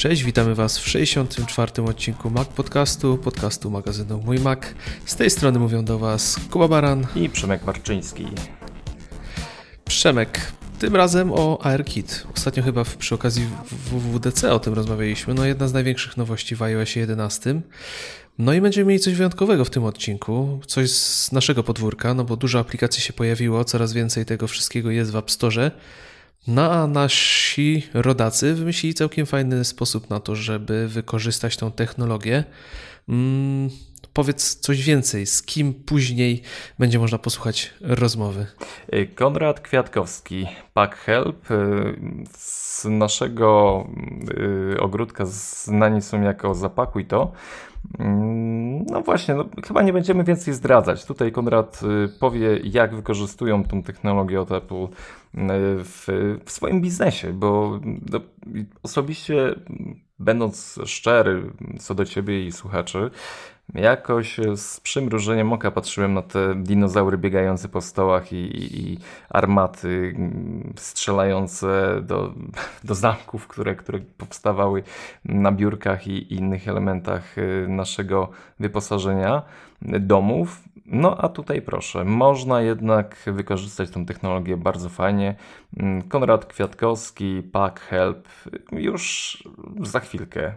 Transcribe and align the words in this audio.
Cześć, 0.00 0.24
witamy 0.24 0.54
Was 0.54 0.78
w 0.78 0.88
64. 0.88 1.82
odcinku 1.82 2.30
Mac 2.30 2.48
Podcastu, 2.48 3.18
podcastu 3.18 3.70
magazynu 3.70 4.22
Mój 4.24 4.38
Mac. 4.38 4.58
Z 5.04 5.16
tej 5.16 5.30
strony 5.30 5.58
mówią 5.58 5.84
do 5.84 5.98
Was 5.98 6.40
Kuba 6.50 6.68
Baran 6.68 7.06
i 7.16 7.30
Przemek 7.30 7.64
Marczyński. 7.64 8.26
Przemek, 9.84 10.52
tym 10.78 10.96
razem 10.96 11.32
o 11.32 11.62
ARKit. 11.62 12.26
Ostatnio 12.36 12.62
chyba 12.62 12.84
przy 12.98 13.14
okazji 13.14 13.46
WWDC 13.70 14.52
o 14.52 14.58
tym 14.58 14.74
rozmawialiśmy. 14.74 15.34
No 15.34 15.44
jedna 15.44 15.68
z 15.68 15.72
największych 15.72 16.16
nowości 16.16 16.56
w 16.56 16.62
iOS 16.62 16.96
11. 16.96 17.60
No 18.38 18.54
i 18.54 18.60
będziemy 18.60 18.88
mieli 18.88 19.00
coś 19.00 19.14
wyjątkowego 19.14 19.64
w 19.64 19.70
tym 19.70 19.84
odcinku, 19.84 20.60
coś 20.66 20.90
z 20.90 21.32
naszego 21.32 21.62
podwórka, 21.62 22.14
no 22.14 22.24
bo 22.24 22.36
dużo 22.36 22.58
aplikacji 22.58 23.02
się 23.02 23.12
pojawiło, 23.12 23.64
coraz 23.64 23.92
więcej 23.92 24.26
tego 24.26 24.48
wszystkiego 24.48 24.90
jest 24.90 25.10
w 25.10 25.16
App 25.16 25.30
Store. 25.30 25.70
No 26.46 26.72
a 26.72 26.86
nasi 26.86 27.82
rodacy 27.94 28.54
wymyślili 28.54 28.94
całkiem 28.94 29.26
fajny 29.26 29.64
sposób 29.64 30.10
na 30.10 30.20
to, 30.20 30.36
żeby 30.36 30.88
wykorzystać 30.88 31.56
tą 31.56 31.72
technologię. 31.72 32.44
Hmm, 33.06 33.70
powiedz 34.12 34.54
coś 34.54 34.82
więcej, 34.82 35.26
z 35.26 35.42
kim 35.42 35.74
później 35.74 36.42
będzie 36.78 36.98
można 36.98 37.18
posłuchać 37.18 37.74
rozmowy. 37.80 38.46
Konrad 39.14 39.60
Kwiatkowski, 39.60 40.46
Pack 40.74 40.96
Help. 40.96 41.50
Y, 41.50 41.96
z 42.36 42.84
naszego 42.84 43.86
y, 44.74 44.80
ogródka 44.80 45.24
znani 45.26 46.02
są 46.02 46.22
jako 46.22 46.54
Zapakuj 46.54 47.06
to. 47.06 47.32
Mm, 47.98 48.86
no 48.86 49.02
właśnie, 49.02 49.34
no, 49.34 49.44
chyba 49.66 49.82
nie 49.82 49.92
będziemy 49.92 50.24
więcej 50.24 50.54
zdradzać. 50.54 51.04
Tutaj 51.04 51.32
Konrad 51.32 51.80
y, 51.82 52.18
powie, 52.18 52.60
jak 52.64 52.94
wykorzystują 52.94 53.64
tą 53.64 53.82
technologię 53.82 54.40
od 54.40 54.52
Apple 54.52 54.84
y, 54.84 54.88
w, 55.84 56.06
w 56.44 56.50
swoim 56.50 56.80
biznesie, 56.80 57.32
bo 57.32 57.80
no, 58.12 58.20
osobiście, 58.82 59.54
będąc 60.18 60.78
szczery 60.84 61.52
co 61.78 61.94
do 61.94 62.04
ciebie 62.04 62.46
i 62.46 62.52
słuchaczy, 62.52 63.10
Jakoś 63.74 64.40
z 64.56 64.80
przymrużeniem 64.80 65.52
oka 65.52 65.70
patrzyłem 65.70 66.14
na 66.14 66.22
te 66.22 66.54
dinozaury 66.54 67.18
biegające 67.18 67.68
po 67.68 67.80
stołach 67.80 68.32
i, 68.32 68.36
i, 68.36 68.92
i 68.92 68.98
armaty 69.30 70.16
strzelające 70.76 72.00
do, 72.02 72.34
do 72.84 72.94
zamków, 72.94 73.48
które, 73.48 73.74
które 73.74 73.98
powstawały 74.18 74.82
na 75.24 75.52
biurkach 75.52 76.06
i 76.06 76.34
innych 76.34 76.68
elementach 76.68 77.38
y, 77.38 77.66
naszego 77.68 78.28
wyposażenia 78.60 79.42
domów. 79.82 80.62
No 80.86 81.16
a 81.18 81.28
tutaj 81.28 81.62
proszę, 81.62 82.04
można 82.04 82.62
jednak 82.62 83.16
wykorzystać 83.26 83.90
tą 83.90 84.06
technologię 84.06 84.56
bardzo 84.56 84.88
fajnie. 84.88 85.34
Konrad 86.08 86.46
Kwiatkowski, 86.46 87.42
Pack 87.52 87.80
Help 87.80 88.28
już 88.72 89.36
za 89.80 90.00
chwilkę 90.00 90.52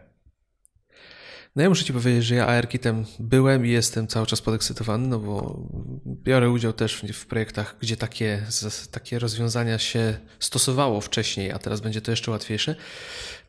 no 1.56 1.64
ja 1.64 1.70
muszę 1.70 1.86
Ci 1.86 1.94
powiedzieć, 1.94 2.26
że 2.26 2.36
ja 2.36 2.48
ARKitem 2.48 3.06
byłem 3.20 3.66
i 3.66 3.70
jestem 3.70 4.08
cały 4.08 4.26
czas 4.26 4.42
podekscytowany, 4.42 5.08
no 5.08 5.20
bo 5.20 5.60
biorę 6.06 6.50
udział 6.50 6.74
też 6.74 7.06
w 7.14 7.26
projektach, 7.26 7.76
gdzie 7.82 7.98
takie, 7.98 8.46
takie 8.92 9.20
rozwiązania 9.20 9.80
się 9.80 10.18
stosowało 10.40 11.02
wcześniej, 11.02 11.52
a 11.52 11.60
teraz 11.60 11.82
będzie 11.82 12.02
to 12.02 12.12
jeszcze 12.12 12.32
łatwiejsze. 12.32 12.76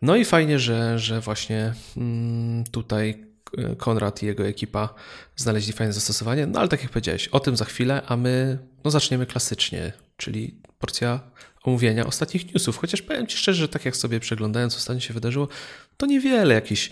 No 0.02 0.16
i 0.16 0.24
fajnie, 0.24 0.58
że, 0.58 0.98
że 0.98 1.20
właśnie 1.20 1.74
mm, 1.96 2.64
tutaj 2.64 3.34
Konrad 3.78 4.22
i 4.22 4.27
jego 4.27 4.46
ekipa 4.46 4.94
znaleźli 5.36 5.72
fajne 5.72 5.92
zastosowanie. 5.92 6.46
No 6.46 6.61
ale 6.61 6.68
tak 6.68 6.83
jak 6.83 6.91
powiedziałeś, 6.91 7.28
o 7.28 7.41
tym 7.41 7.56
za 7.56 7.64
chwilę, 7.64 8.02
a 8.06 8.17
my 8.17 8.58
no, 8.84 8.90
zaczniemy 8.90 9.27
klasycznie, 9.27 9.92
czyli 10.17 10.61
porcja 10.79 11.20
omówienia 11.62 12.06
ostatnich 12.06 12.55
newsów. 12.55 12.77
Chociaż 12.77 13.02
powiem 13.02 13.27
Ci 13.27 13.36
szczerze, 13.36 13.58
że 13.58 13.68
tak 13.68 13.84
jak 13.84 13.96
sobie 13.96 14.20
przeglądając, 14.20 14.73
co 14.73 14.79
ostatnio 14.79 15.00
się 15.00 15.14
wydarzyło, 15.14 15.48
to 15.96 16.06
niewiele 16.06 16.55
jakichś 16.55 16.90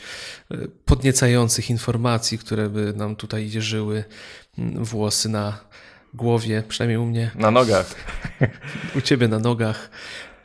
e, 0.50 0.56
podniecających 0.84 1.70
informacji, 1.70 2.38
które 2.38 2.68
by 2.68 2.92
nam 2.96 3.16
tutaj 3.16 3.50
jeżyły 3.50 4.04
mm, 4.58 4.84
włosy 4.84 5.28
na 5.28 5.58
głowie, 6.14 6.62
przynajmniej 6.68 6.98
u 6.98 7.06
mnie. 7.06 7.30
Na 7.34 7.50
nogach. 7.50 7.94
U 8.96 9.00
Ciebie 9.00 9.28
na 9.28 9.38
nogach. 9.38 9.90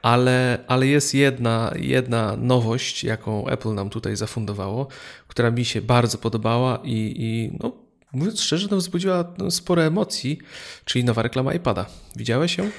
Ale, 0.02 0.64
ale 0.68 0.88
jest 0.88 1.14
jedna, 1.14 1.74
jedna 1.76 2.38
nowość, 2.38 3.04
jaką 3.04 3.48
Apple 3.48 3.74
nam 3.74 3.90
tutaj 3.90 4.16
zafundowało, 4.16 4.88
która 5.28 5.52
mi 5.52 5.66
się 5.66 5.82
bardzo 5.82 6.18
podobała 6.18 6.80
i, 6.84 7.14
i 7.18 7.58
no, 7.60 7.72
mówiąc 8.14 8.42
szczerze, 8.42 8.68
no, 8.72 8.78
wzbudziła 8.78 9.34
spore 9.50 9.84
emocji, 9.84 10.40
czyli 10.86 11.04
nowa 11.04 11.22
reklama 11.22 11.54
iPada. 11.54 11.86
Widziałeś 12.16 12.58
ją? 12.58 12.70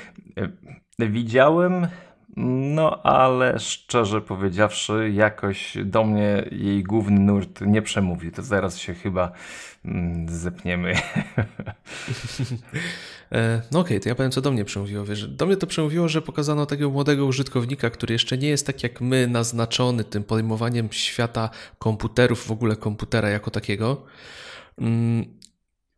Widziałem, 0.98 1.86
no 2.40 3.02
ale 3.02 3.58
szczerze 3.58 4.20
powiedziawszy, 4.20 5.10
jakoś 5.14 5.76
do 5.84 6.04
mnie 6.04 6.48
jej 6.52 6.82
główny 6.82 7.20
nurt 7.20 7.60
nie 7.60 7.82
przemówił. 7.82 8.32
To 8.32 8.42
zaraz 8.42 8.78
się 8.78 8.94
chyba 8.94 9.32
mm, 9.84 10.28
zepniemy. 10.28 10.94
E, 13.32 13.62
no 13.72 13.80
okej, 13.80 13.96
okay, 13.96 14.00
to 14.00 14.08
ja 14.08 14.14
powiem, 14.14 14.30
co 14.30 14.40
do 14.40 14.50
mnie 14.50 14.64
przemówiło. 14.64 15.04
Wiesz, 15.04 15.28
do 15.28 15.46
mnie 15.46 15.56
to 15.56 15.66
przemówiło, 15.66 16.08
że 16.08 16.22
pokazano 16.22 16.66
takiego 16.66 16.90
młodego 16.90 17.26
użytkownika, 17.26 17.90
który 17.90 18.12
jeszcze 18.12 18.38
nie 18.38 18.48
jest 18.48 18.66
tak 18.66 18.82
jak 18.82 19.00
my 19.00 19.26
naznaczony 19.26 20.04
tym 20.04 20.24
podejmowaniem 20.24 20.88
świata 20.92 21.50
komputerów, 21.78 22.46
w 22.46 22.50
ogóle 22.50 22.76
komputera 22.76 23.28
jako 23.28 23.50
takiego. 23.50 24.02
Mm, 24.78 25.24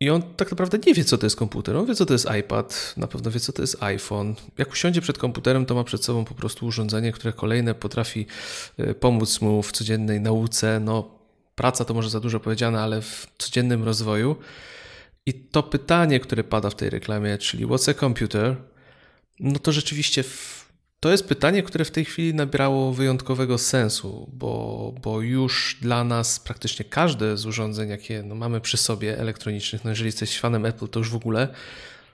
i 0.01 0.09
on 0.09 0.21
tak 0.37 0.51
naprawdę 0.51 0.77
nie 0.87 0.93
wie, 0.93 1.03
co 1.03 1.17
to 1.17 1.25
jest 1.25 1.35
komputer. 1.35 1.75
On 1.75 1.85
wie, 1.85 1.95
co 1.95 2.05
to 2.05 2.13
jest 2.13 2.27
iPad, 2.39 2.93
na 2.97 3.07
pewno 3.07 3.31
wie, 3.31 3.39
co 3.39 3.53
to 3.53 3.61
jest 3.61 3.83
iPhone. 3.83 4.35
Jak 4.57 4.71
usiądzie 4.71 5.01
przed 5.01 5.17
komputerem, 5.17 5.65
to 5.65 5.75
ma 5.75 5.83
przed 5.83 6.05
sobą 6.05 6.25
po 6.25 6.35
prostu 6.35 6.65
urządzenie, 6.65 7.11
które 7.11 7.33
kolejne 7.33 7.75
potrafi 7.75 8.25
y, 8.79 8.93
pomóc 8.93 9.41
mu 9.41 9.63
w 9.63 9.71
codziennej 9.71 10.21
nauce. 10.21 10.79
No, 10.79 11.19
praca 11.55 11.85
to 11.85 11.93
może 11.93 12.09
za 12.09 12.19
dużo 12.19 12.39
powiedziane, 12.39 12.81
ale 12.81 13.01
w 13.01 13.27
codziennym 13.37 13.83
rozwoju. 13.83 14.35
I 15.25 15.33
to 15.33 15.63
pytanie, 15.63 16.19
które 16.19 16.43
pada 16.43 16.69
w 16.69 16.75
tej 16.75 16.89
reklamie, 16.89 17.37
czyli 17.37 17.67
what's 17.67 17.91
a 17.91 17.93
computer, 17.93 18.55
no 19.39 19.59
to 19.59 19.71
rzeczywiście 19.71 20.23
to 21.01 21.11
jest 21.11 21.27
pytanie, 21.27 21.63
które 21.63 21.85
w 21.85 21.91
tej 21.91 22.05
chwili 22.05 22.33
nabrało 22.33 22.93
wyjątkowego 22.93 23.57
sensu, 23.57 24.29
bo, 24.33 24.93
bo 25.01 25.21
już 25.21 25.77
dla 25.81 26.03
nas 26.03 26.39
praktycznie 26.39 26.85
każde 26.85 27.37
z 27.37 27.45
urządzeń, 27.45 27.89
jakie 27.89 28.23
no, 28.23 28.35
mamy 28.35 28.61
przy 28.61 28.77
sobie 28.77 29.19
elektronicznych, 29.19 29.83
no 29.83 29.89
jeżeli 29.89 30.07
jesteś 30.07 30.39
fanem 30.39 30.65
Apple, 30.65 30.87
to 30.87 30.99
już 30.99 31.09
w 31.09 31.15
ogóle 31.15 31.47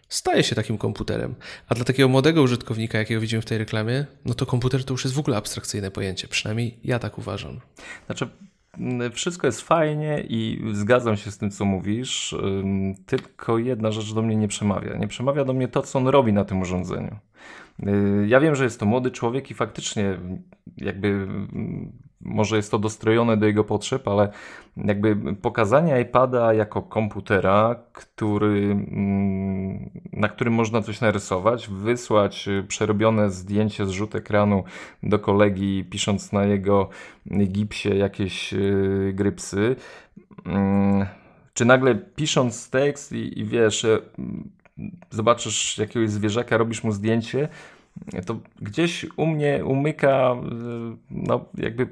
staje 0.10 0.44
się 0.44 0.56
takim 0.56 0.78
komputerem. 0.78 1.36
A 1.70 1.76
dla 1.76 1.86
takiego 1.86 2.10
młodego 2.10 2.42
użytkownika, 2.42 2.98
jakiego 2.98 3.22
widzimy 3.22 3.42
w 3.42 3.46
tej 3.46 3.58
reklamie, 3.58 4.06
no 4.26 4.34
to 4.34 4.46
komputer 4.46 4.84
to 4.84 4.94
już 4.94 5.04
jest 5.04 5.16
w 5.16 5.20
ogóle 5.20 5.38
abstrakcyjne 5.38 5.92
pojęcie. 5.92 6.28
Przynajmniej 6.28 6.80
ja 6.84 7.00
tak 7.00 7.18
uważam. 7.18 7.60
Znaczy, 8.06 8.30
wszystko 9.14 9.48
jest 9.48 9.62
fajnie 9.62 10.24
i 10.30 10.62
zgadzam 10.74 11.18
się 11.18 11.32
z 11.32 11.38
tym, 11.38 11.52
co 11.52 11.66
mówisz, 11.66 12.36
tylko 13.06 13.58
jedna 13.58 13.92
rzecz 13.92 14.14
do 14.14 14.22
mnie 14.22 14.36
nie 14.36 14.48
przemawia. 14.48 14.98
Nie 14.98 15.08
przemawia 15.08 15.46
do 15.46 15.54
mnie 15.54 15.68
to, 15.68 15.82
co 15.82 16.00
on 16.00 16.08
robi 16.08 16.34
na 16.34 16.46
tym 16.46 16.62
urządzeniu. 16.62 17.16
Y, 17.84 18.28
ja 18.28 18.40
wiem, 18.40 18.56
że 18.56 18.64
jest 18.64 18.80
to 18.80 18.86
młody 18.86 19.12
człowiek 19.12 19.52
i 19.52 19.54
faktycznie 19.54 20.20
jakby 20.78 21.08
mm, 21.08 21.92
może 22.22 22.56
jest 22.56 22.72
to 22.72 22.80
dostrojone 22.80 23.38
do 23.38 23.46
jego 23.46 23.64
potrzeb, 23.64 24.08
ale 24.08 24.30
jakby 24.78 25.36
pokazanie 25.36 26.02
iPada 26.02 26.54
jako 26.54 26.82
komputera, 26.82 27.76
który, 27.94 28.72
mm, 28.72 29.90
na 30.14 30.30
którym 30.30 30.54
można 30.54 30.82
coś 30.82 31.02
narysować, 31.02 31.68
wysłać 31.68 32.50
przerobione 32.68 33.30
zdjęcie 33.30 33.86
z 33.86 34.16
ekranu 34.16 34.64
do 35.04 35.20
kolegi, 35.20 35.86
pisząc 35.90 36.32
na 36.32 36.46
jego 36.46 36.90
gipsie 37.48 37.90
jakieś 37.90 38.54
y, 38.54 39.12
grypsy, 39.16 39.76
mm, 40.46 41.06
czy 41.54 41.66
nagle 41.66 41.96
pisząc 41.96 42.70
tekst 42.70 43.12
i, 43.12 43.40
i 43.40 43.46
wiesz, 43.46 43.86
zobaczysz 45.10 45.78
jakiegoś 45.78 46.10
zwierzaka, 46.10 46.58
robisz 46.58 46.84
mu 46.84 46.92
zdjęcie, 46.92 47.48
to 48.26 48.40
gdzieś 48.62 49.06
u 49.18 49.26
mnie 49.26 49.66
umyka 49.66 50.36
no, 51.12 51.46
jakby 51.58 51.88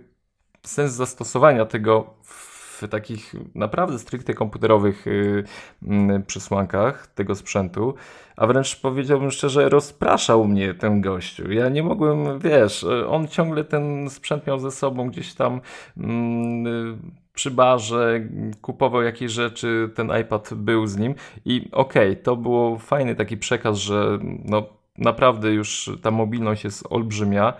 sens 0.63 0.91
zastosowania 0.91 1.65
tego 1.65 2.13
w 2.23 2.55
takich 2.89 3.35
naprawdę 3.55 3.99
stricte 3.99 4.33
komputerowych 4.33 5.07
y, 5.07 5.43
mm, 5.83 6.23
przesłankach 6.23 7.07
tego 7.07 7.35
sprzętu, 7.35 7.95
a 8.35 8.47
wręcz 8.47 8.81
powiedziałbym 8.81 9.31
szczerze, 9.31 9.69
rozpraszał 9.69 10.47
mnie 10.47 10.73
ten 10.73 11.01
gościu. 11.01 11.51
Ja 11.51 11.69
nie 11.69 11.83
mogłem, 11.83 12.39
wiesz, 12.39 12.85
on 13.07 13.27
ciągle 13.27 13.63
ten 13.63 14.09
sprzęt 14.09 14.47
miał 14.47 14.59
ze 14.59 14.71
sobą 14.71 15.09
gdzieś 15.09 15.33
tam 15.33 15.61
mm, 15.97 16.97
przy 17.35 17.51
barze, 17.51 18.19
kupował 18.61 19.01
jakieś 19.01 19.31
rzeczy, 19.31 19.89
ten 19.95 20.11
iPad 20.21 20.53
był 20.53 20.87
z 20.87 20.97
nim 20.97 21.15
i 21.45 21.69
okej, 21.71 22.11
okay, 22.11 22.23
to 22.23 22.35
było 22.35 22.77
fajny 22.77 23.15
taki 23.15 23.37
przekaz, 23.37 23.77
że 23.77 24.19
no 24.45 24.63
naprawdę 24.97 25.53
już 25.53 25.91
ta 26.01 26.11
mobilność 26.11 26.63
jest 26.63 26.87
olbrzymia, 26.89 27.53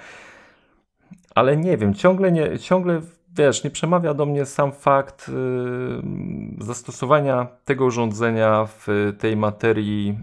ale 1.36 1.58
nie 1.58 1.78
wiem, 1.78 1.94
ciągle 1.94 2.32
nie, 2.32 2.60
ciągle 2.60 3.02
wiesz, 3.38 3.64
nie 3.64 3.70
przemawia 3.70 4.14
do 4.14 4.26
mnie 4.26 4.46
sam 4.46 4.72
fakt 4.72 5.28
yy, 5.30 6.66
zastosowania 6.66 7.48
tego 7.66 7.86
urządzenia 7.86 8.66
w 8.66 9.14
tej 9.20 9.38
materii 9.38 10.08
yy, 10.08 10.16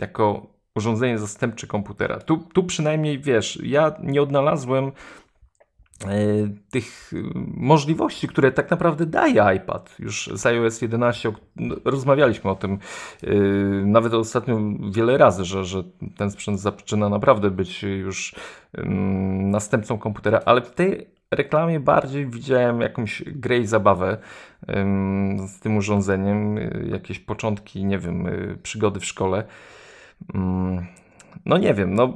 jako 0.00 0.46
urządzenie 0.74 1.18
zastępcze 1.18 1.66
komputera. 1.66 2.18
Tu, 2.18 2.36
tu 2.36 2.64
przynajmniej 2.64 3.18
wiesz, 3.18 3.58
ja 3.62 3.92
nie 4.02 4.22
odnalazłem 4.22 4.92
tych 6.70 7.12
możliwości, 7.54 8.28
które 8.28 8.52
tak 8.52 8.70
naprawdę 8.70 9.06
daje 9.06 9.54
iPad. 9.56 9.96
Już 9.98 10.30
z 10.34 10.46
iOS 10.46 10.82
11 10.82 11.32
no, 11.56 11.76
rozmawialiśmy 11.84 12.50
o 12.50 12.54
tym 12.54 12.78
nawet 13.84 14.14
ostatnio 14.14 14.60
wiele 14.92 15.18
razy, 15.18 15.44
że, 15.44 15.64
że 15.64 15.82
ten 16.16 16.30
sprzęt 16.30 16.60
zaczyna 16.60 17.08
naprawdę 17.08 17.50
być 17.50 17.82
już 17.82 18.34
następcą 19.40 19.98
komputera, 19.98 20.40
ale 20.44 20.60
w 20.62 20.70
tej 20.70 21.06
reklamie 21.30 21.80
bardziej 21.80 22.26
widziałem 22.26 22.80
jakąś 22.80 23.22
grę 23.26 23.58
i 23.58 23.66
zabawę 23.66 24.18
z 25.46 25.60
tym 25.60 25.76
urządzeniem, 25.76 26.56
jakieś 26.92 27.18
początki, 27.18 27.84
nie 27.84 27.98
wiem, 27.98 28.28
przygody 28.62 29.00
w 29.00 29.04
szkole. 29.04 29.44
No 31.46 31.58
nie 31.58 31.74
wiem, 31.74 31.94
no 31.94 32.12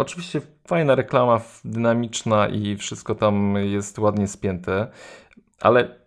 oczywiście 0.00 0.40
fajna 0.66 0.94
reklama, 0.94 1.40
dynamiczna 1.64 2.48
i 2.48 2.76
wszystko 2.76 3.14
tam 3.14 3.54
jest 3.56 3.98
ładnie 3.98 4.28
spięte, 4.28 4.86
ale 5.60 6.00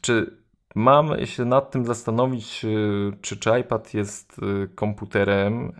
czy 0.00 0.42
mam 0.74 1.26
się 1.26 1.44
nad 1.44 1.70
tym 1.70 1.86
zastanowić, 1.86 2.64
y, 2.64 3.12
czy, 3.20 3.36
czy 3.36 3.60
iPad 3.60 3.94
jest 3.94 4.38
y, 4.38 4.68
komputerem 4.74 5.72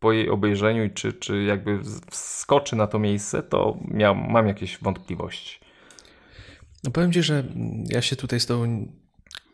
po 0.00 0.12
jej 0.12 0.30
obejrzeniu 0.30 0.84
i 0.84 0.90
czy, 0.90 1.12
czy 1.12 1.42
jakby 1.42 1.80
wskoczy 2.10 2.76
na 2.76 2.86
to 2.86 2.98
miejsce, 2.98 3.42
to 3.42 3.78
miał, 3.88 4.14
mam 4.14 4.46
jakieś 4.46 4.78
wątpliwości. 4.78 5.60
No 6.84 6.90
powiem 6.90 7.12
Ci, 7.12 7.22
że 7.22 7.44
ja 7.88 8.02
się 8.02 8.16
tutaj 8.16 8.40
z 8.40 8.46
Tobą 8.46 8.86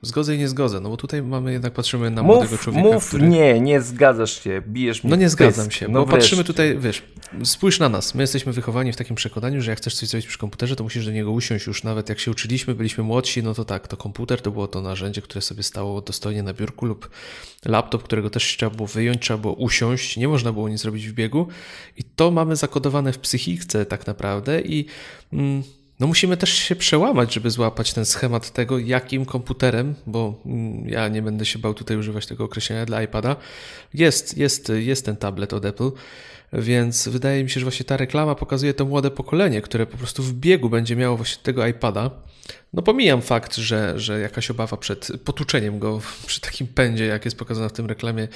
Zgodzę 0.03 0.35
i 0.35 0.39
nie 0.39 0.49
zgodzę, 0.49 0.81
no 0.81 0.89
bo 0.89 0.97
tutaj 0.97 1.23
mamy 1.23 1.53
jednak 1.53 1.73
patrzymy 1.73 2.11
na 2.11 2.23
mów, 2.23 2.37
młodego 2.37 2.59
człowieka. 2.59 2.89
Mów, 2.89 3.09
który... 3.09 3.29
nie, 3.29 3.61
nie 3.61 3.81
zgadzasz 3.81 4.45
się, 4.45 4.63
bijesz 4.69 5.05
mnie. 5.05 5.11
No 5.11 5.17
nie 5.17 5.29
zgadzam 5.29 5.71
się, 5.71 5.89
no 5.89 6.01
bo 6.01 6.07
wreszcie. 6.07 6.21
patrzymy 6.21 6.45
tutaj, 6.45 6.79
wiesz, 6.79 7.03
spójrz 7.45 7.79
na 7.79 7.89
nas. 7.89 8.15
My 8.15 8.23
jesteśmy 8.23 8.53
wychowani 8.53 8.93
w 8.93 8.97
takim 8.97 9.17
przekonaniu, 9.17 9.63
że 9.63 9.71
jak 9.71 9.79
chcesz 9.79 9.95
coś 9.95 10.09
zrobić 10.09 10.27
przy 10.27 10.39
komputerze, 10.39 10.77
to 10.77 10.85
musisz 10.85 11.07
do 11.07 11.13
niego 11.13 11.33
usiąść 11.33 11.67
już 11.67 11.85
nawet 11.85 12.09
jak 12.09 12.19
się 12.19 12.31
uczyliśmy, 12.31 12.75
byliśmy 12.75 13.05
młodsi, 13.05 13.43
no 13.43 13.55
to 13.55 13.65
tak, 13.65 13.89
to 13.89 13.97
komputer 13.97 14.43
to 14.43 14.51
było 14.51 14.69
to 14.69 14.83
narzędzie, 14.83 15.23
które 15.23 15.43
sobie 15.43 15.63
stało 15.63 16.01
dostojnie 16.01 16.43
na 16.43 16.55
biurku 16.55 16.87
lub 16.87 17.11
laptop, 17.65 18.03
którego 18.03 18.31
też 18.31 18.57
trzeba 18.57 18.77
było 18.77 18.89
wyjąć, 18.89 19.23
trzeba 19.23 19.39
było 19.39 19.55
usiąść, 19.55 20.17
nie 20.17 20.29
można 20.29 20.53
było 20.53 20.69
nic 20.69 20.81
zrobić 20.81 21.09
w 21.09 21.13
biegu 21.13 21.49
i 21.97 22.05
to 22.05 22.31
mamy 22.31 22.57
zakodowane 22.57 23.13
w 23.13 23.19
psychice 23.19 23.87
tak 23.87 24.07
naprawdę 24.07 24.61
i. 24.61 24.87
Mm, 25.33 25.63
no 26.01 26.07
musimy 26.07 26.37
też 26.37 26.51
się 26.51 26.77
przełamać, 26.77 27.35
żeby 27.35 27.51
złapać 27.51 27.93
ten 27.93 28.05
schemat 28.05 28.51
tego, 28.51 28.79
jakim 28.79 29.25
komputerem, 29.25 29.95
bo 30.07 30.41
mm, 30.47 30.89
ja 30.89 31.09
nie 31.09 31.23
będę 31.23 31.47
się 31.47 31.59
bał 31.59 31.75
tutaj 31.75 31.97
używać 31.97 32.27
tego 32.27 32.45
określenia 32.45 32.87
dla 32.87 33.03
iPada, 33.03 33.37
jest, 33.95 34.39
jest, 34.39 34.73
jest 34.77 35.05
ten 35.05 35.17
tablet 35.17 35.53
od 35.53 35.65
Apple. 35.65 35.91
Więc 36.53 37.09
wydaje 37.09 37.45
mi 37.45 37.51
się, 37.51 37.61
że 37.61 37.65
właśnie 37.65 37.85
ta 37.85 37.97
reklama 37.97 38.35
pokazuje 38.35 38.75
to 38.75 38.85
młode 38.85 39.11
pokolenie, 39.11 39.63
które 39.63 39.87
po 39.87 39.97
prostu 39.97 40.23
w 40.23 40.33
biegu 40.33 40.71
będzie 40.71 40.97
miało 40.97 41.17
właśnie 41.17 41.43
tego 41.43 41.67
iPada. 41.67 42.11
No 42.73 42.83
pomijam 42.83 43.23
fakt, 43.23 43.57
że, 43.57 43.99
że 43.99 44.21
jakaś 44.21 44.51
obawa 44.51 44.77
przed 44.77 45.09
potłuczeniem 45.25 45.79
go 45.79 46.01
przy 46.27 46.41
takim 46.41 46.67
pędzie, 46.67 47.07
jak 47.07 47.25
jest 47.25 47.37
pokazane 47.37 47.69
w 47.69 47.73
tym 47.73 47.87
reklamie, 47.87 48.29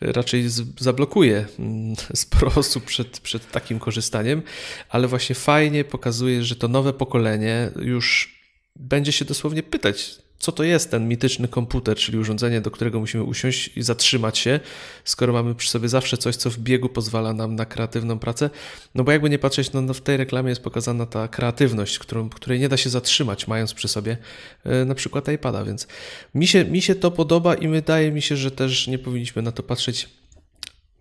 raczej 0.00 0.44
zablokuje 0.80 1.46
mm, 1.58 1.96
sporo 2.14 2.52
osób 2.60 2.84
przed, 2.84 3.20
przed 3.20 3.50
takim 3.50 3.78
korzystaniem, 3.78 4.42
ale 4.88 5.08
właśnie 5.08 5.34
fajnie 5.34 5.84
pokazuje, 5.84 6.44
że 6.44 6.56
to 6.56 6.68
nowe 6.68 6.92
pokolenie 6.92 7.70
już 7.76 8.40
będzie 8.76 9.12
się 9.12 9.24
dosłownie 9.24 9.62
pytać, 9.62 10.18
co 10.42 10.52
to 10.52 10.64
jest 10.64 10.90
ten 10.90 11.08
mityczny 11.08 11.48
komputer, 11.48 11.96
czyli 11.96 12.18
urządzenie, 12.18 12.60
do 12.60 12.70
którego 12.70 13.00
musimy 13.00 13.24
usiąść 13.24 13.76
i 13.76 13.82
zatrzymać 13.82 14.38
się, 14.38 14.60
skoro 15.04 15.32
mamy 15.32 15.54
przy 15.54 15.70
sobie 15.70 15.88
zawsze 15.88 16.16
coś, 16.16 16.36
co 16.36 16.50
w 16.50 16.58
biegu 16.58 16.88
pozwala 16.88 17.32
nam 17.32 17.54
na 17.54 17.64
kreatywną 17.64 18.18
pracę. 18.18 18.50
No 18.94 19.04
bo 19.04 19.12
jakby 19.12 19.30
nie 19.30 19.38
patrzeć, 19.38 19.72
no, 19.72 19.82
no 19.82 19.94
w 19.94 20.00
tej 20.00 20.16
reklamie 20.16 20.48
jest 20.48 20.62
pokazana 20.62 21.06
ta 21.06 21.28
kreatywność, 21.28 21.98
którą, 21.98 22.28
której 22.28 22.60
nie 22.60 22.68
da 22.68 22.76
się 22.76 22.90
zatrzymać, 22.90 23.48
mając 23.48 23.74
przy 23.74 23.88
sobie 23.88 24.16
yy, 24.64 24.84
na 24.84 24.94
przykład 24.94 25.28
iPada, 25.28 25.64
więc 25.64 25.86
mi 26.34 26.46
się, 26.46 26.64
mi 26.64 26.82
się 26.82 26.94
to 26.94 27.10
podoba 27.10 27.54
i 27.54 27.68
wydaje 27.68 28.12
mi 28.12 28.22
się, 28.22 28.36
że 28.36 28.50
też 28.50 28.86
nie 28.86 28.98
powinniśmy 28.98 29.42
na 29.42 29.52
to 29.52 29.62
patrzeć 29.62 30.08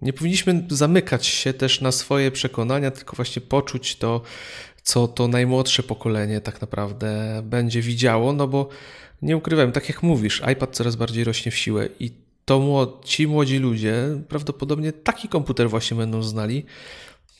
nie 0.01 0.13
powinniśmy 0.13 0.63
zamykać 0.69 1.27
się 1.27 1.53
też 1.53 1.81
na 1.81 1.91
swoje 1.91 2.31
przekonania, 2.31 2.91
tylko 2.91 3.15
właśnie 3.15 3.41
poczuć 3.41 3.95
to, 3.95 4.21
co 4.83 5.07
to 5.07 5.27
najmłodsze 5.27 5.83
pokolenie 5.83 6.41
tak 6.41 6.61
naprawdę 6.61 7.41
będzie 7.43 7.81
widziało, 7.81 8.33
no 8.33 8.47
bo 8.47 8.69
nie 9.21 9.37
ukrywam, 9.37 9.71
tak 9.71 9.89
jak 9.89 10.03
mówisz, 10.03 10.41
iPad 10.53 10.75
coraz 10.75 10.95
bardziej 10.95 11.23
rośnie 11.23 11.51
w 11.51 11.57
siłę 11.57 11.89
i 11.99 12.11
to 12.45 13.01
ci 13.03 13.27
młodzi 13.27 13.57
ludzie 13.57 14.03
prawdopodobnie 14.29 14.91
taki 14.91 15.27
komputer 15.27 15.69
właśnie 15.69 15.97
będą 15.97 16.23
znali, 16.23 16.65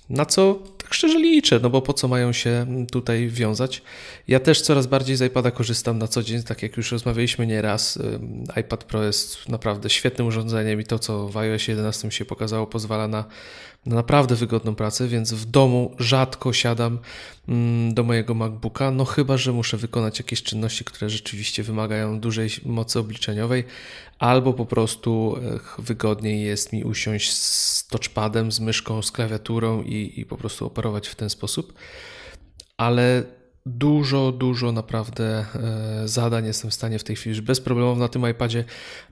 na 0.09 0.25
co 0.25 0.59
tak 0.77 0.93
szczerze 0.93 1.19
liczę, 1.19 1.59
no 1.63 1.69
bo 1.69 1.81
po 1.81 1.93
co 1.93 2.07
mają 2.07 2.33
się 2.33 2.65
tutaj 2.91 3.27
wiązać. 3.27 3.81
Ja 4.27 4.39
też 4.39 4.61
coraz 4.61 4.87
bardziej 4.87 5.15
z 5.15 5.21
iPada 5.21 5.51
korzystam 5.51 5.97
na 5.97 6.07
co 6.07 6.23
dzień, 6.23 6.43
tak 6.43 6.63
jak 6.63 6.77
już 6.77 6.91
rozmawialiśmy 6.91 7.47
nieraz. 7.47 7.99
iPad 8.59 8.83
Pro 8.83 9.03
jest 9.03 9.49
naprawdę 9.49 9.89
świetnym 9.89 10.27
urządzeniem 10.27 10.81
i 10.81 10.83
to, 10.83 10.99
co 10.99 11.27
w 11.27 11.37
iOS 11.37 11.67
11 11.67 12.11
się 12.11 12.25
pokazało, 12.25 12.67
pozwala 12.67 13.07
na 13.07 13.25
na 13.85 13.95
naprawdę 13.95 14.35
wygodną 14.35 14.75
pracę, 14.75 15.07
więc 15.07 15.33
w 15.33 15.45
domu 15.45 15.95
rzadko 15.99 16.53
siadam 16.53 16.99
mm, 17.47 17.93
do 17.93 18.03
mojego 18.03 18.33
MacBooka, 18.33 18.91
no 18.91 19.05
chyba, 19.05 19.37
że 19.37 19.51
muszę 19.51 19.77
wykonać 19.77 20.19
jakieś 20.19 20.43
czynności, 20.43 20.85
które 20.85 21.09
rzeczywiście 21.09 21.63
wymagają 21.63 22.19
dużej 22.19 22.49
mocy 22.65 22.99
obliczeniowej, 22.99 23.63
albo 24.19 24.53
po 24.53 24.65
prostu 24.65 25.35
wygodniej 25.79 26.43
jest 26.43 26.73
mi 26.73 26.83
usiąść 26.83 27.33
z 27.33 27.87
touchpadem, 27.87 28.51
z 28.51 28.59
myszką, 28.59 29.01
z 29.01 29.11
klawiaturą 29.11 29.81
i, 29.81 30.13
i 30.19 30.25
po 30.25 30.37
prostu 30.37 30.65
operować 30.65 31.07
w 31.07 31.15
ten 31.15 31.29
sposób. 31.29 31.73
Ale 32.77 33.23
dużo, 33.65 34.31
dużo 34.31 34.71
naprawdę 34.71 35.45
e, 35.55 36.07
zadań 36.07 36.45
jestem 36.45 36.71
w 36.71 36.73
stanie 36.73 36.99
w 36.99 37.03
tej 37.03 37.15
chwili 37.15 37.35
już 37.35 37.41
bez 37.41 37.61
problemów 37.61 37.97
na 37.97 38.07
tym 38.07 38.29
iPadzie 38.29 38.63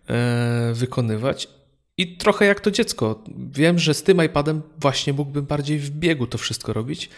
e, 0.07 0.71
wykonywać 0.74 1.59
i 2.00 2.18
trochę 2.18 2.46
jak 2.46 2.60
to 2.60 2.72
dziecko. 2.72 3.24
Wiem, 3.51 3.80
że 3.80 3.94
z 3.94 4.04
tym 4.04 4.24
iPadem 4.25 4.62
właśnie 4.78 5.13
mógłbym 5.13 5.46
bardziej 5.46 5.80
w 5.80 5.90
biegu 5.90 6.28
to 6.28 6.38
wszystko 6.38 6.74
robić, 6.74 7.10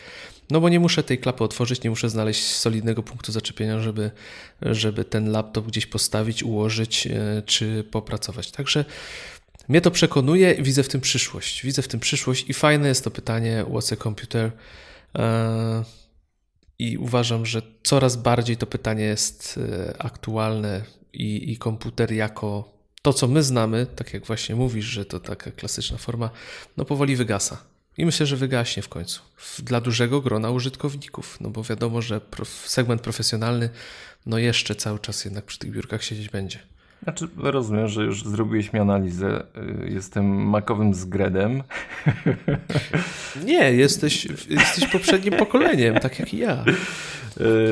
no 0.49 0.61
bo 0.61 0.69
nie 0.69 0.79
muszę 0.79 1.03
tej 1.03 1.17
klapy 1.17 1.43
otworzyć, 1.43 1.83
nie 1.83 1.89
muszę 1.89 2.09
znaleźć 2.09 2.43
solidnego 2.43 3.03
punktu 3.03 3.31
zaczepienia, 3.31 3.79
żeby, 3.79 4.11
żeby 4.61 5.05
ten 5.05 5.31
laptop 5.31 5.67
gdzieś 5.67 5.85
postawić, 5.85 6.43
ułożyć 6.43 7.07
e, 7.07 7.41
czy 7.45 7.83
popracować. 7.91 8.51
Także 8.51 8.85
mnie 9.67 9.81
to 9.81 9.91
przekonuje, 9.91 10.55
widzę 10.55 10.83
w 10.83 10.87
tym 10.87 11.01
przyszłość. 11.01 11.63
Widzę 11.63 11.81
w 11.81 11.87
tym 11.87 11.99
przyszłość 11.99 12.49
i 12.49 12.53
fajne 12.53 12.87
jest 12.87 13.03
to 13.03 13.11
pytanie 13.11 13.65
what's 13.69 13.93
a 13.93 14.03
computer? 14.03 14.51
E, 15.15 15.83
I 16.79 16.97
uważam, 16.97 17.45
że 17.45 17.61
coraz 17.83 18.15
bardziej 18.15 18.57
to 18.57 18.67
pytanie 18.67 19.03
jest 19.03 19.59
e, 19.71 20.01
aktualne 20.01 20.81
i, 21.13 21.51
i 21.51 21.57
komputer 21.57 22.11
jako 22.11 22.80
to, 23.01 23.13
co 23.13 23.27
my 23.27 23.43
znamy, 23.43 23.87
tak 23.95 24.13
jak 24.13 24.25
właśnie 24.25 24.55
mówisz, 24.55 24.85
że 24.85 25.05
to 25.05 25.19
taka 25.19 25.51
klasyczna 25.51 25.97
forma, 25.97 26.29
no 26.77 26.85
powoli 26.85 27.15
wygasa. 27.15 27.63
I 27.97 28.05
myślę, 28.05 28.25
że 28.25 28.37
wygaśnie 28.37 28.83
w 28.83 28.89
końcu. 28.89 29.21
Dla 29.59 29.81
dużego 29.81 30.21
grona 30.21 30.51
użytkowników, 30.51 31.37
no 31.41 31.49
bo 31.49 31.63
wiadomo, 31.63 32.01
że 32.01 32.21
segment 32.65 33.01
profesjonalny, 33.01 33.69
no 34.25 34.37
jeszcze 34.37 34.75
cały 34.75 34.99
czas 34.99 35.25
jednak 35.25 35.45
przy 35.45 35.59
tych 35.59 35.71
biurkach 35.71 36.03
siedzieć 36.03 36.29
będzie. 36.29 36.59
Znaczy, 37.03 37.27
rozumiem, 37.37 37.87
że 37.87 38.03
już 38.03 38.23
zrobiłeś 38.23 38.73
mi 38.73 38.79
analizę. 38.79 39.43
Y, 39.85 39.89
jestem 39.89 40.25
makowym 40.25 40.93
zgredem. 40.93 41.63
Nie, 43.45 43.73
jesteś, 43.73 44.27
jesteś 44.49 44.87
poprzednim 44.91 45.33
pokoleniem, 45.33 45.95
tak 45.95 46.19
jak 46.19 46.33
i 46.33 46.37
ja. 46.37 46.65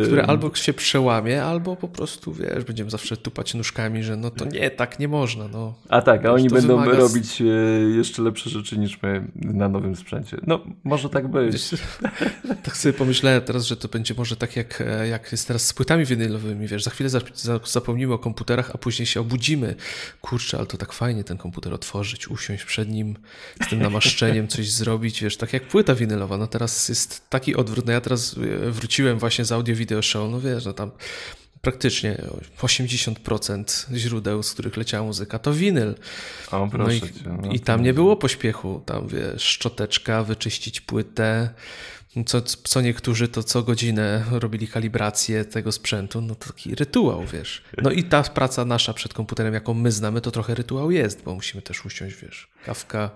Które 0.06 0.26
albo 0.26 0.56
się 0.56 0.74
przełamie, 0.74 1.44
albo 1.44 1.76
po 1.76 1.88
prostu, 1.88 2.34
wiesz, 2.34 2.64
będziemy 2.64 2.90
zawsze 2.90 3.18
tupać 3.18 3.54
nóżkami, 3.54 4.04
że 4.04 4.18
no 4.18 4.32
to 4.32 4.46
nie, 4.46 4.72
tak 4.72 5.00
nie 5.00 5.08
można. 5.08 5.48
No. 5.48 5.74
A 5.90 6.02
tak, 6.02 6.26
a 6.26 6.32
oni 6.34 6.50
będą 6.50 6.80
wymaga... 6.80 6.98
robić 6.98 7.42
e, 7.42 7.46
jeszcze 7.98 8.22
lepsze 8.22 8.50
rzeczy 8.50 8.78
niż 8.78 9.02
my 9.02 9.28
na 9.36 9.70
nowym 9.70 9.96
sprzęcie. 9.96 10.38
No, 10.48 10.60
może 10.84 11.10
tak 11.10 11.28
być. 11.28 11.70
tak 12.66 12.78
sobie 12.78 12.94
pomyślałem 12.94 13.42
teraz, 13.42 13.66
że 13.66 13.78
to 13.78 13.88
będzie 13.88 14.14
może 14.14 14.36
tak 14.36 14.56
jak, 14.56 14.84
e, 14.88 15.08
jak 15.08 15.32
jest 15.32 15.48
teraz 15.48 15.68
z 15.68 15.74
płytami 15.74 16.06
winylowymi, 16.06 16.68
wiesz, 16.68 16.84
za 16.84 16.92
chwilę 16.92 17.10
zapomnimy 17.66 18.14
o 18.14 18.20
komputerach, 18.20 18.72
a 18.74 18.78
później 18.78 19.06
się 19.06 19.19
obudzimy. 19.20 19.76
Kurczę, 20.22 20.58
ale 20.58 20.68
to 20.68 20.78
tak 20.78 20.94
fajnie 20.94 21.24
ten 21.24 21.38
komputer 21.38 21.74
otworzyć, 21.74 22.28
usiąść 22.28 22.64
przed 22.64 22.90
nim, 22.90 23.18
z 23.66 23.70
tym 23.70 23.82
namaszczeniem 23.82 24.48
coś 24.48 24.72
zrobić, 24.82 25.24
wiesz, 25.24 25.38
tak 25.38 25.54
jak 25.54 25.68
płyta 25.68 25.96
winylowa. 25.96 26.38
No 26.38 26.48
teraz 26.48 26.90
jest 26.90 27.30
taki 27.30 27.56
odwrót. 27.56 27.86
No 27.86 27.92
ja 27.92 28.02
teraz 28.02 28.36
e, 28.68 28.72
wróciłem 28.72 29.20
właśnie 29.20 29.46
z 29.46 29.52
audio 29.52 29.76
video 29.76 30.02
show, 30.02 30.32
no 30.32 30.42
wiesz, 30.42 30.66
no 30.66 30.74
tam 30.74 30.92
praktycznie 31.62 32.22
80% 32.62 33.96
źródeł, 33.98 34.44
z 34.44 34.52
których 34.54 34.78
leciała 34.78 35.06
muzyka, 35.06 35.40
to 35.40 35.54
winyl. 35.54 35.96
O, 36.52 36.70
no 36.78 36.92
i, 36.92 37.02
cię, 37.02 37.08
no 37.42 37.52
i 37.52 37.60
tam 37.60 37.84
nie 37.84 37.94
było 37.94 38.16
pośpiechu. 38.16 38.82
Tam 38.86 39.08
wiesz, 39.08 39.44
szczoteczka, 39.44 40.24
wyczyścić 40.24 40.82
płytę, 40.82 41.50
co, 42.26 42.42
co 42.42 42.82
niektórzy 42.82 43.28
to 43.28 43.44
co 43.44 43.64
godzinę 43.64 44.24
robili 44.32 44.68
kalibrację 44.68 45.46
tego 45.46 45.72
sprzętu, 45.72 46.22
no 46.22 46.36
to 46.36 46.54
taki 46.54 46.76
rytuał, 46.76 47.26
wiesz. 47.26 47.64
No 47.82 47.92
i 47.92 48.04
ta 48.04 48.24
praca 48.24 48.66
nasza 48.66 48.94
przed 48.94 49.14
komputerem, 49.14 49.54
jaką 49.54 49.74
my 49.74 49.92
znamy, 49.92 50.22
to 50.22 50.32
trochę 50.32 50.56
rytuał 50.56 50.92
jest, 50.92 51.24
bo 51.24 51.36
musimy 51.36 51.62
też 51.62 51.86
usiąść, 51.86 52.16
wiesz, 52.16 52.52
kawka, 52.66 53.10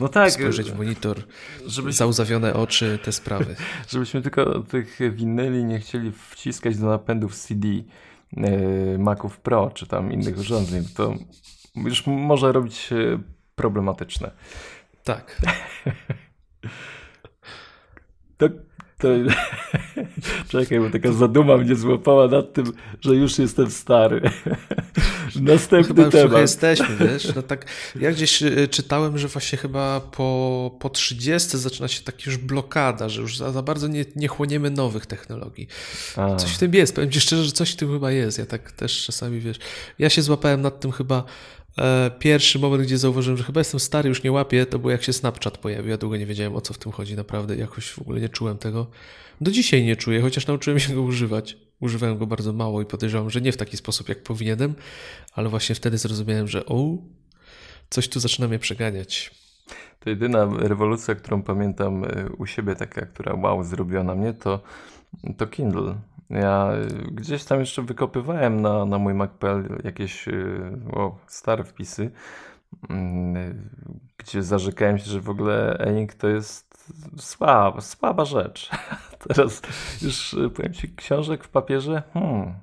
no 0.00 0.08
tak, 0.08 0.32
spojrzeć 0.32 0.70
w 0.70 0.78
monitor, 0.78 1.22
żebyś, 1.66 1.94
zauzawione 1.94 2.54
oczy, 2.54 2.98
te 3.02 3.12
sprawy. 3.12 3.56
Żebyśmy 3.92 4.22
tylko 4.22 4.60
tych 4.60 4.98
winyli 5.12 5.64
nie 5.64 5.80
chcieli 5.80 6.12
wciskać 6.30 6.76
do 6.76 6.86
napędów 6.86 7.36
CD 7.36 7.68
yy, 7.68 8.98
Maców 8.98 9.38
Pro, 9.38 9.70
czy 9.74 9.86
tam 9.86 10.12
innych 10.12 10.38
urządzeń, 10.38 10.84
to 10.96 11.14
już 11.76 12.06
może 12.06 12.52
robić 12.52 12.90
problematyczne. 13.54 14.30
Tak. 15.04 15.40
To, 18.42 18.48
to... 18.98 19.08
Czekaj, 20.48 20.80
bo 20.80 20.90
taka 20.90 21.12
zaduma 21.12 21.56
mnie 21.56 21.74
złapała 21.74 22.28
nad 22.28 22.52
tym, 22.52 22.72
że 23.00 23.14
już 23.14 23.38
jestem 23.38 23.70
stary. 23.70 24.20
Następny 25.40 25.94
chyba 25.94 26.10
temat. 26.10 26.40
jesteśmy, 26.40 26.96
wiesz. 26.96 27.34
No 27.36 27.42
tak, 27.42 27.66
ja 28.00 28.12
gdzieś 28.12 28.42
y, 28.42 28.68
czytałem, 28.68 29.18
że 29.18 29.28
właśnie 29.28 29.58
chyba 29.58 30.00
po, 30.00 30.76
po 30.80 30.90
30 30.90 31.58
zaczyna 31.58 31.88
się 31.88 32.02
taka 32.02 32.18
już 32.26 32.36
blokada, 32.36 33.08
że 33.08 33.20
już 33.20 33.38
za, 33.38 33.52
za 33.52 33.62
bardzo 33.62 33.88
nie, 33.88 34.04
nie 34.16 34.28
chłoniemy 34.28 34.70
nowych 34.70 35.06
technologii. 35.06 35.68
A. 36.16 36.36
Coś 36.36 36.50
w 36.50 36.58
tym 36.58 36.74
jest, 36.74 36.94
powiem 36.94 37.10
ci 37.10 37.20
szczerze, 37.20 37.44
że 37.44 37.52
coś 37.52 37.70
w 37.70 37.76
tym 37.76 37.92
chyba 37.92 38.10
jest. 38.10 38.38
Ja 38.38 38.46
tak 38.46 38.72
też 38.72 39.04
czasami, 39.04 39.40
wiesz, 39.40 39.58
ja 39.98 40.10
się 40.10 40.22
złapałem 40.22 40.60
nad 40.60 40.80
tym 40.80 40.92
chyba 40.92 41.24
pierwszy 42.18 42.58
moment, 42.58 42.82
gdzie 42.82 42.98
zauważyłem, 42.98 43.36
że 43.36 43.44
chyba 43.44 43.60
jestem 43.60 43.80
stary, 43.80 44.08
już 44.08 44.22
nie 44.22 44.32
łapię, 44.32 44.66
to 44.66 44.78
było 44.78 44.90
jak 44.90 45.02
się 45.02 45.12
Snapchat 45.12 45.58
pojawił. 45.58 45.90
Ja 45.90 45.96
długo 45.96 46.16
nie 46.16 46.26
wiedziałem 46.26 46.56
o 46.56 46.60
co 46.60 46.74
w 46.74 46.78
tym 46.78 46.92
chodzi, 46.92 47.16
naprawdę 47.16 47.56
jakoś 47.56 47.90
w 47.90 47.98
ogóle 47.98 48.20
nie 48.20 48.28
czułem 48.28 48.58
tego. 48.58 48.86
Do 49.40 49.50
dzisiaj 49.50 49.84
nie 49.84 49.96
czuję, 49.96 50.20
chociaż 50.20 50.46
nauczyłem 50.46 50.80
się 50.80 50.94
go 50.94 51.02
używać. 51.02 51.56
Używałem 51.80 52.18
go 52.18 52.26
bardzo 52.26 52.52
mało 52.52 52.82
i 52.82 52.86
podejrzewam, 52.86 53.30
że 53.30 53.40
nie 53.40 53.52
w 53.52 53.56
taki 53.56 53.76
sposób, 53.76 54.08
jak 54.08 54.22
powinienem, 54.22 54.74
ale 55.32 55.48
właśnie 55.48 55.74
wtedy 55.74 55.98
zrozumiałem, 55.98 56.48
że 56.48 56.66
o, 56.66 56.98
coś 57.90 58.08
tu 58.08 58.20
zaczyna 58.20 58.48
mnie 58.48 58.58
przeganiać. 58.58 59.30
To 60.00 60.10
jedyna 60.10 60.48
rewolucja, 60.58 61.14
którą 61.14 61.42
pamiętam 61.42 62.04
e, 62.04 62.28
u 62.38 62.46
siebie, 62.46 62.74
taka, 62.74 63.06
która 63.06 63.34
wow, 63.34 63.64
zrobiła 63.64 64.02
na 64.02 64.14
mnie, 64.14 64.32
to, 64.32 64.60
to 65.36 65.46
Kindle. 65.46 65.94
Ja 66.32 66.72
y, 66.74 67.10
gdzieś 67.10 67.44
tam 67.44 67.60
jeszcze 67.60 67.82
wykopywałem 67.82 68.62
na, 68.62 68.84
na 68.84 68.98
mój 68.98 69.14
Mac.pl 69.14 69.80
jakieś 69.84 70.28
y, 70.28 70.72
o, 70.92 71.18
stare 71.26 71.64
wpisy, 71.64 72.10
mm, 72.90 73.70
gdzie 74.18 74.42
zarzekałem 74.42 74.98
się, 74.98 75.04
że 75.04 75.20
w 75.20 75.30
ogóle 75.30 75.78
e-ink 75.78 76.14
to 76.14 76.28
jest 76.28 76.92
słaba, 77.18 77.80
słaba 77.80 78.24
rzecz. 78.24 78.70
Teraz 79.28 79.62
już 80.02 80.34
y, 80.34 80.50
powiem 80.50 80.72
Ci, 80.72 80.94
książek 80.94 81.44
w 81.44 81.48
papierze, 81.48 82.02
hmm, 82.12 82.54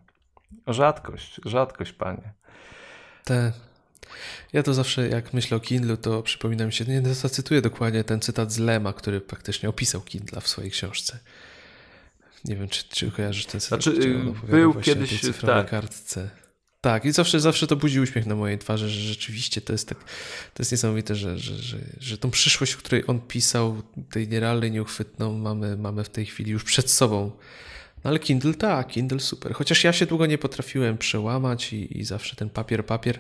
rzadkość, 0.68 1.42
rzadkość, 1.46 1.94
panie. 1.94 2.34
Te, 3.24 3.52
ja 4.54 4.64
to 4.64 4.74
zawsze, 4.74 5.08
jak 5.08 5.34
myślę 5.34 5.58
o 5.58 5.60
Kindle, 5.60 5.98
to 5.98 6.24
przypominam 6.24 6.68
mi 6.68 6.74
się, 6.74 6.86
nie 6.86 7.14
zacytuję 7.14 7.62
dokładnie 7.62 8.04
ten 8.04 8.20
cytat 8.20 8.52
z 8.52 8.58
Lema, 8.58 8.94
który 8.94 9.22
praktycznie 9.22 9.70
opisał 9.70 10.02
Kindle 10.02 10.42
w 10.42 10.48
swojej 10.48 10.72
książce. 10.72 11.20
Nie 12.46 12.56
wiem, 12.56 12.70
czy, 12.70 12.84
czy 12.90 13.12
kojarzysz 13.12 13.46
ten 13.46 13.62
cytat. 13.62 13.84
Znaczy, 13.84 14.16
był 14.50 14.74
kiedyś 14.74 15.22
w 15.22 15.42
tak. 15.42 15.70
kartce. 15.70 16.30
Tak, 16.82 17.06
i 17.06 17.12
zawsze, 17.12 17.40
zawsze 17.40 17.68
to 17.68 17.76
budzi 17.76 18.00
uśmiech 18.00 18.26
na 18.26 18.36
mojej 18.36 18.58
twarzy, 18.58 18.90
że 18.90 19.02
rzeczywiście 19.02 19.62
to 19.62 19.74
jest 19.74 19.90
tak, 19.90 19.98
to 20.54 20.64
jest 20.64 20.72
niesamowite, 20.72 21.16
że, 21.16 21.38
że, 21.38 21.56
że, 21.56 21.78
że 22.00 22.18
tą 22.18 22.32
przyszłość, 22.32 22.76
o 22.76 22.78
której 22.78 23.04
on 23.08 23.22
pisał, 23.22 23.82
tej 24.12 24.28
nierealnej, 24.28 24.72
nieuchwytną, 24.72 25.38
mamy, 25.38 25.78
mamy 25.78 26.04
w 26.04 26.10
tej 26.10 26.26
chwili 26.26 26.52
już 26.52 26.64
przed 26.64 26.92
sobą. 26.92 27.32
No 28.04 28.10
ale 28.10 28.20
Kindle 28.20 28.54
tak, 28.54 28.88
Kindle 28.88 29.20
super. 29.20 29.54
Chociaż 29.54 29.84
ja 29.84 29.94
się 29.94 30.06
długo 30.06 30.26
nie 30.26 30.38
potrafiłem 30.38 30.98
przełamać 30.98 31.74
i, 31.74 32.00
i 32.00 32.04
zawsze 32.04 32.36
ten 32.36 32.50
papier, 32.50 32.86
papier. 32.86 33.20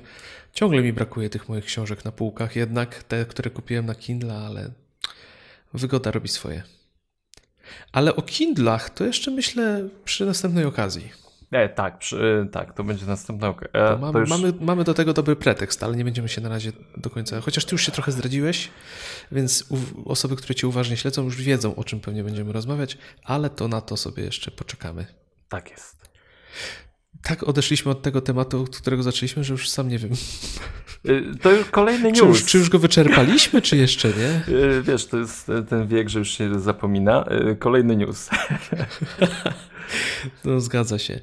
Ciągle 0.54 0.82
mi 0.82 0.94
brakuje 0.94 1.30
tych 1.30 1.50
moich 1.50 1.66
książek 1.66 2.06
na 2.06 2.12
półkach, 2.12 2.56
jednak 2.56 3.04
te, 3.04 3.26
które 3.26 3.50
kupiłem 3.50 3.86
na 3.86 3.96
Kindle, 3.96 4.38
ale 4.38 4.72
wygoda 5.74 6.12
robi 6.12 6.28
swoje. 6.28 6.64
Ale 7.92 8.16
o 8.16 8.22
Kindlach 8.22 8.90
to 8.90 9.06
jeszcze 9.06 9.32
myślę 9.32 9.90
przy 10.06 10.26
następnej 10.26 10.66
okazji. 10.66 11.12
E, 11.52 11.70
tak, 11.70 11.98
przy, 11.98 12.48
tak, 12.52 12.74
to 12.74 12.84
będzie 12.84 13.06
następna 13.06 13.50
okazja. 13.50 13.70
E, 13.74 13.98
mamy, 13.98 14.20
już... 14.20 14.30
mamy, 14.30 14.54
mamy 14.60 14.84
do 14.84 14.94
tego 14.94 15.14
dobry 15.14 15.36
pretekst, 15.36 15.84
ale 15.84 15.98
nie 15.98 16.04
będziemy 16.04 16.30
się 16.30 16.42
na 16.42 16.50
razie 16.50 16.72
do 16.98 17.10
końca. 17.10 17.42
Chociaż 17.42 17.66
ty 17.66 17.76
już 17.76 17.86
się 17.86 17.92
trochę 17.92 18.12
zdradziłeś, 18.12 18.70
więc 19.32 19.66
osoby, 20.06 20.36
które 20.36 20.56
cię 20.56 20.68
uważnie 20.68 20.98
śledzą, 20.98 21.24
już 21.24 21.42
wiedzą, 21.42 21.76
o 21.76 21.84
czym 21.84 22.00
pewnie 22.00 22.24
będziemy 22.24 22.54
rozmawiać, 22.54 22.98
ale 23.24 23.50
to 23.50 23.68
na 23.68 23.82
to 23.82 23.98
sobie 23.98 24.24
jeszcze 24.24 24.52
poczekamy. 24.52 25.06
Tak 25.50 25.72
jest 25.72 26.00
tak 27.24 27.44
odeszliśmy 27.44 27.92
od 27.92 28.02
tego 28.02 28.22
tematu, 28.22 28.62
od 28.62 28.78
którego 28.78 29.04
zaczęliśmy, 29.04 29.44
że 29.44 29.54
już 29.54 29.70
sam 29.70 29.90
nie 29.90 30.00
wiem. 30.00 30.12
Y, 31.06 31.24
to 31.42 31.52
już 31.52 31.70
kolejny 31.70 32.12
news. 32.12 32.20
Czy 32.20 32.26
już, 32.26 32.46
czy 32.46 32.58
już 32.58 32.70
go 32.70 32.80
wyczerpaliśmy, 32.80 33.62
czy 33.62 33.78
jeszcze 33.78 34.08
nie? 34.08 34.42
Y, 34.56 34.82
wiesz, 34.84 35.06
to 35.06 35.18
jest 35.18 35.52
ten 35.70 35.88
wiek, 35.88 36.10
że 36.10 36.20
już 36.20 36.30
się 36.30 36.60
zapomina. 36.60 37.26
Y, 37.52 37.56
kolejny 37.56 37.96
news. 37.96 38.30
No, 40.46 40.62
zgadza 40.62 41.00
się. 41.00 41.20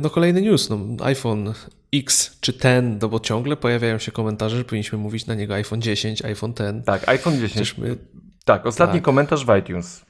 No, 0.00 0.10
kolejny 0.10 0.42
news. 0.42 0.70
No, 0.70 1.04
iPhone 1.04 1.52
X 1.94 2.36
czy 2.40 2.52
ten, 2.52 2.98
no 3.02 3.08
bo 3.08 3.20
ciągle 3.20 3.56
pojawiają 3.56 3.98
się 3.98 4.12
komentarze, 4.12 4.56
że 4.56 4.64
powinniśmy 4.64 4.98
mówić 4.98 5.26
na 5.26 5.34
niego 5.34 5.54
iPhone 5.54 5.82
10, 5.82 6.24
iPhone 6.24 6.54
10. 6.54 6.84
Tak, 6.86 7.08
iPhone 7.08 7.40
10. 7.40 7.78
My... 7.78 7.96
Tak, 8.44 8.66
ostatni 8.66 8.94
tak. 8.94 9.04
komentarz 9.04 9.46
w 9.46 9.58
iTunes. 9.58 10.04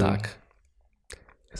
Tak. 0.00 0.38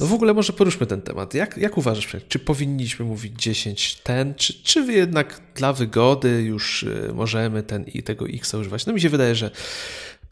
No 0.01 0.07
w 0.07 0.13
ogóle 0.13 0.35
może 0.35 0.53
poruszmy 0.53 0.87
ten 0.87 1.03
temat. 1.03 1.35
Jak, 1.35 1.57
jak 1.57 1.79
uważasz, 1.79 2.17
czy 2.29 2.39
powinniśmy 2.39 3.05
mówić 3.05 3.33
10 3.43 4.01
ten, 4.03 4.35
czy, 4.35 4.63
czy 4.63 4.81
jednak 4.93 5.41
dla 5.55 5.73
wygody 5.73 6.43
już 6.43 6.83
y, 6.83 7.11
możemy 7.15 7.63
ten 7.63 7.85
i 7.85 8.03
tego 8.03 8.29
X 8.29 8.55
używać? 8.55 8.87
No 8.87 8.93
mi 8.93 9.01
się 9.01 9.09
wydaje, 9.09 9.35
że 9.35 9.51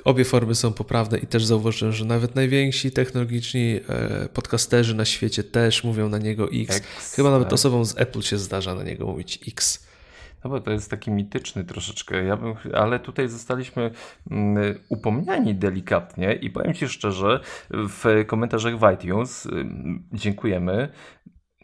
obie 0.05 0.25
formy 0.25 0.55
są 0.55 0.73
poprawne 0.73 1.19
i 1.19 1.27
też 1.27 1.45
zauważyłem, 1.45 1.95
że 1.95 2.05
nawet 2.05 2.35
najwięksi 2.35 2.91
technologiczni 2.91 3.81
e, 3.89 4.29
podcasterzy 4.29 4.95
na 4.95 5.05
świecie 5.05 5.45
też 5.45 5.85
mówią 5.85 6.09
na 6.09 6.19
niego 6.19 6.49
X. 6.53 6.77
X 6.77 7.15
Chyba 7.15 7.31
nawet 7.31 7.49
tak. 7.49 7.53
osobom 7.53 7.85
z 7.85 7.99
Apple 7.99 8.23
się 8.23 8.39
zdarza 8.39 8.75
na 8.75 8.83
niego 8.83 9.07
mówić 9.07 9.39
X. 9.49 9.88
No 10.45 10.51
bo 10.51 10.61
to 10.61 10.71
jest 10.71 10.91
taki 10.91 11.11
mityczny 11.11 11.65
troszeczkę, 11.65 12.25
ja 12.25 12.37
bym, 12.37 12.55
ale 12.75 12.99
tutaj 12.99 13.29
zostaliśmy 13.29 13.91
mm, 14.31 14.79
upomniani 14.89 15.55
delikatnie 15.55 16.33
i 16.33 16.51
powiem 16.51 16.75
Ci 16.75 16.89
szczerze, 16.89 17.41
w 17.71 18.25
komentarzach 18.27 18.79
w 18.79 18.93
iTunes 18.95 19.47
mm, 19.47 20.09
dziękujemy. 20.13 20.89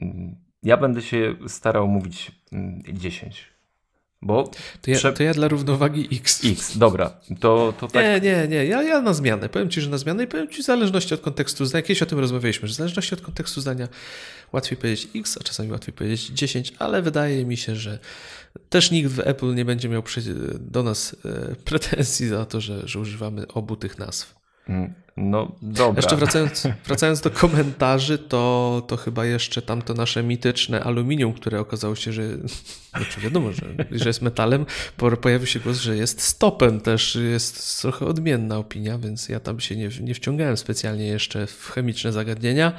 Mm, 0.00 0.36
ja 0.62 0.76
będę 0.76 1.02
się 1.02 1.34
starał 1.46 1.88
mówić 1.88 2.32
10. 2.92 3.53
Bo 4.24 4.50
to 4.82 4.90
ja, 4.90 5.12
to 5.12 5.22
ja 5.22 5.34
dla 5.34 5.48
równowagi 5.48 6.08
X. 6.12 6.44
X, 6.44 6.78
dobra. 6.78 7.10
To, 7.40 7.74
to 7.80 7.88
tak... 7.88 8.04
Nie, 8.04 8.20
nie, 8.20 8.48
nie. 8.48 8.66
Ja, 8.66 8.82
ja 8.82 9.00
na 9.00 9.14
zmianę. 9.14 9.48
Powiem 9.48 9.70
Ci, 9.70 9.80
że 9.80 9.90
na 9.90 9.98
zmianę 9.98 10.24
i 10.24 10.26
powiem 10.26 10.48
Ci 10.48 10.62
w 10.62 10.66
zależności 10.66 11.14
od 11.14 11.20
kontekstu 11.20 11.64
zdania. 11.64 11.82
Kiedyś 11.82 12.02
o 12.02 12.06
tym 12.06 12.18
rozmawialiśmy, 12.18 12.68
że 12.68 12.74
w 12.74 12.76
zależności 12.76 13.14
od 13.14 13.20
kontekstu 13.20 13.60
zdania 13.60 13.88
łatwiej 14.52 14.78
powiedzieć 14.78 15.08
X, 15.16 15.38
a 15.40 15.44
czasami 15.44 15.70
łatwiej 15.70 15.94
powiedzieć 15.94 16.26
10, 16.26 16.72
ale 16.78 17.02
wydaje 17.02 17.44
mi 17.44 17.56
się, 17.56 17.76
że 17.76 17.98
też 18.70 18.90
nikt 18.90 19.10
w 19.10 19.20
Apple 19.20 19.54
nie 19.54 19.64
będzie 19.64 19.88
miał 19.88 20.02
do 20.60 20.82
nas 20.82 21.16
e, 21.24 21.54
pretensji 21.64 22.28
za 22.28 22.46
to, 22.46 22.60
że, 22.60 22.88
że 22.88 23.00
używamy 23.00 23.48
obu 23.48 23.76
tych 23.76 23.98
nazw. 23.98 24.43
Mm, 24.68 24.94
no 25.16 25.52
dobra. 25.62 25.98
Jeszcze 25.98 26.16
wracając, 26.16 26.68
wracając 26.86 27.20
do 27.20 27.30
komentarzy, 27.30 28.18
to, 28.18 28.82
to 28.88 28.96
chyba 28.96 29.26
jeszcze 29.26 29.62
tamto 29.62 29.94
nasze 29.94 30.22
mityczne 30.22 30.82
aluminium, 30.82 31.32
które 31.32 31.60
okazało 31.60 31.94
się, 31.94 32.12
że 32.12 32.22
znaczy 32.96 33.20
wiadomo, 33.20 33.52
że, 33.52 33.74
że 33.90 34.08
jest 34.08 34.22
metalem, 34.22 34.66
pojawił 35.20 35.46
się 35.46 35.60
głos, 35.60 35.76
że 35.76 35.96
jest 35.96 36.20
stopem 36.20 36.80
też, 36.80 37.14
jest 37.14 37.80
trochę 37.82 38.06
odmienna 38.06 38.58
opinia, 38.58 38.98
więc 38.98 39.28
ja 39.28 39.40
tam 39.40 39.60
się 39.60 39.76
nie, 39.76 39.88
nie 40.00 40.14
wciągałem 40.14 40.56
specjalnie 40.56 41.06
jeszcze 41.06 41.46
w 41.46 41.70
chemiczne 41.70 42.12
zagadnienia. 42.12 42.72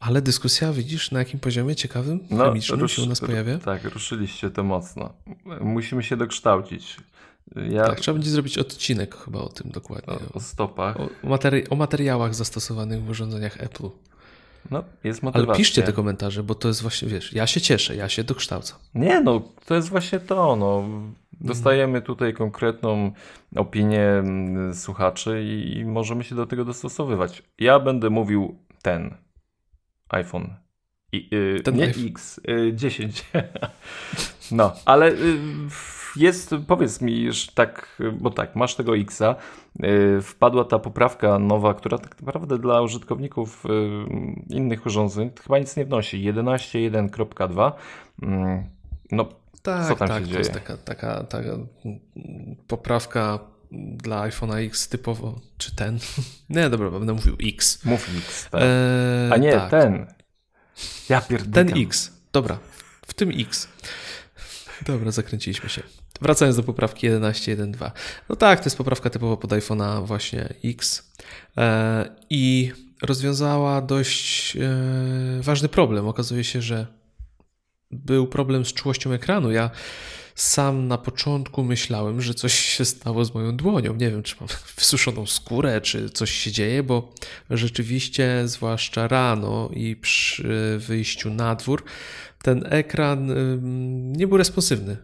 Ale 0.00 0.22
dyskusja, 0.22 0.72
widzisz, 0.72 1.10
na 1.10 1.18
jakim 1.18 1.40
poziomie 1.40 1.76
ciekawym, 1.76 2.20
no, 2.30 2.44
chemicznym 2.44 2.80
rusz, 2.80 2.96
się 2.96 3.02
u 3.02 3.06
nas 3.06 3.20
pojawia? 3.20 3.58
Tak, 3.58 3.84
ruszyliście 3.84 4.50
to 4.50 4.64
mocno. 4.64 5.12
Musimy 5.60 6.02
się 6.02 6.16
dokształcić. 6.16 6.96
Ja... 7.70 7.84
Tak, 7.84 8.00
trzeba 8.00 8.14
będzie 8.14 8.30
zrobić 8.30 8.58
odcinek 8.58 9.16
chyba 9.16 9.38
o 9.38 9.48
tym 9.48 9.70
dokładnie. 9.70 10.14
O, 10.14 10.34
o 10.34 10.40
stopach. 10.40 11.00
O, 11.00 11.08
materi 11.22 11.68
o, 11.68 11.76
materiałach 11.76 12.34
zastosowanych 12.34 13.02
w 13.02 13.10
urządzeniach 13.10 13.62
Apple. 13.62 13.88
No, 14.70 14.84
jest 15.04 15.22
motywacja. 15.22 15.48
Ale 15.48 15.58
piszcie 15.58 15.82
te 15.82 15.92
komentarze, 15.92 16.42
bo 16.42 16.54
to 16.54 16.68
jest 16.68 16.82
właśnie, 16.82 17.08
wiesz, 17.08 17.32
ja 17.32 17.46
się 17.46 17.60
cieszę, 17.60 17.96
ja 17.96 18.08
się 18.08 18.24
dokształcam. 18.24 18.78
Nie, 18.94 19.20
no, 19.20 19.42
to 19.66 19.74
jest 19.74 19.88
właśnie 19.88 20.20
to, 20.20 20.56
no. 20.56 20.88
Dostajemy 21.40 22.02
tutaj 22.02 22.34
konkretną 22.34 23.12
opinię 23.56 24.02
mm, 24.02 24.74
słuchaczy 24.74 25.44
i 25.44 25.84
możemy 25.84 26.24
się 26.24 26.34
do 26.34 26.46
tego 26.46 26.64
dostosowywać. 26.64 27.42
Ja 27.58 27.80
będę 27.80 28.10
mówił 28.10 28.58
ten 28.82 29.14
iPhone. 30.08 30.54
I, 31.12 31.28
yy, 31.30 31.60
ten 31.60 31.76
nie. 31.76 31.84
X, 31.84 32.40
yy, 32.48 32.74
10. 32.74 33.24
no, 34.50 34.72
ale 34.84 35.10
yy, 35.10 35.36
jest, 36.18 36.54
powiedz 36.66 37.00
mi 37.00 37.20
już 37.20 37.46
tak, 37.46 38.02
bo 38.20 38.30
tak, 38.30 38.56
masz 38.56 38.74
tego 38.74 38.96
Xa, 38.96 39.36
y, 39.84 40.22
wpadła 40.22 40.64
ta 40.64 40.78
poprawka 40.78 41.38
nowa, 41.38 41.74
która 41.74 41.98
tak 41.98 42.20
naprawdę 42.20 42.58
dla 42.58 42.82
użytkowników 42.82 43.64
y, 43.66 43.68
innych 44.54 44.86
urządzeń 44.86 45.30
chyba 45.42 45.58
nic 45.58 45.76
nie 45.76 45.84
wnosi, 45.84 46.32
11.1.2. 46.32 47.72
Mm, 48.22 48.64
no, 49.12 49.28
tak, 49.62 49.88
co 49.88 49.96
tam 49.96 50.08
tak, 50.08 50.18
się 50.18 50.22
to 50.22 50.26
dzieje? 50.26 50.38
jest 50.38 50.52
taka, 50.52 50.76
taka, 50.76 51.24
taka 51.24 51.50
poprawka 52.66 53.38
dla 53.72 54.28
iPhone'a 54.28 54.66
X 54.66 54.88
typowo, 54.88 55.40
czy 55.58 55.76
ten? 55.76 55.98
Nie, 56.50 56.70
dobra, 56.70 56.90
będę 56.90 57.12
mówił 57.12 57.36
X. 57.42 57.84
Mów 57.84 58.08
X, 58.18 58.50
tak. 58.50 58.60
Eee, 58.62 59.32
A 59.32 59.36
nie, 59.36 59.52
tak. 59.52 59.70
ten. 59.70 60.06
Ja 61.08 61.20
pierdolę. 61.20 61.64
Ten 61.64 61.82
X. 61.82 62.12
Dobra, 62.32 62.58
w 63.06 63.14
tym 63.14 63.30
X. 63.34 63.68
Dobra, 64.86 65.10
zakręciliśmy 65.10 65.68
się. 65.68 65.82
Wracając 66.20 66.56
do 66.56 66.62
poprawki 66.62 67.10
11.1.2. 67.10 67.90
No 68.28 68.36
tak, 68.36 68.60
to 68.60 68.66
jest 68.66 68.76
poprawka 68.76 69.10
typowo 69.10 69.36
pod 69.36 69.50
iPhone'a 69.50 70.06
właśnie 70.06 70.54
X 70.64 71.12
e, 71.56 72.16
i 72.30 72.72
rozwiązała 73.02 73.80
dość 73.80 74.56
e, 74.56 74.60
ważny 75.42 75.68
problem. 75.68 76.08
Okazuje 76.08 76.44
się, 76.44 76.62
że 76.62 76.86
był 77.90 78.26
problem 78.26 78.64
z 78.64 78.72
czułością 78.72 79.12
ekranu. 79.12 79.50
Ja 79.50 79.70
sam 80.34 80.88
na 80.88 80.98
początku 80.98 81.64
myślałem, 81.64 82.20
że 82.20 82.34
coś 82.34 82.54
się 82.54 82.84
stało 82.84 83.24
z 83.24 83.34
moją 83.34 83.56
dłonią. 83.56 83.94
Nie 83.94 84.10
wiem, 84.10 84.22
czy 84.22 84.36
mam 84.40 84.48
wysuszoną 84.76 85.26
skórę, 85.26 85.80
czy 85.80 86.10
coś 86.10 86.30
się 86.30 86.52
dzieje, 86.52 86.82
bo 86.82 87.12
rzeczywiście, 87.50 88.42
zwłaszcza 88.44 89.08
rano 89.08 89.70
i 89.74 89.96
przy 89.96 90.78
wyjściu 90.78 91.30
na 91.30 91.54
dwór, 91.54 91.84
ten 92.42 92.64
ekran 92.70 93.34
nie 94.16 94.26
był 94.26 94.36
responsywny. 94.36 94.96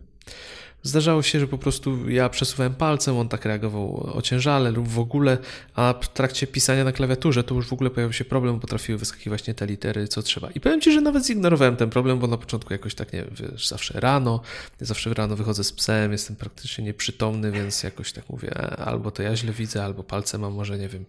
Zdarzało 0.87 1.23
się, 1.23 1.41
że 1.41 1.47
po 1.47 1.59
prostu 1.59 2.11
ja 2.11 2.29
przesuwałem 2.29 2.75
palcem, 2.75 3.17
on 3.17 3.29
tak 3.29 3.45
reagował 3.45 4.11
ociężale 4.17 4.71
lub 4.71 4.89
w 4.89 4.99
ogóle, 4.99 5.39
a 5.75 5.95
w 6.01 6.09
trakcie 6.09 6.47
pisania 6.47 6.85
na 6.85 6.93
klawiaturze 6.93 7.45
to 7.45 7.55
już 7.55 7.69
w 7.69 7.73
ogóle 7.73 7.91
pojawił 7.91 8.13
się 8.13 8.25
problem, 8.25 8.61
potrafiły 8.61 8.99
wyskakiwać 8.99 9.47
nie 9.47 9.55
te 9.55 9.67
litery, 9.67 10.09
co 10.09 10.23
trzeba. 10.23 10.51
I 10.51 10.61
powiem 10.61 10.81
Ci, 10.81 10.93
że 10.93 11.01
nawet 11.01 11.27
zignorowałem 11.27 11.77
ten 11.77 11.91
problem, 11.91 12.19
bo 12.19 12.27
na 12.27 12.37
początku 12.37 12.73
jakoś 12.73 12.95
tak, 12.95 13.13
nie 13.13 13.25
wiesz, 13.31 13.69
zawsze 13.69 14.01
rano, 14.01 14.41
zawsze 14.81 15.15
rano 15.15 15.37
wychodzę 15.37 15.65
z 15.65 15.73
psem, 15.73 16.13
jestem 16.13 16.37
praktycznie 16.37 16.85
nieprzytomny, 16.85 17.53
więc 17.53 17.83
jakoś 17.83 18.13
tak 18.13 18.31
mówię, 18.31 18.51
e, 18.57 18.77
albo 18.77 19.11
to 19.11 19.23
ja 19.23 19.37
źle 19.37 19.53
widzę, 19.53 19.85
albo 19.85 20.03
palce 20.03 20.39
mam 20.39 20.53
może, 20.53 20.79
nie 20.79 20.89
wiem, 20.89 21.05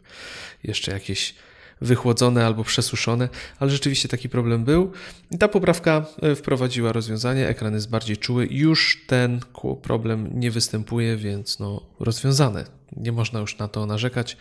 jeszcze 0.63 0.91
jakieś 0.91 1.36
wychłodzone 1.82 2.46
albo 2.46 2.63
przesuszone, 2.63 3.29
ale 3.60 3.72
rzeczywiście 3.72 4.10
taki 4.10 4.29
problem 4.29 4.63
był. 4.63 4.91
I 5.32 5.38
ta 5.38 5.48
poprawka 5.48 6.05
e, 6.22 6.36
wprowadziła 6.36 6.91
rozwiązanie, 6.91 7.48
ekran 7.48 7.74
jest 7.74 7.89
bardziej 7.89 8.17
czuły, 8.17 8.48
już 8.51 9.05
ten 9.08 9.39
problem 9.82 10.39
nie 10.39 10.51
występuje, 10.51 11.17
więc 11.17 11.60
no 11.60 11.82
rozwiązane. 12.00 12.65
Nie 12.98 13.12
można 13.12 13.39
już 13.39 13.58
na 13.58 13.67
to 13.67 13.86
narzekać. 13.86 14.38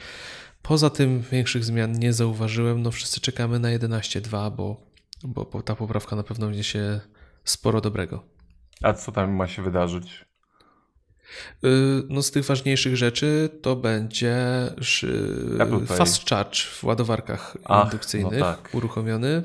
Poza 0.63 0.91
tym 0.91 1.23
większych 1.33 1.65
zmian 1.65 1.93
nie 1.93 2.13
zauważyłem, 2.13 2.83
no 2.83 2.91
wszyscy 2.91 3.21
czekamy 3.21 3.59
na 3.59 3.69
11.2, 3.69 4.57
bo, 4.57 4.77
bo, 5.25 5.45
bo 5.45 5.63
ta 5.63 5.77
poprawka 5.77 6.17
na 6.17 6.23
pewno 6.23 6.49
wniesie 6.49 7.01
sporo 7.45 7.81
dobrego. 7.81 8.25
A 8.83 8.93
co 8.93 9.13
tam 9.13 9.33
ma 9.33 9.49
się 9.49 9.63
wydarzyć? 9.63 10.25
No 12.09 12.23
z 12.23 12.31
tych 12.31 12.45
ważniejszych 12.45 12.97
rzeczy 12.97 13.49
to 13.63 13.77
będzie 13.77 14.37
fast 15.87 16.31
charge 16.31 16.59
w 16.59 16.85
ładowarkach 16.85 17.57
Ach, 17.65 17.85
indukcyjnych 17.85 18.39
no 18.39 18.55
tak. 18.55 18.75
uruchomiony. 18.75 19.43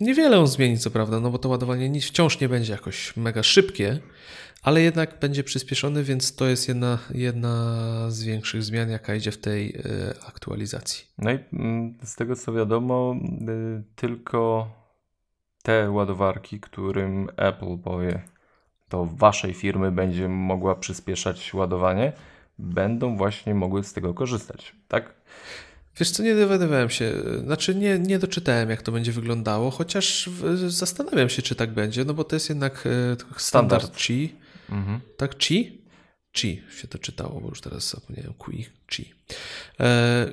Niewiele 0.00 0.38
on 0.38 0.46
zmieni, 0.46 0.78
co 0.78 0.90
prawda, 0.90 1.20
no 1.20 1.30
bo 1.30 1.38
to 1.38 1.48
ładowanie 1.48 2.00
wciąż 2.00 2.40
nie 2.40 2.48
będzie 2.48 2.72
jakoś 2.72 3.16
mega 3.16 3.42
szybkie, 3.42 4.00
ale 4.62 4.82
jednak 4.82 5.20
będzie 5.20 5.44
przyspieszony, 5.44 6.04
więc 6.04 6.36
to 6.36 6.46
jest 6.46 6.68
jedna, 6.68 6.98
jedna 7.14 7.84
z 8.08 8.22
większych 8.22 8.62
zmian, 8.62 8.90
jaka 8.90 9.14
idzie 9.14 9.32
w 9.32 9.38
tej 9.38 9.76
y, 9.76 9.80
aktualizacji. 10.26 11.04
No 11.18 11.32
i 11.32 11.38
mm, 11.52 11.98
z 12.02 12.16
tego 12.16 12.36
co 12.36 12.52
wiadomo, 12.52 13.16
y, 13.48 13.82
tylko 13.94 14.68
te 15.62 15.90
ładowarki, 15.90 16.60
którym 16.60 17.28
Apple 17.36 17.78
powie, 17.78 18.22
to 18.92 19.04
waszej 19.04 19.54
firmy 19.54 19.92
będzie 19.92 20.28
mogła 20.28 20.74
przyspieszać 20.74 21.54
ładowanie, 21.54 22.12
będą 22.58 23.16
właśnie 23.16 23.54
mogły 23.54 23.84
z 23.84 23.92
tego 23.92 24.14
korzystać, 24.14 24.76
tak? 24.88 25.14
Wiesz 25.98 26.10
co, 26.10 26.22
nie 26.22 26.34
dowiadywałem 26.34 26.90
się, 26.90 27.12
znaczy 27.44 27.74
nie, 27.74 27.98
nie 27.98 28.18
doczytałem 28.18 28.70
jak 28.70 28.82
to 28.82 28.92
będzie 28.92 29.12
wyglądało, 29.12 29.70
chociaż 29.70 30.30
zastanawiam 30.66 31.28
się, 31.28 31.42
czy 31.42 31.54
tak 31.54 31.70
będzie, 31.74 32.04
no 32.04 32.14
bo 32.14 32.24
to 32.24 32.36
jest 32.36 32.48
jednak 32.48 32.88
standard, 33.36 33.82
standard. 33.82 33.96
Qi. 33.96 34.34
Mhm. 34.70 35.00
Tak, 35.16 35.36
Qi? 35.36 35.81
Qi 36.32 36.62
się 36.80 36.88
to 36.88 36.98
czytało, 36.98 37.40
bo 37.40 37.48
już 37.48 37.60
teraz 37.60 37.90
zapomniałem. 37.90 38.34
Qi, 38.34 38.66
Qi. 38.86 39.14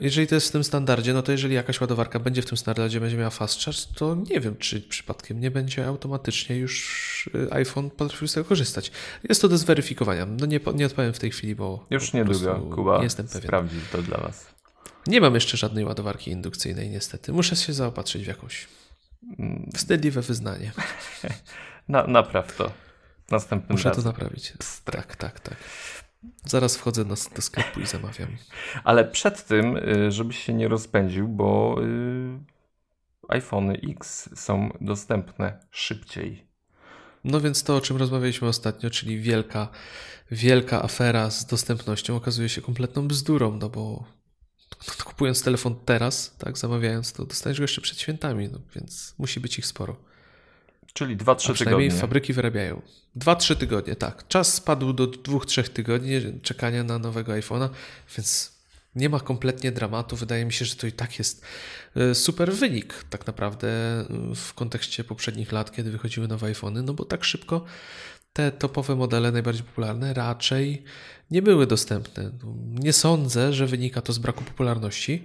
Jeżeli 0.02 0.28
to 0.28 0.36
jest 0.36 0.48
w 0.48 0.52
tym 0.52 0.64
standardzie, 0.64 1.14
no 1.14 1.22
to 1.22 1.32
jeżeli 1.32 1.56
jakaś 1.56 1.82
ładowarka 1.82 2.20
będzie 2.20 2.42
w 2.42 2.46
tym 2.46 2.58
standardzie, 2.58 3.00
będzie 3.00 3.18
miała 3.18 3.30
fast 3.30 3.64
charge, 3.64 3.78
to 3.96 4.16
nie 4.30 4.40
wiem, 4.40 4.58
czy 4.58 4.82
przypadkiem 4.82 5.40
nie 5.40 5.52
będzie 5.52 5.86
automatycznie 5.88 6.58
już 6.58 7.30
iPhone 7.52 7.90
potrafił 7.90 8.28
z 8.28 8.34
tego 8.34 8.46
korzystać. 8.46 8.92
Jest 9.30 9.42
to 9.42 9.48
do 9.50 9.58
zweryfikowania. 9.58 10.26
No 10.26 10.46
nie, 10.46 10.60
nie 10.76 10.86
odpowiem 10.86 11.14
w 11.14 11.20
tej 11.20 11.32
chwili, 11.32 11.56
bo 11.56 11.86
już 11.90 12.14
niedługo 12.14 12.56
Kuba 12.76 12.98
nie 12.98 13.04
jestem 13.04 13.28
pewien. 13.28 13.42
sprawdzi 13.42 13.76
to 13.92 14.02
dla 14.02 14.18
Was. 14.18 14.48
Nie 15.08 15.22
mam 15.22 15.36
jeszcze 15.36 15.58
żadnej 15.58 15.86
ładowarki 15.86 16.32
indukcyjnej, 16.32 16.90
niestety. 16.90 17.34
Muszę 17.34 17.56
się 17.56 17.74
zaopatrzyć 17.74 18.24
w 18.24 18.28
jakąś 18.28 18.68
wstydliwe 19.76 20.22
wyznanie. 20.22 20.72
Na, 21.88 22.08
napraw 22.08 22.56
to. 22.56 22.72
Następnym 23.32 23.78
Muszę 23.78 23.90
razem. 23.90 24.04
to 24.04 24.10
naprawić. 24.10 24.54
Tak, 24.86 25.16
tak, 25.16 25.40
tak. 25.40 25.56
Zaraz 26.46 26.78
wchodzę 26.78 27.06
do, 27.06 27.16
do 27.36 27.42
sklepu 27.42 27.80
i 27.80 27.86
zamawiam. 27.86 28.38
Ale 28.84 29.06
przed 29.06 29.46
tym, 29.46 29.80
żebyś 30.10 30.44
się 30.44 30.54
nie 30.54 30.68
rozpędził, 30.68 31.28
bo 31.28 31.76
iPhony 33.30 33.80
X 33.90 34.30
są 34.36 34.78
dostępne 34.82 35.60
szybciej. 35.72 36.48
No 37.24 37.42
więc 37.42 37.64
to, 37.64 37.76
o 37.76 37.82
czym 37.82 37.98
rozmawialiśmy 37.98 38.48
ostatnio, 38.48 38.90
czyli 38.90 39.20
wielka, 39.20 39.70
wielka 40.32 40.84
afera 40.84 41.32
z 41.32 41.46
dostępnością, 41.46 42.16
okazuje 42.16 42.50
się 42.50 42.62
kompletną 42.62 43.08
bzdurą, 43.08 43.58
no 43.62 43.70
bo 43.70 44.06
kupując 45.04 45.44
telefon 45.44 45.76
teraz, 45.86 46.36
tak, 46.38 46.58
zamawiając, 46.58 47.14
to 47.14 47.26
dostaniesz 47.26 47.58
go 47.58 47.64
jeszcze 47.64 47.82
przed 47.82 48.00
świętami, 48.00 48.50
no 48.52 48.60
więc 48.76 49.16
musi 49.18 49.40
być 49.40 49.60
ich 49.60 49.66
sporo. 49.66 50.09
Czyli 50.94 51.18
2-3 51.18 51.58
tygodnie. 51.58 51.92
fabryki 51.92 52.34
wyrabiają. 52.34 52.82
2-3 53.18 53.56
tygodnie, 53.56 53.96
tak. 53.96 54.28
Czas 54.28 54.54
spadł 54.54 54.94
do 54.94 55.08
2-3 55.08 55.70
tygodni 55.70 56.12
czekania 56.42 56.84
na 56.84 57.00
nowego 57.00 57.32
iPhone'a, 57.32 57.70
więc 58.18 58.60
nie 58.96 59.10
ma 59.10 59.20
kompletnie 59.20 59.72
dramatu. 59.72 60.16
Wydaje 60.16 60.46
mi 60.46 60.54
się, 60.54 60.66
że 60.66 60.76
to 60.76 60.88
i 60.88 60.92
tak 60.92 61.20
jest 61.20 61.46
super 62.14 62.54
wynik 62.54 63.06
tak 63.10 63.28
naprawdę 63.28 63.68
w 64.36 64.54
kontekście 64.54 65.04
poprzednich 65.04 65.52
lat, 65.52 65.72
kiedy 65.72 65.92
wychodziły 65.92 66.28
nowe 66.28 66.48
iPhony, 66.48 66.84
no 66.84 66.94
bo 66.94 67.06
tak 67.06 67.24
szybko 67.24 67.66
te 68.34 68.52
topowe 68.52 68.96
modele, 68.96 69.32
najbardziej 69.32 69.64
popularne, 69.64 70.14
raczej 70.14 70.84
nie 71.32 71.42
były 71.42 71.68
dostępne. 71.68 72.32
Nie 72.70 72.94
sądzę, 72.94 73.54
że 73.54 73.68
wynika 73.68 74.02
to 74.02 74.14
z 74.14 74.18
braku 74.18 74.44
popularności, 74.44 75.24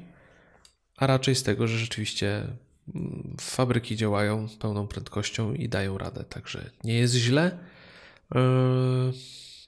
a 0.96 1.06
raczej 1.06 1.34
z 1.34 1.42
tego, 1.42 1.66
że 1.66 1.78
rzeczywiście 1.78 2.46
fabryki 3.40 3.96
działają 3.96 4.48
pełną 4.58 4.86
prędkością 4.86 5.54
i 5.54 5.68
dają 5.68 5.98
radę, 5.98 6.24
także 6.24 6.70
nie 6.84 6.94
jest 6.94 7.14
źle. 7.14 7.58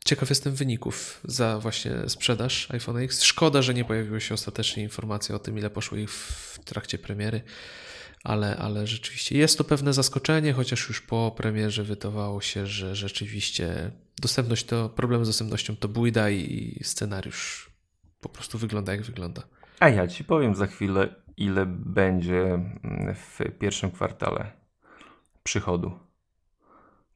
Ciekaw 0.04 0.30
jestem 0.30 0.54
wyników 0.54 1.20
za 1.24 1.58
właśnie 1.58 1.92
sprzedaż 2.08 2.70
iPhone 2.70 2.96
X. 2.96 3.22
Szkoda, 3.22 3.62
że 3.62 3.74
nie 3.74 3.84
pojawiły 3.84 4.20
się 4.20 4.34
ostatecznie 4.34 4.82
informacje 4.82 5.34
o 5.34 5.38
tym, 5.38 5.58
ile 5.58 5.70
poszło 5.70 5.98
ich 5.98 6.10
w 6.10 6.58
trakcie 6.64 6.98
premiery, 6.98 7.40
ale, 8.24 8.56
ale 8.56 8.86
rzeczywiście 8.86 9.38
jest 9.38 9.58
to 9.58 9.64
pewne 9.64 9.92
zaskoczenie, 9.92 10.52
chociaż 10.52 10.88
już 10.88 11.00
po 11.00 11.34
premierze 11.36 11.84
wydawało 11.84 12.40
się, 12.40 12.66
że 12.66 12.96
rzeczywiście 12.96 13.90
dostępność 14.18 14.64
to, 14.64 14.88
problem 14.88 15.24
z 15.24 15.28
dostępnością 15.28 15.76
to 15.76 15.88
bójda 15.88 16.30
i 16.30 16.80
scenariusz 16.82 17.70
po 18.20 18.28
prostu 18.28 18.58
wygląda 18.58 18.92
jak 18.92 19.02
wygląda. 19.02 19.42
A 19.80 19.88
ja 19.88 20.08
ci 20.08 20.24
powiem 20.24 20.54
za 20.54 20.66
chwilę, 20.66 21.14
ile 21.36 21.66
będzie 21.66 22.58
w 23.14 23.40
pierwszym 23.58 23.90
kwartale 23.90 24.52
przychodu 25.42 25.98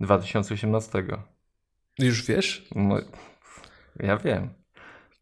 2018. 0.00 1.04
Już 1.98 2.26
wiesz? 2.26 2.68
No, 2.74 3.00
ja 3.96 4.16
wiem. 4.16 4.60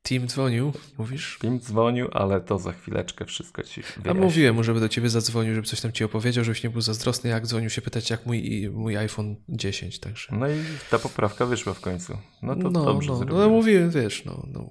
Team 0.02 0.26
dzwonił, 0.26 0.72
mówisz? 0.98 1.38
Team 1.40 1.60
dzwonił, 1.60 2.08
ale 2.12 2.40
to 2.40 2.58
za 2.58 2.72
chwileczkę 2.72 3.24
wszystko 3.24 3.62
ci 3.62 3.82
wyjaśnię. 3.82 4.10
A 4.10 4.14
mówiłem 4.14 4.54
mu, 4.54 4.64
żeby 4.64 4.80
do 4.80 4.88
ciebie 4.88 5.08
zadzwonił, 5.08 5.54
żeby 5.54 5.66
coś 5.66 5.80
tam 5.80 5.92
ci 5.92 6.04
opowiedział, 6.04 6.44
żebyś 6.44 6.62
nie 6.62 6.70
był 6.70 6.80
zazdrosny, 6.80 7.30
jak 7.30 7.46
dzwonił 7.46 7.70
się 7.70 7.82
pytać, 7.82 8.10
jak 8.10 8.26
mój, 8.26 8.70
mój 8.72 8.96
iPhone 8.96 9.36
10, 9.48 10.00
także. 10.00 10.36
No 10.36 10.48
i 10.48 10.54
ta 10.90 10.98
poprawka 10.98 11.46
wyszła 11.46 11.74
w 11.74 11.80
końcu. 11.80 12.18
No 12.42 12.56
to 12.56 12.70
no, 12.70 12.84
dobrze 12.84 13.12
no, 13.12 13.24
no 13.24 13.48
mówiłem, 13.48 13.90
wiesz, 13.90 14.24
no, 14.24 14.46
no. 14.52 14.70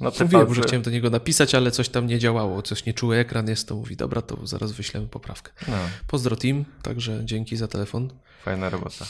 No 0.00 0.12
Mówiłem, 0.20 0.54
że 0.54 0.62
chciałem 0.62 0.82
do 0.82 0.90
niego 0.90 1.10
napisać, 1.10 1.54
ale 1.54 1.70
coś 1.70 1.88
tam 1.88 2.06
nie 2.06 2.18
działało, 2.18 2.62
coś 2.62 2.86
nieczuły 2.86 3.16
ekran 3.16 3.48
jest, 3.48 3.68
to 3.68 3.74
mówi, 3.74 3.96
dobra, 3.96 4.22
to 4.22 4.46
zaraz 4.46 4.72
wyślemy 4.72 5.06
poprawkę. 5.06 5.52
No. 5.68 5.76
Pozdro 6.06 6.36
team, 6.36 6.64
także 6.82 7.20
dzięki 7.24 7.56
za 7.56 7.68
telefon. 7.68 8.08
Fajna 8.42 8.70
robota. 8.70 9.04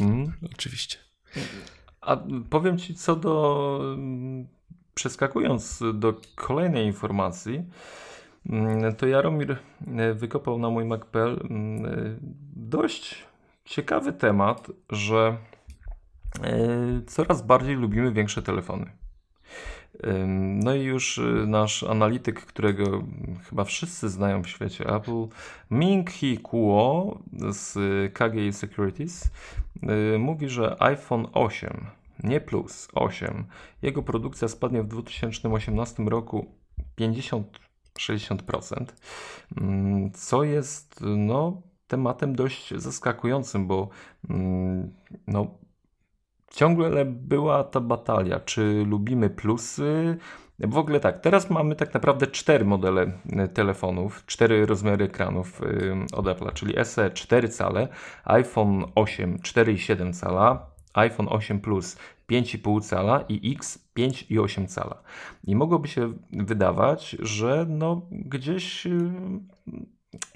Mm. 0.00 0.32
Oczywiście. 0.54 0.96
A 2.00 2.16
powiem 2.50 2.78
Ci 2.78 2.94
co 2.94 3.16
do. 3.16 3.96
Przeskakując 4.94 5.82
do 5.94 6.20
kolejnej 6.34 6.86
informacji, 6.86 7.64
to 8.98 9.06
Jaromir 9.06 9.58
wykopał 10.14 10.58
na 10.58 10.70
mój 10.70 10.84
MacPel 10.84 11.48
dość 12.56 13.24
ciekawy 13.64 14.12
temat, 14.12 14.70
że 14.90 15.36
coraz 17.06 17.42
bardziej 17.42 17.76
lubimy 17.76 18.12
większe 18.12 18.42
telefony. 18.42 18.99
No 20.36 20.74
i 20.74 20.82
już 20.82 21.18
y, 21.18 21.44
nasz 21.46 21.82
analityk, 21.82 22.40
którego 22.40 23.02
chyba 23.48 23.64
wszyscy 23.64 24.08
znają 24.08 24.42
w 24.42 24.48
świecie 24.48 24.94
Apple, 24.94 25.26
Ming 25.70 26.10
Hee 26.10 26.38
Kuo 26.38 27.18
z 27.50 27.78
KGI 28.12 28.52
Securities, 28.52 29.30
y, 30.14 30.18
mówi, 30.18 30.48
że 30.48 30.82
iPhone 30.82 31.26
8, 31.32 31.86
nie 32.24 32.40
plus, 32.40 32.88
8, 32.94 33.44
jego 33.82 34.02
produkcja 34.02 34.48
spadnie 34.48 34.82
w 34.82 34.88
2018 34.88 36.02
roku 36.02 36.46
50-60%, 37.98 38.84
co 40.14 40.44
jest 40.44 41.00
no, 41.00 41.62
tematem 41.86 42.36
dość 42.36 42.74
zaskakującym, 42.76 43.66
bo 43.66 43.88
no, 45.26 45.59
ciągle 46.50 47.04
była 47.04 47.64
ta 47.64 47.80
batalia, 47.80 48.40
czy 48.40 48.84
lubimy 48.86 49.30
plusy. 49.30 50.16
W 50.58 50.78
ogóle 50.78 51.00
tak, 51.00 51.20
teraz 51.20 51.50
mamy 51.50 51.76
tak 51.76 51.94
naprawdę 51.94 52.26
cztery 52.26 52.64
modele 52.64 53.12
e, 53.32 53.48
telefonów, 53.48 54.26
cztery 54.26 54.66
rozmiary 54.66 55.04
ekranów 55.04 55.60
e, 55.62 56.16
od 56.16 56.28
Apple, 56.28 56.52
czyli 56.54 56.84
SE 56.84 57.10
4 57.10 57.48
cale, 57.48 57.88
iPhone 58.24 58.84
8 58.94 59.38
4,7 59.38 60.12
cala, 60.12 60.66
iPhone 60.94 61.28
8 61.28 61.60
Plus 61.60 61.96
5,5 62.30 62.82
cala 62.84 63.24
i 63.28 63.52
X 63.56 63.78
5,8 63.96 64.66
cala. 64.66 65.02
I 65.44 65.56
mogłoby 65.56 65.88
się 65.88 66.12
wydawać, 66.32 67.16
że 67.20 67.66
no 67.68 68.02
gdzieś 68.10 68.86
e, 68.86 68.90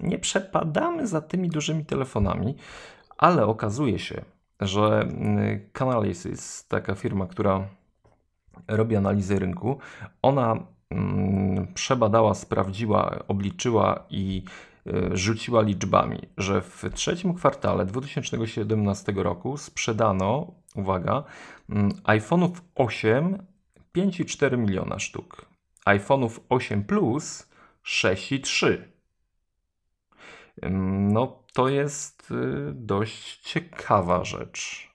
nie 0.00 0.18
przepadamy 0.18 1.06
za 1.06 1.20
tymi 1.20 1.48
dużymi 1.48 1.84
telefonami, 1.84 2.56
ale 3.18 3.46
okazuje 3.46 3.98
się, 3.98 4.24
że 4.66 5.00
mm, 5.00 5.60
Canalys, 5.72 6.66
taka 6.68 6.94
firma, 6.94 7.26
która 7.26 7.68
robi 8.68 8.96
analizę 8.96 9.38
rynku, 9.38 9.78
ona 10.22 10.56
mm, 10.90 11.74
przebadała, 11.74 12.34
sprawdziła, 12.34 13.24
obliczyła 13.28 14.06
i 14.10 14.42
y, 14.86 15.16
rzuciła 15.16 15.62
liczbami, 15.62 16.18
że 16.38 16.60
w 16.60 16.84
trzecim 16.94 17.34
kwartale 17.34 17.86
2017 17.86 19.12
roku 19.12 19.56
sprzedano, 19.56 20.52
uwaga, 20.74 21.24
mm, 21.70 21.90
iPhone'ów 21.90 22.50
8 22.74 23.38
5,4 23.94 24.58
miliona 24.58 24.98
sztuk, 24.98 25.46
iPhone'ów 25.86 26.40
8 26.48 26.84
Plus 26.84 27.48
6,3. 27.84 28.78
No, 31.12 31.43
to 31.54 31.68
jest 31.68 32.30
y, 32.30 32.34
dość 32.74 33.40
ciekawa 33.42 34.24
rzecz. 34.24 34.90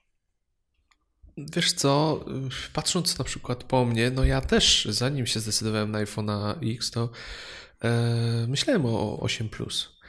Wiesz 1.36 1.72
co, 1.72 2.24
patrząc 2.72 3.18
na 3.18 3.24
przykład 3.24 3.64
po 3.64 3.84
mnie, 3.84 4.10
no 4.10 4.24
ja 4.24 4.40
też 4.40 4.88
zanim 4.90 5.26
się 5.26 5.40
zdecydowałem 5.40 5.90
na 5.90 6.04
iPhone'a 6.04 6.54
X, 6.74 6.90
to 6.90 7.10
e, 7.84 8.46
myślałem 8.48 8.86
o 8.86 9.20
8 9.20 9.48
Plus. 9.48 9.99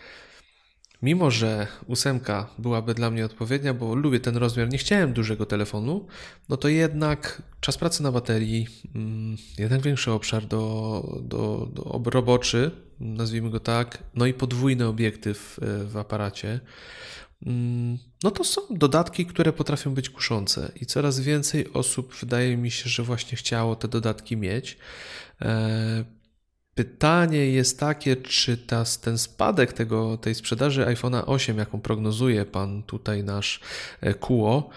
Mimo, 1.01 1.31
że 1.31 1.67
ósemka 1.87 2.49
byłaby 2.57 2.93
dla 2.93 3.11
mnie 3.11 3.25
odpowiednia, 3.25 3.73
bo 3.73 3.95
lubię 3.95 4.19
ten 4.19 4.37
rozmiar, 4.37 4.69
nie 4.69 4.77
chciałem 4.77 5.13
dużego 5.13 5.45
telefonu, 5.45 6.07
no 6.49 6.57
to 6.57 6.67
jednak 6.67 7.41
czas 7.59 7.77
pracy 7.77 8.03
na 8.03 8.11
baterii, 8.11 8.67
mm, 8.95 9.37
jednak 9.57 9.81
większy 9.81 10.11
obszar 10.11 10.45
do, 10.45 11.21
do, 11.23 11.69
do 11.73 12.09
roboczy, 12.09 12.71
nazwijmy 12.99 13.49
go 13.49 13.59
tak, 13.59 14.03
no 14.15 14.25
i 14.25 14.33
podwójny 14.33 14.87
obiektyw 14.87 15.59
e, 15.61 15.85
w 15.85 15.97
aparacie. 15.97 16.59
Mm, 17.45 17.97
no 18.23 18.31
to 18.31 18.43
są 18.43 18.61
dodatki, 18.69 19.25
które 19.25 19.53
potrafią 19.53 19.93
być 19.93 20.09
kuszące 20.09 20.71
i 20.81 20.85
coraz 20.85 21.19
więcej 21.19 21.73
osób 21.73 22.15
wydaje 22.15 22.57
mi 22.57 22.71
się, 22.71 22.89
że 22.89 23.03
właśnie 23.03 23.37
chciało 23.37 23.75
te 23.75 23.87
dodatki 23.87 24.37
mieć. 24.37 24.77
E, 26.81 26.83
Pytanie 26.83 27.45
jest 27.45 27.79
takie, 27.79 28.15
czy 28.15 28.57
ta, 28.57 28.83
ten 29.01 29.17
spadek 29.17 29.73
tego, 29.73 30.17
tej 30.17 30.35
sprzedaży 30.35 30.85
iPhone'a 30.85 31.23
8, 31.25 31.57
jaką 31.57 31.81
prognozuje 31.81 32.45
pan 32.45 32.83
tutaj 32.83 33.23
nasz 33.23 33.59
Kuo, 34.19 34.69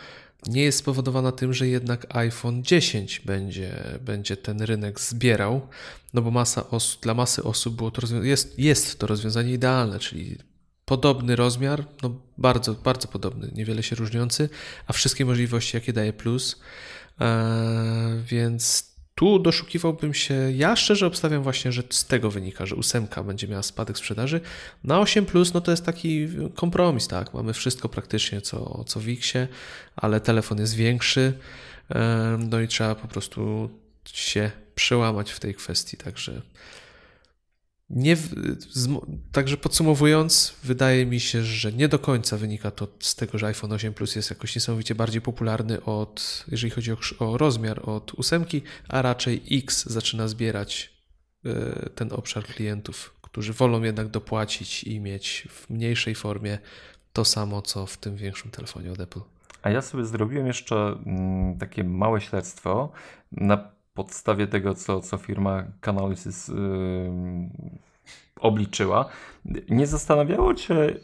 nie 0.47 0.63
jest 0.63 0.79
spowodowana 0.79 1.33
tym, 1.33 1.53
że 1.53 1.69
jednak 1.69 2.17
iPhone 2.17 2.63
10 2.63 3.21
będzie, 3.21 3.99
będzie 4.01 4.37
ten 4.37 4.63
rynek 4.63 5.01
zbierał, 5.01 5.61
no 6.15 6.23
bo 6.23 6.31
masa 6.31 6.71
osób, 6.71 7.03
dla 7.03 7.15
masy 7.15 7.43
osób 7.43 7.77
było 7.77 7.91
to 7.91 8.03
jest, 8.23 8.59
jest 8.59 8.99
to 8.99 9.07
rozwiązanie 9.07 9.53
idealne, 9.53 9.99
czyli 9.99 10.39
podobny 10.85 11.37
rozmiar, 11.37 11.85
no 12.03 12.21
bardzo, 12.39 12.75
bardzo 12.75 13.09
podobny, 13.09 13.51
niewiele 13.55 13.83
się 13.83 13.97
różniący, 13.97 14.49
a 14.87 14.93
wszystkie 14.93 15.25
możliwości, 15.25 15.77
jakie 15.77 15.93
daje 15.93 16.13
Plus, 16.13 16.61
eee, 17.21 17.29
więc 18.27 18.94
tu 19.15 19.39
doszukiwałbym 19.39 20.15
się, 20.15 20.53
ja 20.55 20.77
szczerze 20.77 21.07
obstawiam 21.07 21.43
właśnie, 21.43 21.73
że 21.73 21.83
z 21.91 22.07
tego 22.07 22.31
wynika, 22.31 22.67
że 22.67 22.77
ósemka 22.77 23.23
będzie 23.23 23.49
miała 23.49 23.63
spadek 23.63 23.99
sprzedaży. 23.99 24.41
Na 24.85 25.01
8 25.01 25.27
plus 25.27 25.55
no 25.55 25.61
to 25.61 25.71
jest 25.71 25.85
taki 25.85 26.29
kompromis, 26.55 27.09
tak? 27.09 27.35
Mamy 27.35 27.53
wszystko 27.53 27.89
praktycznie 27.89 28.41
co, 28.41 28.85
co 28.87 29.01
w 29.01 29.09
Xie, 29.09 29.49
ale 29.97 30.21
telefon 30.21 30.59
jest 30.59 30.75
większy, 30.75 31.33
no 32.51 32.61
i 32.61 32.69
trzeba 32.69 32.95
po 32.95 33.09
prostu 33.09 33.71
się 34.13 34.51
przełamać 34.75 35.31
w 35.31 35.41
tej 35.41 35.55
kwestii, 35.55 35.97
także 35.97 36.43
nie, 37.91 38.17
także 39.33 39.57
podsumowując, 39.57 40.55
wydaje 40.65 41.07
mi 41.07 41.21
się, 41.21 41.43
że 41.43 41.73
nie 41.73 41.89
do 41.89 41.99
końca 41.99 42.37
wynika 42.37 42.71
to 42.71 42.89
z 43.01 43.15
tego, 43.15 43.39
że 43.39 43.47
iPhone 43.47 43.73
8 43.73 43.95
Plus 43.95 44.17
jest 44.17 44.31
jakoś 44.31 44.55
niesamowicie 44.55 44.95
bardziej 44.95 45.23
popularny 45.23 45.85
od, 45.85 46.45
jeżeli 46.49 46.71
chodzi 46.71 46.93
o, 46.93 46.97
o 47.19 47.39
rozmiar, 47.39 47.91
od 47.91 48.15
ósemki, 48.15 48.63
a 48.89 49.03
raczej 49.03 49.43
X 49.51 49.87
zaczyna 49.87 50.29
zbierać 50.29 50.93
y, 51.47 51.51
ten 51.95 52.13
obszar 52.13 52.45
klientów, 52.45 53.15
którzy 53.23 53.53
wolą 53.53 53.83
jednak 53.83 54.09
dopłacić 54.09 54.85
i 54.85 55.01
mieć 55.01 55.49
w 55.51 55.71
mniejszej 55.71 56.15
formie 56.15 56.59
to 57.13 57.25
samo, 57.25 57.63
co 57.63 57.87
w 57.87 57.97
tym 57.97 58.17
większym 58.17 58.51
telefonie 58.51 58.93
od 58.93 59.01
Apple. 59.01 59.21
A 59.63 59.71
ja 59.71 59.83
sobie 59.83 60.05
zrobiłem 60.05 60.47
jeszcze 60.47 60.77
mm, 61.07 61.59
takie 61.59 61.85
małe 61.85 62.21
śledztwo 62.21 62.93
na 63.33 63.75
podstawie 63.95 64.47
tego, 64.47 64.75
co, 64.75 65.01
co 65.01 65.19
firma 65.19 65.65
Canalysys 65.81 66.49
yy, 66.49 66.55
obliczyła. 68.41 69.09
Nie 69.71 69.87
zastanawiało 69.87 70.55
Cię, 70.55 71.01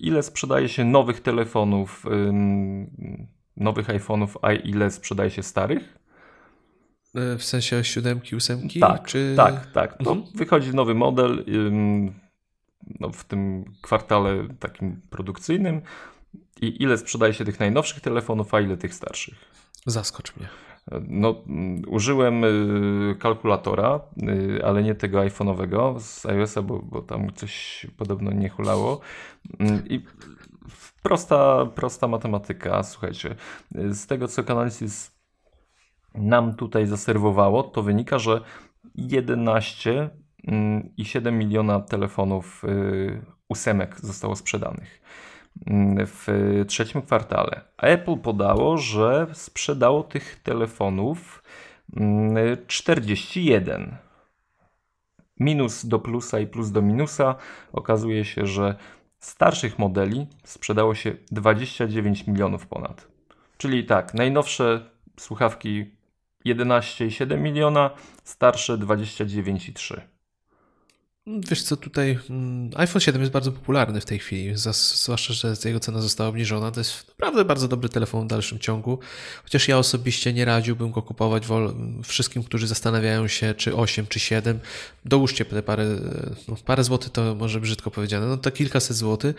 ile 0.00 0.22
sprzedaje 0.22 0.68
się 0.68 0.84
nowych 0.84 1.20
telefonów, 1.20 2.04
yy, 2.04 3.26
nowych 3.56 3.88
iPhone'ów, 3.88 4.28
a 4.42 4.52
ile 4.52 4.90
sprzedaje 4.90 5.30
się 5.30 5.42
starych? 5.42 5.98
W 7.14 7.44
sensie 7.44 7.84
siódemki, 7.84 8.36
ósemki? 8.36 8.80
Tak, 8.80 9.06
czy... 9.06 9.34
tak, 9.36 9.66
tak. 9.72 9.96
No, 10.00 10.12
mhm. 10.12 10.36
Wychodzi 10.36 10.74
nowy 10.74 10.94
model 10.94 11.44
yy, 11.46 12.12
no, 13.00 13.10
w 13.10 13.24
tym 13.24 13.64
kwartale 13.82 14.48
takim 14.60 15.00
produkcyjnym 15.10 15.82
i 16.60 16.82
ile 16.82 16.98
sprzedaje 16.98 17.34
się 17.34 17.44
tych 17.44 17.60
najnowszych 17.60 18.00
telefonów, 18.00 18.54
a 18.54 18.60
ile 18.60 18.76
tych 18.76 18.94
starszych? 18.94 19.34
Zaskocz 19.86 20.36
mnie. 20.36 20.48
No, 21.08 21.34
użyłem 21.86 22.44
y, 22.44 23.16
kalkulatora, 23.18 24.00
y, 24.22 24.64
ale 24.64 24.82
nie 24.82 24.94
tego 24.94 25.18
iPhone'owego 25.18 26.00
z 26.00 26.26
iOS-a, 26.26 26.62
bo, 26.62 26.78
bo 26.78 27.02
tam 27.02 27.32
coś 27.34 27.86
podobno 27.96 28.30
nie 28.30 28.48
hulało. 28.48 29.00
Mm, 29.58 29.88
I 29.88 30.04
prosta, 31.02 31.66
prosta 31.66 32.08
matematyka, 32.08 32.82
słuchajcie. 32.82 33.34
Z 33.90 34.06
tego, 34.06 34.28
co 34.28 34.44
Canalys 34.44 35.18
nam 36.14 36.54
tutaj 36.54 36.86
zaserwowało, 36.86 37.62
to 37.62 37.82
wynika, 37.82 38.18
że 38.18 38.40
11 38.94 40.10
mm, 40.46 40.90
i 40.96 41.04
7 41.04 41.38
miliona 41.38 41.80
telefonów 41.80 42.64
y, 42.64 43.22
ósemek 43.48 44.00
zostało 44.00 44.36
sprzedanych 44.36 45.00
w 46.06 46.26
trzecim 46.68 47.02
kwartale. 47.02 47.60
Apple 47.76 48.16
podało, 48.16 48.78
że 48.78 49.26
sprzedało 49.32 50.02
tych 50.02 50.42
telefonów 50.42 51.42
41. 52.66 53.82
Mm, 53.82 53.96
Minus 55.40 55.86
do 55.86 55.98
plusa 55.98 56.40
i 56.40 56.46
plus 56.46 56.70
do 56.70 56.82
minusa. 56.82 57.34
Okazuje 57.72 58.24
się, 58.24 58.46
że 58.46 58.74
starszych 59.20 59.78
modeli 59.78 60.26
sprzedało 60.44 60.94
się 60.94 61.14
29 61.30 62.26
milionów 62.26 62.66
ponad. 62.66 63.08
Czyli 63.58 63.84
tak, 63.84 64.14
najnowsze 64.14 64.90
słuchawki 65.18 65.90
11,7 66.46 67.38
miliona, 67.38 67.90
starsze 68.24 68.78
29,3. 68.78 70.00
Wiesz 71.28 71.62
co, 71.62 71.76
tutaj 71.76 72.18
mm, 72.30 72.70
iPhone 72.76 73.00
7 73.00 73.20
jest 73.22 73.32
bardzo 73.32 73.52
popularny 73.52 74.00
w 74.00 74.04
tej 74.04 74.18
chwili, 74.18 74.52
zwłaszcza, 74.56 75.34
że 75.34 75.54
jego 75.64 75.80
cena 75.80 76.00
została 76.00 76.28
obniżona. 76.28 76.70
To 76.70 76.80
jest 76.80 77.08
naprawdę 77.08 77.44
bardzo 77.44 77.68
dobry 77.68 77.88
telefon 77.88 78.24
w 78.24 78.30
dalszym 78.30 78.58
ciągu, 78.58 78.98
chociaż 79.42 79.68
ja 79.68 79.78
osobiście 79.78 80.32
nie 80.32 80.44
radziłbym 80.44 80.90
go 80.90 81.02
kupować 81.02 81.42
wszystkim, 82.04 82.42
którzy 82.42 82.66
zastanawiają 82.66 83.28
się, 83.28 83.54
czy 83.54 83.76
8, 83.76 84.06
czy 84.06 84.20
7. 84.20 84.60
Dołóżcie 85.04 85.44
te 85.44 85.62
parę, 85.62 85.86
no, 86.48 86.56
parę 86.64 86.84
złotych, 86.84 87.12
to 87.12 87.34
może 87.34 87.60
brzydko 87.60 87.90
powiedziane, 87.90 88.26
no 88.26 88.36
to 88.36 88.50
kilkaset 88.50 88.96
złotych, 88.96 89.36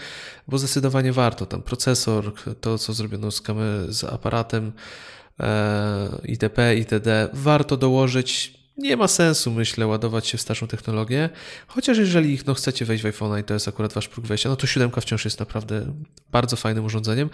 bo 0.48 0.58
zdecydowanie 0.58 1.14
warto. 1.14 1.46
Tam 1.46 1.62
procesor, 1.62 2.34
to 2.62 2.78
co 2.78 2.94
zrobiono 2.94 3.32
z, 3.32 3.42
kamer- 3.42 3.92
z 3.92 4.04
aparatem, 4.04 4.72
e, 5.40 6.22
itp., 6.26 6.76
itd. 6.76 7.30
Warto 7.34 7.78
dołożyć 7.78 8.59
nie 8.80 8.98
ma 8.98 9.08
sensu, 9.08 9.52
myślę, 9.52 9.88
ładować 9.88 10.28
się 10.28 10.38
w 10.38 10.42
starszą 10.42 10.68
technologię, 10.68 11.30
chociaż 11.68 11.98
jeżeli 11.98 12.40
no, 12.48 12.54
chcecie 12.54 12.86
wejść 12.86 13.04
w 13.04 13.08
iPhone'a 13.08 13.40
i 13.40 13.44
to 13.44 13.54
jest 13.54 13.68
akurat 13.68 13.94
wasz 13.94 14.08
próg 14.08 14.26
wejścia, 14.26 14.50
no 14.50 14.56
to 14.56 14.68
siódemka 14.68 15.02
wciąż 15.02 15.26
jest 15.26 15.40
naprawdę 15.40 15.94
bardzo 16.32 16.56
fajnym 16.56 16.86
urządzeniem. 16.86 17.30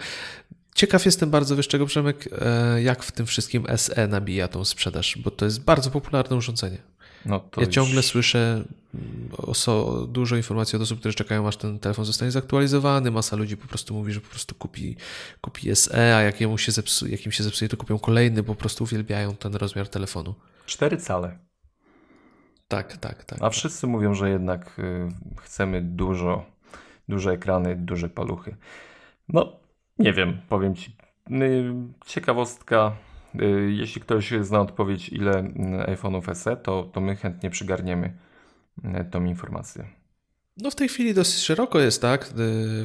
Ciekaw 0.74 1.04
jestem 1.06 1.30
bardzo, 1.30 1.56
wiesz 1.56 1.68
czego, 1.68 1.86
Przemek, 1.86 2.28
e, 2.40 2.82
jak 2.82 3.02
w 3.02 3.12
tym 3.12 3.26
wszystkim 3.26 3.66
SE 3.76 4.08
nabija 4.08 4.48
tą 4.48 4.64
sprzedaż, 4.64 5.18
bo 5.18 5.30
to 5.30 5.44
jest 5.44 5.60
bardzo 5.60 5.90
popularne 5.90 6.36
urządzenie. 6.36 6.78
No 7.26 7.48
ja 7.56 7.62
już... 7.62 7.74
ciągle 7.74 8.02
słyszę 8.02 8.64
mm, 8.94 9.28
oso, 9.36 10.06
dużo 10.10 10.36
informacji 10.36 10.76
od 10.76 10.82
osób, 10.82 10.98
które 10.98 11.14
czekają, 11.14 11.48
aż 11.48 11.56
ten 11.56 11.78
telefon 11.78 12.04
zostanie 12.04 12.30
zaktualizowany. 12.30 13.10
Masa 13.10 13.36
ludzi 13.36 13.56
po 13.56 13.68
prostu 13.68 13.94
mówi, 13.94 14.12
że 14.12 14.20
po 14.20 14.28
prostu 14.28 14.54
kupi, 14.54 14.96
kupi 15.40 15.76
SE, 15.76 16.16
a 16.16 16.22
jak, 16.22 16.40
jemu 16.40 16.58
się 16.58 16.72
zepsuje, 16.72 17.12
jak 17.12 17.26
im 17.26 17.32
się 17.32 17.44
zepsuje, 17.44 17.68
to 17.68 17.76
kupią 17.76 17.98
kolejny, 17.98 18.42
po 18.42 18.54
prostu 18.54 18.84
uwielbiają 18.84 19.36
ten 19.36 19.54
rozmiar 19.54 19.88
telefonu. 19.88 20.34
4 20.66 20.96
cale. 20.96 21.38
Tak, 22.68 22.96
tak, 22.96 23.24
tak. 23.24 23.38
A 23.42 23.50
wszyscy 23.50 23.86
mówią, 23.86 24.14
że 24.14 24.30
jednak 24.30 24.78
y, 24.78 25.08
chcemy 25.42 25.82
dużo, 25.82 26.44
duże 27.08 27.30
ekrany, 27.32 27.76
duże 27.76 28.08
paluchy. 28.08 28.56
No, 29.28 29.52
nie 29.98 30.12
wiem, 30.12 30.40
powiem 30.48 30.74
Ci. 30.74 30.96
Y, 31.30 31.74
ciekawostka. 32.06 32.96
Y, 33.34 33.72
jeśli 33.72 34.00
ktoś 34.00 34.32
zna 34.40 34.60
odpowiedź, 34.60 35.08
ile 35.08 35.42
iPhone'ów 35.86 36.34
SE, 36.34 36.56
to, 36.56 36.82
to 36.82 37.00
my 37.00 37.16
chętnie 37.16 37.50
przygarniemy 37.50 38.16
tą 39.10 39.24
informację. 39.24 39.86
No 40.56 40.70
w 40.70 40.74
tej 40.74 40.88
chwili 40.88 41.14
dosyć 41.14 41.42
szeroko 41.42 41.80
jest, 41.80 42.02
tak? 42.02 42.32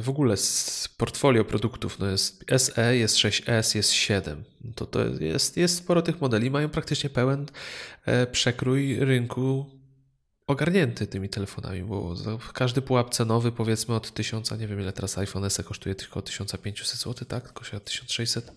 W 0.00 0.08
ogóle 0.08 0.36
z 0.36 0.88
portfolio 0.96 1.44
produktów 1.44 1.98
no 1.98 2.06
jest 2.06 2.44
SE, 2.56 2.96
jest 2.96 3.16
6S, 3.16 3.76
jest 3.76 3.92
7. 3.92 4.44
To, 4.74 4.86
to 4.86 5.00
jest, 5.20 5.56
jest 5.56 5.76
sporo 5.76 6.02
tych 6.02 6.20
modeli, 6.20 6.50
mają 6.50 6.68
praktycznie 6.68 7.10
pełen 7.10 7.46
e, 8.04 8.26
przekrój 8.26 8.96
rynku 8.98 9.66
ogarnięty 10.46 11.06
tymi 11.06 11.28
telefonami, 11.28 11.82
bo 11.82 12.14
każdy 12.54 12.82
pułap 12.82 13.10
cenowy 13.10 13.52
powiedzmy 13.52 13.94
od 13.94 14.14
1000, 14.14 14.50
nie 14.58 14.68
wiem 14.68 14.80
ile 14.80 14.92
teraz 14.92 15.18
iPhone 15.18 15.50
SE 15.50 15.64
kosztuje 15.64 15.94
tylko 15.94 16.22
1500 16.22 17.00
zł, 17.00 17.28
tak? 17.28 17.52
Kosztuje 17.52 17.80
1600. 17.80 18.52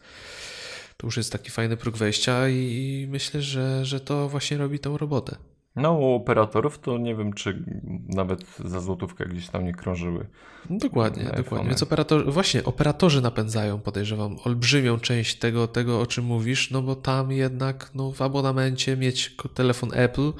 To 0.97 1.07
już 1.07 1.17
jest 1.17 1.31
taki 1.31 1.51
fajny 1.51 1.77
próg 1.77 1.97
wejścia 1.97 2.49
i 2.49 3.07
myślę, 3.09 3.41
że, 3.41 3.85
że 3.85 3.99
to 3.99 4.29
właśnie 4.29 4.57
robi 4.57 4.79
tą 4.79 4.97
robotę. 4.97 5.35
No, 5.75 5.93
u 5.93 6.13
operatorów 6.13 6.79
to 6.79 6.97
nie 6.97 7.15
wiem, 7.15 7.33
czy 7.33 7.63
nawet 8.07 8.45
za 8.65 8.79
złotówkę 8.79 9.25
gdzieś 9.25 9.49
tam 9.49 9.65
nie 9.65 9.73
krążyły. 9.73 10.27
No, 10.69 10.77
dokładnie, 10.77 11.23
dokładnie. 11.23 11.69
Więc 11.69 11.83
operator, 11.83 12.33
właśnie 12.33 12.63
operatorzy 12.63 13.21
napędzają, 13.21 13.79
podejrzewam, 13.79 14.37
olbrzymią 14.45 14.99
część 14.99 15.39
tego, 15.39 15.67
tego, 15.67 16.01
o 16.01 16.05
czym 16.05 16.25
mówisz, 16.25 16.71
no 16.71 16.81
bo 16.81 16.95
tam 16.95 17.31
jednak 17.31 17.91
no, 17.95 18.11
w 18.11 18.21
abonamencie 18.21 18.97
mieć 18.97 19.35
telefon 19.53 19.89
Apple 19.93 20.33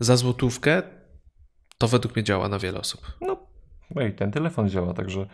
za 0.00 0.16
złotówkę, 0.16 0.82
to 1.78 1.88
według 1.88 2.16
mnie 2.16 2.24
działa 2.24 2.48
na 2.48 2.58
wiele 2.58 2.80
osób. 2.80 3.00
No, 3.20 3.36
no 3.94 4.02
i 4.02 4.12
ten 4.12 4.32
telefon 4.32 4.68
działa, 4.68 4.94
także 4.94 5.26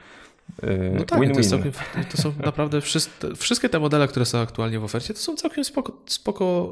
no 0.95 1.05
tak, 1.05 1.21
win, 1.21 1.35
to, 1.35 1.43
całkiem, 1.43 1.73
to, 2.11 2.23
są 2.23 2.33
naprawdę 2.45 2.81
wszystkie, 2.81 3.35
wszystkie 3.37 3.69
te 3.69 3.79
modele, 3.79 4.09
które 4.09 4.25
są 4.25 4.39
aktualnie 4.39 4.81
w 4.81 4.85
ofercie, 4.85 5.15
to 5.15 5.21
są 5.21 5.37
całkiem 5.37 5.65
spoko, 5.65 5.93
spoko 6.07 6.71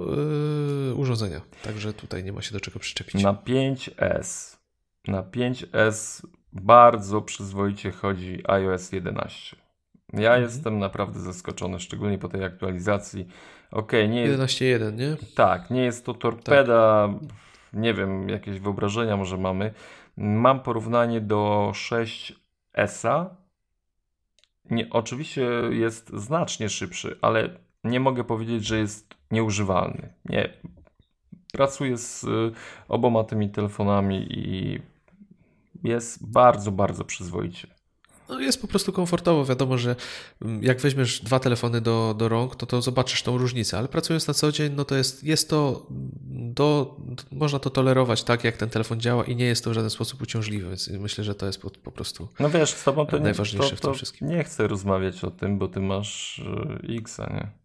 yy, 0.86 0.94
urządzenia. 0.94 1.40
Także 1.62 1.92
tutaj 1.92 2.24
nie 2.24 2.32
ma 2.32 2.42
się 2.42 2.52
do 2.52 2.60
czego 2.60 2.78
przyczepić. 2.78 3.22
Na 3.22 3.32
5S. 3.32 4.56
Na 5.08 5.22
5S 5.22 6.26
bardzo 6.52 7.22
przyzwoicie 7.22 7.90
chodzi 7.90 8.42
iOS 8.48 8.92
11. 8.92 9.56
Ja 10.12 10.18
mhm. 10.18 10.42
jestem 10.42 10.78
naprawdę 10.78 11.20
zaskoczony, 11.20 11.80
szczególnie 11.80 12.18
po 12.18 12.28
tej 12.28 12.44
aktualizacji. 12.44 13.26
Ok, 13.70 13.92
nie 13.92 14.20
jest. 14.20 14.40
11.1, 14.40 14.94
nie? 14.96 15.16
Tak, 15.34 15.70
nie 15.70 15.82
jest 15.82 16.06
to 16.06 16.14
torpeda. 16.14 17.08
Tak. 17.08 17.30
Nie 17.72 17.94
wiem, 17.94 18.28
jakieś 18.28 18.60
wyobrażenia 18.60 19.16
może 19.16 19.36
mamy. 19.36 19.74
Mam 20.16 20.60
porównanie 20.60 21.20
do 21.20 21.72
6S 21.74 23.26
nie, 24.70 24.90
oczywiście 24.90 25.42
jest 25.70 26.10
znacznie 26.14 26.68
szybszy, 26.68 27.18
ale 27.22 27.58
nie 27.84 28.00
mogę 28.00 28.24
powiedzieć, 28.24 28.66
że 28.66 28.78
jest 28.78 29.14
nieużywalny. 29.30 30.14
Nie. 30.24 30.52
Pracuję 31.52 31.96
z 31.96 32.24
y, 32.24 32.52
oboma 32.88 33.24
tymi 33.24 33.50
telefonami 33.50 34.26
i 34.30 34.80
jest 35.84 36.30
bardzo, 36.30 36.72
bardzo 36.72 37.04
przyzwoicie. 37.04 37.79
No 38.30 38.40
jest 38.40 38.60
po 38.60 38.68
prostu 38.68 38.92
komfortowo. 38.92 39.44
Wiadomo, 39.44 39.78
że 39.78 39.96
mm, 40.42 40.62
jak 40.62 40.80
weźmiesz 40.80 41.20
dwa 41.20 41.40
telefony 41.40 41.80
do, 41.80 42.14
do 42.18 42.28
rąk, 42.28 42.56
to, 42.56 42.66
to 42.66 42.82
zobaczysz 42.82 43.22
tą 43.22 43.38
różnicę, 43.38 43.78
ale 43.78 43.88
pracując 43.88 44.28
na 44.28 44.34
co 44.34 44.52
dzień, 44.52 44.72
no 44.76 44.84
to 44.84 44.96
jest, 44.96 45.24
jest 45.24 45.50
to 45.50 45.86
do, 46.30 46.96
można 47.32 47.58
to 47.58 47.70
tolerować 47.70 48.24
tak, 48.24 48.44
jak 48.44 48.56
ten 48.56 48.70
telefon 48.70 49.00
działa 49.00 49.24
i 49.24 49.36
nie 49.36 49.44
jest 49.44 49.64
to 49.64 49.70
w 49.70 49.72
żaden 49.72 49.90
sposób 49.90 50.22
uciążliwe, 50.22 50.68
więc 50.68 50.88
myślę, 50.88 51.24
że 51.24 51.34
to 51.34 51.46
jest 51.46 51.62
po, 51.62 51.70
po 51.70 51.92
prostu 51.92 52.28
No 52.40 52.50
wiesz, 52.50 52.70
z 52.70 52.84
tobą 52.84 53.06
to 53.06 53.18
najważniejsze 53.18 53.70
nie, 53.70 53.76
to, 53.76 53.82
to 53.82 53.88
w 53.88 53.90
tym 53.90 53.94
wszystkim. 53.94 54.28
Nie 54.28 54.44
chcę 54.44 54.68
rozmawiać 54.68 55.24
o 55.24 55.30
tym, 55.30 55.58
bo 55.58 55.68
ty 55.68 55.80
masz 55.80 56.38
y, 56.88 56.96
X-a, 56.96 57.32
nie? 57.34 57.60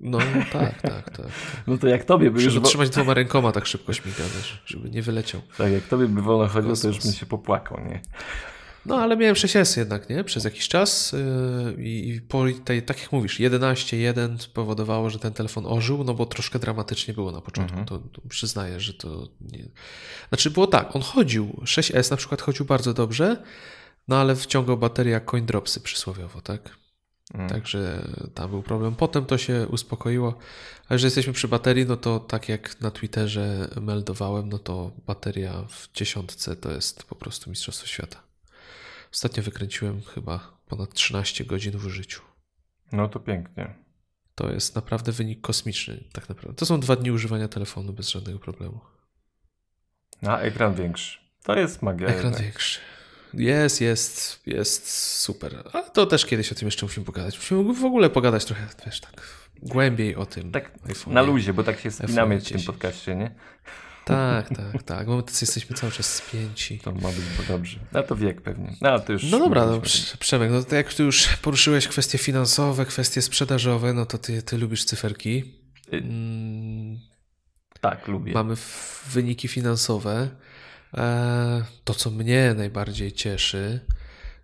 No 0.00 0.18
tak, 0.52 0.82
tak, 0.82 1.10
tak. 1.10 1.26
No 1.66 1.78
to 1.78 1.88
jak 1.88 2.04
tobie 2.04 2.30
by 2.30 2.44
Muszę 2.44 2.58
już... 2.58 2.68
trzymać 2.68 2.90
dwoma 2.90 3.14
rękoma 3.14 3.52
tak 3.52 3.66
szybko 3.66 3.92
śmiga, 3.92 4.24
żeby 4.66 4.90
nie 4.90 5.02
wyleciał. 5.02 5.40
Tak, 5.58 5.72
jak 5.72 5.82
tobie 5.82 6.06
by 6.06 6.22
wolno 6.22 6.48
chodziło, 6.48 6.76
to 6.76 6.88
już 6.88 6.98
bym 6.98 7.12
się 7.12 7.26
popłakał, 7.26 7.80
nie? 7.80 8.00
No, 8.86 8.96
ale 8.96 9.16
miałem 9.16 9.34
6S 9.34 9.78
jednak, 9.78 10.08
nie? 10.08 10.24
Przez 10.24 10.44
jakiś 10.44 10.68
czas 10.68 11.12
yy, 11.12 11.84
i 11.84 12.20
po 12.28 12.44
tej, 12.64 12.82
tak 12.82 13.00
jak 13.00 13.12
mówisz, 13.12 13.40
11.1 13.40 14.38
spowodowało, 14.38 15.10
że 15.10 15.18
ten 15.18 15.32
telefon 15.32 15.66
ożył, 15.66 16.04
no 16.04 16.14
bo 16.14 16.26
troszkę 16.26 16.58
dramatycznie 16.58 17.14
było 17.14 17.32
na 17.32 17.40
początku, 17.40 17.78
mhm. 17.78 17.86
to, 17.86 18.08
to, 18.08 18.28
przyznaję, 18.28 18.80
że 18.80 18.94
to 18.94 19.28
nie... 19.40 19.68
Znaczy 20.28 20.50
było 20.50 20.66
tak, 20.66 20.96
on 20.96 21.02
chodził, 21.02 21.60
6S 21.62 22.10
na 22.10 22.16
przykład 22.16 22.42
chodził 22.42 22.66
bardzo 22.66 22.94
dobrze, 22.94 23.42
no 24.08 24.16
ale 24.16 24.36
wciągał 24.36 24.76
baterię 24.78 25.12
jak 25.12 25.24
coin 25.24 25.46
dropsy 25.46 25.80
przysłowiowo, 25.80 26.40
tak? 26.40 26.84
Mhm. 27.32 27.50
Także 27.50 28.08
tam 28.34 28.50
był 28.50 28.62
problem. 28.62 28.94
Potem 28.94 29.26
to 29.26 29.38
się 29.38 29.66
uspokoiło. 29.70 30.38
A 30.88 30.98
że 30.98 31.06
jesteśmy 31.06 31.32
przy 31.32 31.48
baterii, 31.48 31.86
no 31.86 31.96
to 31.96 32.20
tak 32.20 32.48
jak 32.48 32.80
na 32.80 32.90
Twitterze 32.90 33.68
meldowałem, 33.80 34.48
no 34.48 34.58
to 34.58 34.90
bateria 35.06 35.64
w 35.68 35.88
dziesiątce 35.94 36.56
to 36.56 36.72
jest 36.72 37.02
po 37.04 37.14
prostu 37.14 37.50
Mistrzostwo 37.50 37.86
Świata. 37.86 38.33
Ostatnio 39.14 39.42
wykręciłem 39.42 40.02
chyba 40.02 40.58
ponad 40.66 40.94
13 40.94 41.44
godzin 41.44 41.78
w 41.78 41.88
życiu. 41.88 42.22
No 42.92 43.08
to 43.08 43.20
pięknie. 43.20 43.74
To 44.34 44.52
jest 44.52 44.74
naprawdę 44.74 45.12
wynik 45.12 45.40
kosmiczny, 45.40 46.04
tak 46.12 46.28
naprawdę. 46.28 46.56
To 46.56 46.66
są 46.66 46.80
dwa 46.80 46.96
dni 46.96 47.10
używania 47.10 47.48
telefonu 47.48 47.92
bez 47.92 48.08
żadnego 48.08 48.38
problemu. 48.38 48.80
A 50.26 50.38
ekran 50.38 50.74
większy. 50.74 51.18
To 51.42 51.58
jest 51.58 51.82
magia. 51.82 52.08
Ekran 52.08 52.24
jednak. 52.24 52.42
większy. 52.42 52.80
Jest, 53.34 53.80
jest, 53.80 54.42
jest 54.46 54.90
super. 55.20 55.62
Ale 55.72 55.90
to 55.90 56.06
też 56.06 56.26
kiedyś 56.26 56.52
o 56.52 56.54
tym 56.54 56.68
jeszcze 56.68 56.86
musimy 56.86 57.06
pogadać. 57.06 57.36
Musimy 57.36 57.74
w 57.74 57.84
ogóle 57.84 58.10
pogadać 58.10 58.44
trochę, 58.44 58.66
wiesz, 58.86 59.00
tak 59.00 59.48
głębiej 59.62 60.16
o 60.16 60.26
tym. 60.26 60.52
Tak 60.52 60.72
na 61.06 61.22
luzie, 61.22 61.52
bo 61.52 61.64
tak 61.64 61.80
się 61.80 61.90
spinamy 61.90 62.40
w 62.40 62.48
tym 62.48 62.62
podcaście, 62.62 63.16
nie? 63.16 63.34
Tak, 64.04 64.48
tak, 64.48 64.82
tak. 64.82 65.06
Bo 65.06 65.16
my 65.16 65.22
jesteśmy 65.40 65.76
cały 65.76 65.92
czas 65.92 66.14
spięci. 66.14 66.78
To 66.78 66.92
ma 66.92 67.08
być 67.08 67.48
dobrze. 67.48 67.78
A 67.92 68.02
to 68.02 68.16
wiek 68.16 68.40
pewnie. 68.40 68.76
No, 68.80 69.00
to 69.00 69.12
już 69.12 69.30
no 69.30 69.38
dobra, 69.38 69.66
no, 69.66 69.80
Przemek, 70.18 70.50
no 70.50 70.62
to 70.62 70.76
jak 70.76 70.94
tu 70.94 71.02
już 71.02 71.36
poruszyłeś 71.36 71.88
kwestie 71.88 72.18
finansowe, 72.18 72.86
kwestie 72.86 73.22
sprzedażowe, 73.22 73.92
no 73.92 74.06
to 74.06 74.18
ty, 74.18 74.42
ty 74.42 74.58
lubisz 74.58 74.84
cyferki. 74.84 75.54
Y, 75.92 75.96
mm, 75.96 76.98
tak, 77.80 78.08
lubię. 78.08 78.32
Mamy 78.32 78.54
wyniki 79.12 79.48
finansowe. 79.48 80.28
E, 80.94 81.64
to, 81.84 81.94
co 81.94 82.10
mnie 82.10 82.54
najbardziej 82.56 83.12
cieszy, 83.12 83.80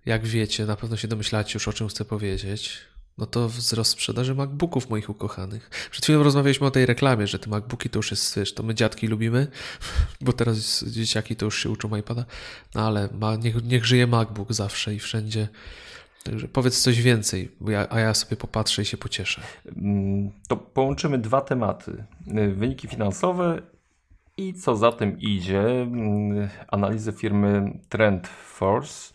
jak 0.07 0.27
wiecie, 0.27 0.66
na 0.66 0.77
pewno 0.77 0.96
się 0.96 1.09
domyślacie 1.09 1.51
już 1.55 1.68
o 1.68 1.73
czym 1.73 1.88
chcę 1.88 2.05
powiedzieć 2.05 2.89
no 3.20 3.26
to 3.26 3.48
wzrost 3.48 3.90
sprzedaży 3.90 4.35
MacBooków 4.35 4.90
moich 4.90 5.11
ukochanych. 5.11 5.70
Przed 5.90 6.04
chwilą 6.04 6.22
rozmawialiśmy 6.22 6.66
o 6.66 6.70
tej 6.70 6.87
reklamie, 6.87 7.26
że 7.26 7.38
te 7.38 7.50
MacBooki 7.50 7.90
to 7.90 7.98
już 7.98 8.11
jest, 8.11 8.37
wiesz, 8.37 8.54
to 8.54 8.62
my 8.62 8.74
dziadki 8.74 9.06
lubimy, 9.06 9.46
bo 10.20 10.33
teraz 10.33 10.85
dzieciaki 10.85 11.37
to 11.37 11.44
już 11.44 11.62
się 11.62 11.70
uczą 11.70 11.96
iPada, 11.96 12.24
no 12.74 12.87
ale 12.87 13.09
ma, 13.20 13.37
niech, 13.37 13.64
niech 13.64 13.87
żyje 13.87 14.06
MacBook 14.06 14.52
zawsze 14.52 14.94
i 14.94 14.98
wszędzie. 14.98 15.48
Także 16.24 16.48
powiedz 16.48 16.83
coś 16.83 17.02
więcej, 17.02 17.50
ja, 17.68 17.87
a 17.90 18.00
ja 18.00 18.14
sobie 18.14 18.37
popatrzę 18.37 18.83
i 18.83 18.85
się 18.85 18.96
pocieszę. 18.96 19.42
Mm, 19.76 20.30
to 20.48 20.56
połączymy 20.56 21.18
dwa 21.18 21.40
tematy. 21.40 22.04
Wyniki 22.54 22.88
finansowe 22.88 23.62
I 24.37 24.54
co 24.54 24.76
za 24.76 24.92
tym 24.92 25.20
idzie, 25.20 25.61
mm, 25.61 26.48
analizę 26.68 27.12
firmy 27.12 27.78
Trend 27.88 28.28
Force, 28.28 29.12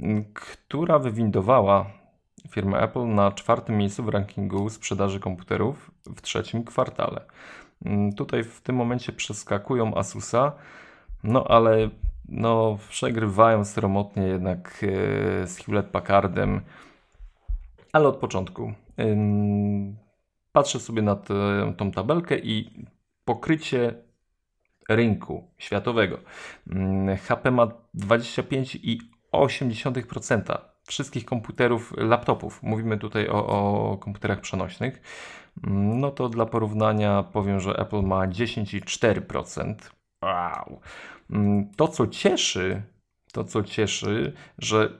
mm, 0.00 0.24
która 0.34 0.98
wywindowała 0.98 1.97
firmę 2.50 2.78
Apple 2.78 3.06
na 3.06 3.32
czwartym 3.32 3.76
miejscu 3.76 4.04
w 4.04 4.08
rankingu 4.08 4.70
sprzedaży 4.70 5.20
komputerów 5.20 5.90
w 6.06 6.22
trzecim 6.22 6.64
kwartale. 6.64 7.24
Mm, 7.84 8.12
tutaj 8.12 8.44
w 8.44 8.60
tym 8.60 8.76
momencie 8.76 9.12
przeskakują 9.12 9.94
Asusa, 9.94 10.52
no 11.24 11.44
ale 11.44 11.90
no, 12.28 12.78
przegrywają 12.88 13.64
sromotnie 13.64 14.22
jednak 14.22 14.80
e, 14.82 14.86
z 15.46 15.56
Hewlett 15.56 15.86
Packardem, 15.86 16.60
ale 17.92 18.08
od 18.08 18.16
początku. 18.16 18.72
Patrzę 20.52 20.80
sobie 20.80 21.02
na 21.02 21.16
tę, 21.16 21.34
tą 21.76 21.90
tabelkę 21.90 22.38
i 22.38 22.70
pokrycie 23.24 23.94
rynku 24.88 25.50
światowego. 25.58 26.18
HP 27.28 27.50
ma 27.50 27.68
25,8% 27.94 30.58
wszystkich 30.88 31.24
komputerów, 31.24 31.94
laptopów. 31.96 32.62
Mówimy 32.62 32.98
tutaj 32.98 33.28
o, 33.28 33.46
o 33.46 33.96
komputerach 33.96 34.40
przenośnych. 34.40 35.02
No 35.66 36.10
to 36.10 36.28
dla 36.28 36.46
porównania 36.46 37.22
powiem, 37.22 37.60
że 37.60 37.78
Apple 37.78 38.02
ma 38.02 38.26
10,4%. 38.26 39.74
Wow. 40.22 40.80
To 41.76 41.88
co 41.88 42.06
cieszy, 42.06 42.82
to 43.32 43.44
co 43.44 43.62
cieszy, 43.62 44.32
że 44.58 44.98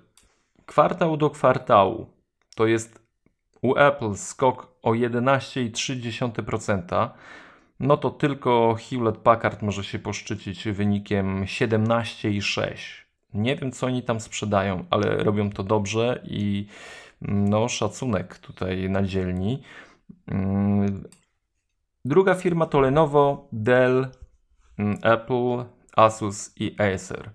kwartał 0.66 1.16
do 1.16 1.30
kwartału 1.30 2.06
to 2.56 2.66
jest 2.66 3.08
u 3.62 3.76
Apple 3.76 4.14
skok 4.14 4.78
o 4.82 4.90
11,3%, 4.90 7.08
no 7.80 7.96
to 7.96 8.10
tylko 8.10 8.76
Hewlett 8.90 9.18
Packard 9.18 9.62
może 9.62 9.84
się 9.84 9.98
poszczycić 9.98 10.68
wynikiem 10.68 11.44
17,6%. 11.44 13.07
Nie 13.34 13.56
wiem, 13.56 13.72
co 13.72 13.86
oni 13.86 14.02
tam 14.02 14.20
sprzedają, 14.20 14.84
ale 14.90 15.16
robią 15.16 15.50
to 15.50 15.62
dobrze 15.64 16.22
i 16.24 16.66
no, 17.22 17.68
szacunek 17.68 18.38
tutaj 18.38 18.90
na 18.90 19.02
dzielni. 19.02 19.62
Mm, 20.26 21.08
druga 22.04 22.34
firma 22.34 22.66
to 22.66 22.80
Lenovo, 22.80 23.48
Dell, 23.52 24.08
mm, 24.78 24.98
Apple, 25.02 25.64
Asus 25.96 26.52
i 26.56 26.76
Acer. 26.78 27.30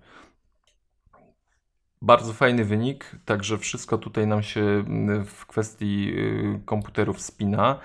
Bardzo 2.02 2.32
fajny 2.32 2.64
wynik, 2.64 3.16
także 3.24 3.58
wszystko 3.58 3.98
tutaj 3.98 4.26
nam 4.26 4.42
się 4.42 4.60
mm, 4.60 5.24
w 5.24 5.46
kwestii 5.46 6.12
y, 6.18 6.60
komputerów 6.64 7.20
spina. 7.20 7.78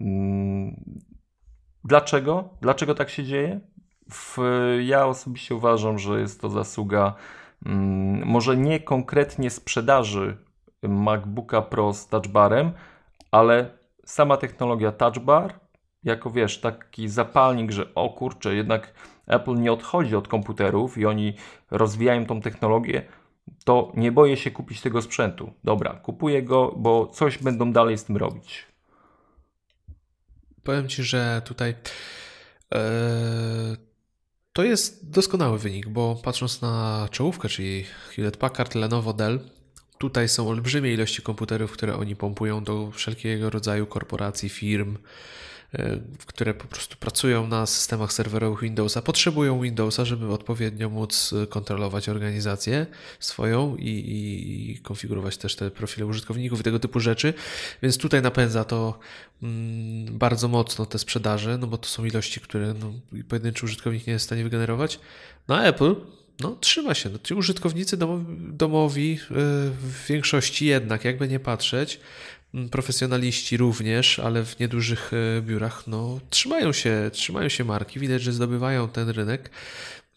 Mm, 0.00 1.00
dlaczego? 1.84 2.48
Dlaczego 2.60 2.94
tak 2.94 3.10
się 3.10 3.24
dzieje? 3.24 3.60
W, 4.10 4.38
ja 4.84 5.06
osobiście 5.06 5.54
uważam, 5.54 5.98
że 5.98 6.20
jest 6.20 6.40
to 6.40 6.50
zasługa 6.50 7.14
mm, 7.66 8.26
może 8.26 8.56
nie 8.56 8.80
konkretnie 8.80 9.50
sprzedaży 9.50 10.36
MacBooka 10.82 11.62
Pro 11.62 11.92
z 11.92 12.08
touchbarem, 12.08 12.72
ale 13.30 13.78
sama 14.04 14.36
technologia 14.36 14.92
touchbar, 14.92 15.60
jako 16.04 16.30
wiesz, 16.30 16.60
taki 16.60 17.08
zapalnik, 17.08 17.70
że 17.70 17.94
o 17.94 18.10
kurczę, 18.10 18.54
jednak 18.54 18.94
Apple 19.26 19.54
nie 19.54 19.72
odchodzi 19.72 20.16
od 20.16 20.28
komputerów 20.28 20.98
i 20.98 21.06
oni 21.06 21.34
rozwijają 21.70 22.26
tą 22.26 22.40
technologię, 22.40 23.02
to 23.64 23.92
nie 23.96 24.12
boję 24.12 24.36
się 24.36 24.50
kupić 24.50 24.80
tego 24.80 25.02
sprzętu. 25.02 25.52
Dobra, 25.64 25.92
kupuję 25.92 26.42
go, 26.42 26.74
bo 26.76 27.06
coś 27.06 27.38
będą 27.38 27.72
dalej 27.72 27.98
z 27.98 28.04
tym 28.04 28.16
robić. 28.16 28.66
Powiem 30.62 30.88
Ci, 30.88 31.02
że 31.02 31.42
tutaj 31.44 31.74
e, 32.74 32.78
to 34.58 34.64
jest 34.64 35.10
doskonały 35.10 35.58
wynik, 35.58 35.88
bo 35.88 36.20
patrząc 36.24 36.62
na 36.62 37.08
czołówkę, 37.10 37.48
czyli 37.48 37.84
Hewlett 38.10 38.36
Packard, 38.36 38.74
Lenovo, 38.74 39.12
Dell, 39.12 39.40
tutaj 39.98 40.28
są 40.28 40.48
olbrzymie 40.48 40.92
ilości 40.94 41.22
komputerów, 41.22 41.72
które 41.72 41.96
oni 41.96 42.16
pompują 42.16 42.64
do 42.64 42.90
wszelkiego 42.90 43.50
rodzaju 43.50 43.86
korporacji, 43.86 44.48
firm, 44.48 44.96
które 46.26 46.54
po 46.54 46.64
prostu 46.64 46.96
pracują 46.96 47.46
na 47.46 47.66
systemach 47.66 48.12
serwerowych 48.12 48.60
Windowsa, 48.60 49.02
potrzebują 49.02 49.60
Windowsa, 49.60 50.04
żeby 50.04 50.32
odpowiednio 50.32 50.90
móc 50.90 51.34
e, 51.42 51.46
kontrolować 51.46 52.08
organizację 52.08 52.86
swoją 53.20 53.76
i, 53.76 53.88
i 53.88 54.78
konfigurować 54.82 55.36
też 55.36 55.56
te 55.56 55.70
profile 55.70 56.06
użytkowników 56.06 56.60
i 56.60 56.62
tego 56.62 56.78
typu 56.78 57.00
rzeczy. 57.00 57.34
Więc 57.82 57.98
tutaj 57.98 58.22
napędza 58.22 58.64
to 58.64 58.98
mm, 59.42 60.18
bardzo 60.18 60.48
mocno 60.48 60.86
te 60.86 60.98
sprzedaże, 60.98 61.58
no 61.58 61.66
bo 61.66 61.78
to 61.78 61.88
są 61.88 62.04
ilości, 62.04 62.40
które 62.40 62.74
no, 62.74 62.92
pojedynczy 63.28 63.64
użytkownik 63.64 64.06
nie 64.06 64.12
jest 64.12 64.24
w 64.24 64.26
stanie 64.26 64.44
wygenerować. 64.44 65.00
Na 65.48 65.64
Apple 65.64 65.94
no, 66.40 66.56
trzyma 66.60 66.94
się. 66.94 67.10
No, 67.10 67.18
ci 67.18 67.34
użytkownicy 67.34 67.96
domowi, 67.96 68.24
domowi 68.38 69.12
e, 69.12 69.34
w 69.70 70.06
większości 70.08 70.66
jednak, 70.66 71.04
jakby 71.04 71.28
nie 71.28 71.40
patrzeć, 71.40 72.00
profesjonaliści 72.70 73.56
również, 73.56 74.18
ale 74.18 74.44
w 74.44 74.58
niedużych 74.58 75.10
e, 75.12 75.42
biurach, 75.42 75.86
no, 75.86 76.20
trzymają 76.30 76.72
się, 76.72 77.10
trzymają 77.12 77.48
się 77.48 77.64
marki, 77.64 78.00
widać, 78.00 78.22
że 78.22 78.32
zdobywają 78.32 78.88
ten 78.88 79.08
rynek. 79.08 79.50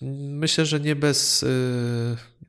Myślę, 0.02 0.66
że 0.66 0.80
nie 0.80 0.96
bez, 0.96 1.44
e, 1.44 1.48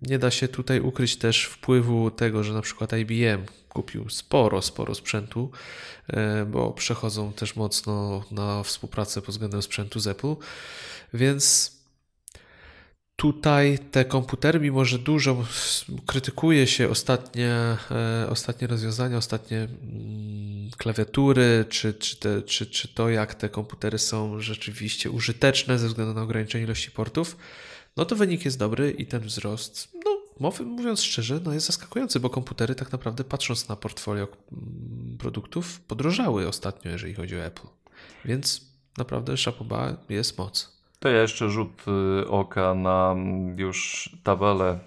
nie 0.03 0.19
da 0.19 0.31
się 0.31 0.49
tutaj 0.49 0.81
ukryć 0.81 1.17
też 1.17 1.45
wpływu 1.45 2.11
tego, 2.11 2.45
że 2.45 2.53
na 2.53 2.63
przykład 2.63 2.93
IBM 2.93 3.45
kupił 3.69 4.09
sporo, 4.09 4.63
sporo 4.63 4.95
sprzętu, 4.95 5.51
e, 6.09 6.45
bo 6.45 6.71
przechodzą 6.71 7.33
też 7.33 7.57
mocno 7.57 8.25
na 8.31 8.63
współpracę 8.63 9.23
pod 9.23 9.31
względem 9.31 9.63
sprzętu 9.63 10.01
z 10.01 10.07
Apple, 10.07 10.35
więc 11.15 11.73
Tutaj 13.23 13.79
te 13.91 14.05
komputery, 14.05 14.61
mimo 14.61 14.85
że 14.85 14.99
dużo 14.99 15.45
krytykuje 16.07 16.67
się 16.67 16.89
ostatnie, 16.89 17.51
e, 17.91 18.27
ostatnie 18.31 18.67
rozwiązania, 18.67 19.17
ostatnie 19.17 19.59
mm, 19.59 20.71
klawiatury, 20.77 21.65
czy, 21.69 21.95
czy, 21.95 22.17
te, 22.17 22.43
czy, 22.43 22.67
czy 22.67 22.89
to, 22.89 23.11
jak 23.11 23.35
te 23.35 23.49
komputery 23.49 23.99
są 23.99 24.41
rzeczywiście 24.41 25.11
użyteczne 25.11 25.79
ze 25.79 25.89
względu 25.89 26.15
na 26.15 26.23
ograniczenie 26.23 26.65
ilości 26.65 26.91
portów, 26.91 27.37
no 27.97 28.05
to 28.05 28.17
wynik 28.17 28.45
jest 28.45 28.59
dobry 28.59 28.91
i 28.91 29.07
ten 29.07 29.21
wzrost, 29.21 29.89
no 30.41 30.53
mówiąc 30.65 31.03
szczerze, 31.03 31.41
no 31.45 31.53
jest 31.53 31.67
zaskakujący, 31.67 32.21
bo 32.21 32.31
komputery 32.31 32.75
tak 32.75 32.93
naprawdę 32.93 33.25
patrząc 33.25 33.69
na 33.69 33.77
portfolio 33.77 34.29
mm, 34.53 35.19
produktów 35.19 35.81
podrożały 35.81 36.49
ostatnio, 36.49 36.91
jeżeli 36.91 37.15
chodzi 37.15 37.37
o 37.37 37.45
Apple. 37.45 37.67
Więc 38.25 38.61
naprawdę 38.99 39.37
szapoba 39.37 39.97
jest 40.09 40.39
moc. 40.39 40.72
To 41.03 41.09
ja 41.09 41.21
jeszcze 41.21 41.49
rzut 41.49 41.85
y, 42.23 42.29
oka 42.29 42.75
na 42.75 43.17
już 43.57 44.11
tabelę 44.23 44.79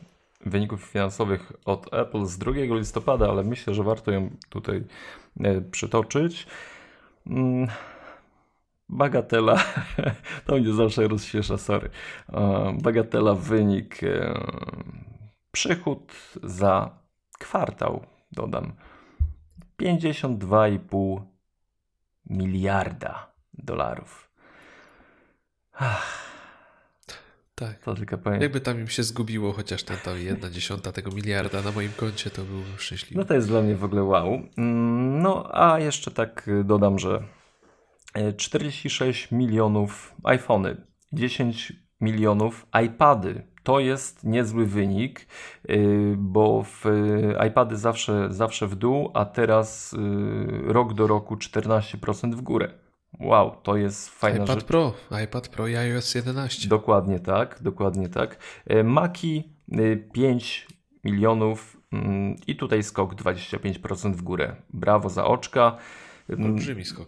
wyników 0.45 0.83
finansowych 0.83 1.51
od 1.65 1.93
Apple 1.93 2.25
z 2.25 2.37
2 2.37 2.51
listopada, 2.51 3.29
ale 3.29 3.43
myślę, 3.43 3.73
że 3.73 3.83
warto 3.83 4.11
ją 4.11 4.29
tutaj 4.49 4.83
e, 5.39 5.61
przytoczyć. 5.61 6.47
Mm, 7.27 7.67
bagatela, 8.89 9.63
to 10.45 10.55
mnie 10.57 10.73
zawsze 10.73 11.07
rozśmiesza, 11.07 11.57
sorry. 11.57 11.89
Bagatela 12.81 13.33
wynik, 13.33 14.03
e, 14.03 14.39
przychód 15.51 16.13
za 16.43 16.89
kwartał, 17.39 18.05
dodam, 18.31 18.73
52,5 19.81 21.21
miliarda 22.29 23.33
dolarów. 23.53 24.24
Ach. 25.77 26.25
Tak. 27.55 27.79
To 27.79 27.95
tylko 27.95 28.17
powiem. 28.17 28.41
Jakby 28.41 28.61
tam 28.61 28.79
im 28.79 28.87
się 28.87 29.03
zgubiło 29.03 29.53
chociaż 29.53 29.83
ten 29.83 29.97
tam 29.97 30.19
jedna 30.19 30.49
dziesiąta 30.49 30.91
tego 30.91 31.11
miliarda 31.11 31.61
na 31.61 31.71
moim 31.71 31.91
koncie, 31.91 32.29
to 32.29 32.41
był 32.41 32.61
szczęśliwy. 32.77 33.17
No 33.17 33.25
to 33.25 33.33
jest 33.33 33.47
dla 33.47 33.61
mnie 33.61 33.75
w 33.75 33.83
ogóle 33.83 34.03
wow. 34.03 34.41
Mm, 34.57 35.21
no 35.21 35.49
a 35.51 35.79
jeszcze 35.79 36.11
tak 36.11 36.49
dodam, 36.63 36.99
że 36.99 37.23
46 38.37 39.33
e, 39.33 39.35
milionów 39.35 40.15
iPhony, 40.23 40.87
10 41.13 41.73
milionów 42.01 42.67
iPady. 42.85 43.47
To 43.63 43.79
jest 43.79 44.23
niezły 44.23 44.65
wynik, 44.65 45.27
e, 45.67 45.75
bo 46.17 46.63
w 46.63 46.83
iPady 47.47 47.77
zawsze, 47.77 48.33
zawsze 48.33 48.67
w 48.67 48.75
dół, 48.75 49.11
a 49.13 49.25
teraz 49.25 49.95
rok 50.63 50.93
do 50.93 51.07
roku 51.07 51.35
14% 51.35 52.35
w 52.35 52.41
górę. 52.41 52.84
Wow, 53.19 53.55
to 53.63 53.77
jest 53.77 54.09
fajna 54.09 54.43
iPad 54.43 54.55
rzecz. 54.59 54.65
Pro, 54.65 54.93
iPad 55.23 55.47
Pro 55.47 55.67
i 55.67 55.75
iOS 55.75 56.15
11. 56.15 56.67
Dokładnie 56.67 57.19
tak, 57.19 57.61
dokładnie 57.61 58.09
tak. 58.09 58.37
E, 58.65 58.83
Maki 58.83 59.43
5 60.13 60.67
e, 60.69 60.73
milionów 61.03 61.77
mm, 61.91 62.35
i 62.47 62.55
tutaj 62.55 62.83
skok 62.83 63.15
25% 63.15 64.13
w 64.13 64.21
górę. 64.21 64.55
Brawo 64.73 65.09
za 65.09 65.25
oczka. 65.25 65.77
Mm, 66.29 66.45
Olbrzymi 66.45 66.85
skok. 66.85 67.07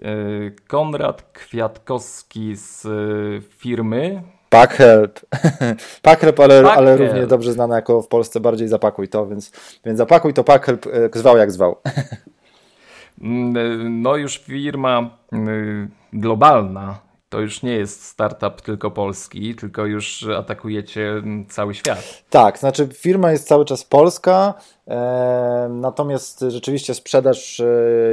Y, 0.01 0.55
Konrad 0.67 1.21
Kwiatkowski 1.33 2.55
z 2.55 2.85
y, 2.85 3.41
firmy 3.49 4.23
Packhelp. 4.49 5.19
Packhelp, 6.01 6.39
ale, 6.39 6.63
Pack 6.63 6.77
ale 6.77 6.97
równie 6.97 7.27
dobrze 7.27 7.53
znana 7.53 7.75
jako 7.75 8.01
w 8.01 8.07
Polsce 8.07 8.39
bardziej 8.39 8.67
Zapakuj 8.67 9.07
to, 9.07 9.27
więc, 9.27 9.51
więc 9.85 9.97
Zapakuj 9.97 10.33
to 10.33 10.43
Packhelp 10.43 10.85
y, 10.85 11.09
zwał 11.13 11.37
jak 11.37 11.51
zwał. 11.51 11.75
Mm, 13.21 14.01
no 14.01 14.15
już 14.15 14.37
firma 14.37 15.09
globalna, 16.13 16.99
to 17.29 17.39
już 17.39 17.63
nie 17.63 17.71
jest 17.71 18.03
startup 18.03 18.61
tylko 18.61 18.91
polski, 18.91 19.55
tylko 19.55 19.85
już 19.85 20.27
atakujecie 20.37 21.09
mm, 21.09 21.45
cały 21.47 21.75
świat. 21.75 22.23
Tak, 22.29 22.59
znaczy 22.59 22.87
firma 22.93 23.31
jest 23.31 23.47
cały 23.47 23.65
czas 23.65 23.83
polska, 23.83 24.53
e, 24.87 25.67
natomiast 25.71 26.45
rzeczywiście 26.47 26.93
sprzedaż 26.93 27.59
e, 27.59 27.65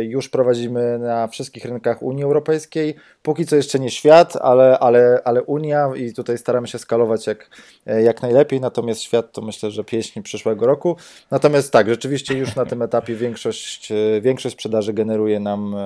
już 0.04 0.28
prowadzimy 0.28 0.98
na 0.98 1.28
wszystkich 1.28 1.64
rynkach 1.64 2.02
Unii 2.02 2.24
Europejskiej. 2.24 2.94
Póki 3.22 3.46
co 3.46 3.56
jeszcze 3.56 3.78
nie 3.78 3.90
świat, 3.90 4.36
ale, 4.36 4.78
ale, 4.78 5.20
ale 5.24 5.42
Unia 5.42 5.90
i 5.96 6.12
tutaj 6.12 6.38
staramy 6.38 6.68
się 6.68 6.78
skalować 6.78 7.26
jak, 7.26 7.50
e, 7.86 8.02
jak 8.02 8.22
najlepiej, 8.22 8.60
natomiast 8.60 9.00
świat 9.00 9.32
to 9.32 9.42
myślę, 9.42 9.70
że 9.70 9.84
pieśni 9.84 10.22
przyszłego 10.22 10.66
roku. 10.66 10.96
Natomiast 11.30 11.72
tak, 11.72 11.88
rzeczywiście 11.88 12.34
już 12.34 12.56
na 12.56 12.66
tym 12.66 12.82
etapie 12.82 13.14
większość, 13.14 13.92
większość 14.20 14.54
sprzedaży 14.54 14.92
generuje 14.92 15.40
nam 15.40 15.76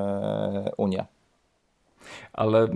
Unia 0.77 1.18
ale 2.39 2.65
y, 2.65 2.69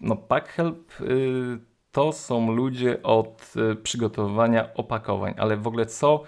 no, 0.00 0.16
PackHelp 0.16 1.00
y, 1.00 1.58
to 1.92 2.12
są 2.12 2.52
ludzie 2.52 3.02
od 3.02 3.52
y, 3.72 3.76
przygotowywania 3.76 4.74
opakowań, 4.74 5.34
ale 5.38 5.56
w 5.56 5.66
ogóle 5.66 5.86
co 5.86 6.22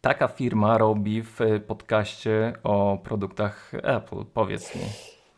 taka 0.00 0.28
firma 0.28 0.78
robi 0.78 1.22
w 1.22 1.38
podcaście 1.66 2.52
o 2.62 2.98
produktach 3.04 3.72
Apple? 3.82 4.24
Powiedz 4.34 4.74
mi. 4.74 4.82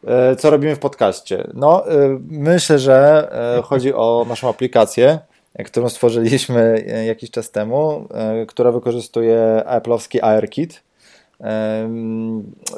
E, 0.07 0.37
co 0.37 0.51
robimy 0.51 0.77
w 0.77 0.79
podcaście? 0.79 1.51
No, 1.55 1.85
myślę, 2.29 2.79
że 2.79 3.29
e, 3.59 3.63
chodzi 3.63 3.95
o 3.95 4.27
naszą 4.29 4.49
aplikację, 4.49 5.19
którą 5.65 5.89
stworzyliśmy 5.89 6.85
e, 6.89 7.05
jakiś 7.05 7.31
czas 7.31 7.51
temu, 7.51 8.09
która 8.49 8.73
wykorzystuje 8.73 9.63
Apple'owski 9.67 10.19
AirKit. 10.23 10.83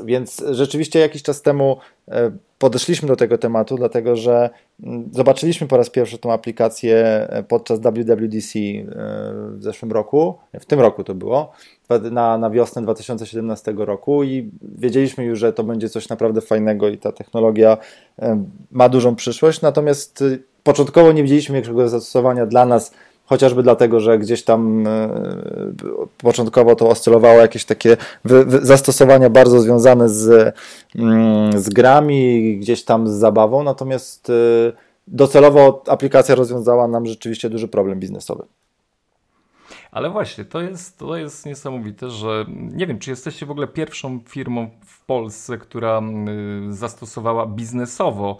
Więc 0.04 0.44
rzeczywiście 0.50 0.98
jakiś 0.98 1.22
czas 1.22 1.42
temu 1.42 1.78
podeszliśmy 2.64 3.08
do 3.08 3.16
tego 3.16 3.38
tematu, 3.38 3.76
dlatego 3.76 4.16
że 4.16 4.50
mm, 4.82 5.08
zobaczyliśmy 5.12 5.66
po 5.66 5.76
raz 5.76 5.90
pierwszy 5.90 6.18
tą 6.18 6.32
aplikację 6.32 6.96
e, 7.30 7.42
podczas 7.42 7.80
WWDC 7.80 8.58
e, 8.58 8.84
w 9.50 9.62
zeszłym 9.62 9.92
roku, 9.92 10.38
w 10.60 10.64
tym 10.64 10.80
roku 10.80 11.04
to 11.04 11.14
było, 11.14 11.52
na, 12.10 12.38
na 12.38 12.50
wiosnę 12.50 12.82
2017 12.82 13.74
roku 13.76 14.24
i 14.24 14.50
wiedzieliśmy 14.62 15.24
już, 15.24 15.38
że 15.38 15.52
to 15.52 15.64
będzie 15.64 15.88
coś 15.88 16.08
naprawdę 16.08 16.40
fajnego 16.40 16.88
i 16.88 16.98
ta 16.98 17.12
technologia 17.12 17.78
e, 18.18 18.44
ma 18.70 18.88
dużą 18.88 19.14
przyszłość, 19.14 19.60
natomiast 19.60 20.24
początkowo 20.62 21.12
nie 21.12 21.22
widzieliśmy 21.22 21.54
większego 21.54 21.88
zastosowania 21.88 22.46
dla 22.46 22.66
nas 22.66 22.94
chociażby 23.26 23.62
dlatego, 23.62 24.00
że 24.00 24.18
gdzieś 24.18 24.44
tam 24.44 24.86
e, 24.86 25.08
początkowo 26.18 26.76
to 26.76 26.88
oscylowało 26.88 27.40
jakieś 27.40 27.64
takie 27.64 27.96
zastosowania 28.62 29.30
bardzo 29.30 29.60
związane 29.60 30.08
z, 30.08 30.54
mm, 30.96 31.60
z 31.60 31.68
grami, 31.68 32.56
gdzieś 32.58 32.84
tam 32.84 33.08
z 33.08 33.12
zabawą, 33.12 33.62
natomiast 33.62 34.30
e, 34.30 34.32
docelowo 35.08 35.82
aplikacja 35.86 36.34
rozwiązała 36.34 36.88
nam 36.88 37.06
rzeczywiście 37.06 37.50
duży 37.50 37.68
problem 37.68 38.00
biznesowy. 38.00 38.44
Ale 39.92 40.10
właśnie, 40.10 40.44
to 40.44 40.60
jest, 40.60 40.98
to 40.98 41.16
jest 41.16 41.46
niesamowite, 41.46 42.10
że 42.10 42.44
nie 42.48 42.86
wiem, 42.86 42.98
czy 42.98 43.10
jesteście 43.10 43.46
w 43.46 43.50
ogóle 43.50 43.66
pierwszą 43.66 44.20
firmą 44.28 44.70
w 44.86 45.06
Polsce, 45.06 45.58
która 45.58 46.02
zastosowała 46.68 47.46
biznesowo 47.46 48.38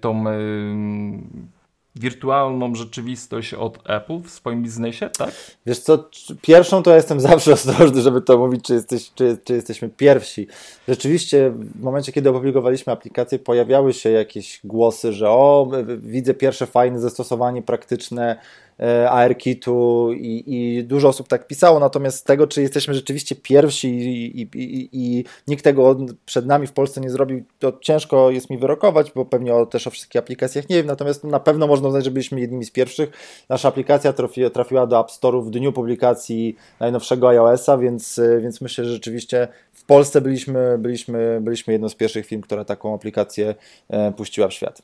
tą 0.00 0.24
wirtualną 1.96 2.74
rzeczywistość 2.74 3.54
od 3.54 3.78
Apple 3.90 4.20
w 4.20 4.30
swoim 4.30 4.62
biznesie, 4.62 5.10
tak? 5.18 5.30
Wiesz 5.66 5.78
co, 5.78 6.08
pierwszą 6.42 6.82
to 6.82 6.90
ja 6.90 6.96
jestem 6.96 7.20
zawsze 7.30 7.52
ostrożny, 7.52 8.02
żeby 8.02 8.22
to 8.22 8.38
mówić, 8.38 8.64
czy, 8.64 8.74
jesteś, 8.74 9.10
czy, 9.14 9.38
czy 9.44 9.54
jesteśmy 9.54 9.88
pierwsi. 9.88 10.46
Rzeczywiście 10.88 11.50
w 11.50 11.82
momencie, 11.82 12.12
kiedy 12.12 12.30
opublikowaliśmy 12.30 12.92
aplikację, 12.92 13.38
pojawiały 13.38 13.92
się 13.92 14.10
jakieś 14.10 14.60
głosy, 14.64 15.12
że 15.12 15.30
o, 15.30 15.70
widzę 15.98 16.34
pierwsze 16.34 16.66
fajne 16.66 17.00
zastosowanie 17.00 17.62
praktyczne 17.62 18.36
ARKitu 19.10 20.12
i, 20.12 20.44
i 20.46 20.84
dużo 20.84 21.08
osób 21.08 21.28
tak 21.28 21.46
pisało, 21.46 21.80
natomiast 21.80 22.26
tego, 22.26 22.46
czy 22.46 22.62
jesteśmy 22.62 22.94
rzeczywiście 22.94 23.36
pierwsi 23.36 23.88
i, 23.88 24.40
i, 24.40 24.88
i, 24.92 25.24
nikt 25.48 25.64
tego 25.64 25.96
przed 26.26 26.46
nami 26.46 26.66
w 26.66 26.72
Polsce 26.72 27.00
nie 27.00 27.10
zrobił, 27.10 27.44
to 27.58 27.72
ciężko 27.80 28.30
jest 28.30 28.50
mi 28.50 28.58
wyrokować, 28.58 29.12
bo 29.12 29.24
pewnie 29.24 29.54
o, 29.54 29.66
też 29.66 29.86
o 29.86 29.90
wszystkich 29.90 30.18
aplikacjach 30.18 30.68
nie 30.68 30.76
wiem, 30.76 30.86
natomiast 30.86 31.24
na 31.24 31.40
pewno 31.40 31.66
można 31.66 31.88
uznać, 31.88 32.04
że 32.04 32.10
byliśmy 32.10 32.40
jednymi 32.40 32.64
z 32.64 32.70
pierwszych. 32.70 33.10
Nasza 33.48 33.68
aplikacja 33.68 34.12
trafi, 34.12 34.50
trafiła 34.50 34.86
do 34.86 35.00
App 35.00 35.08
Store'u 35.08 35.44
w 35.44 35.50
dniu 35.50 35.72
publikacji 35.72 36.56
najnowszego 36.80 37.28
iOS-a, 37.28 37.78
więc, 37.78 38.20
więc 38.42 38.60
myślę, 38.60 38.84
że 38.84 38.92
rzeczywiście 38.92 39.48
w 39.72 39.84
Polsce 39.84 40.20
byliśmy, 40.20 40.78
byliśmy, 40.78 41.38
byliśmy 41.40 41.72
jedną 41.72 41.88
z 41.88 41.94
pierwszych 41.94 42.26
firm, 42.26 42.42
która 42.42 42.64
taką 42.64 42.94
aplikację 42.94 43.54
e, 43.88 44.12
puściła 44.12 44.48
w 44.48 44.52
świat. 44.52 44.82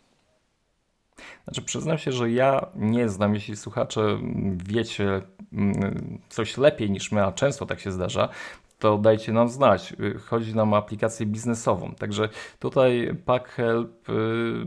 Znaczy, 1.47 1.63
przyznam 1.63 1.99
się, 1.99 2.13
że 2.13 2.31
ja 2.31 2.67
nie 2.77 3.09
znam, 3.09 3.35
jeśli 3.35 3.57
słuchacze 3.57 4.19
wiecie 4.67 5.23
mm, 5.53 6.19
coś 6.29 6.57
lepiej 6.57 6.91
niż 6.91 7.13
my, 7.13 7.25
a 7.25 7.33
często 7.33 7.67
tak 7.67 7.81
się 7.81 7.93
zdarza, 7.93 8.29
to 8.79 8.99
dajcie 8.99 9.33
nam 9.33 9.49
znać. 9.49 9.95
Chodzi 10.27 10.55
nam 10.55 10.73
o 10.73 10.77
aplikację 10.77 11.27
biznesową. 11.27 11.95
Także 11.95 12.29
tutaj 12.59 13.17
PackHelp 13.25 14.09
y, 14.09 14.13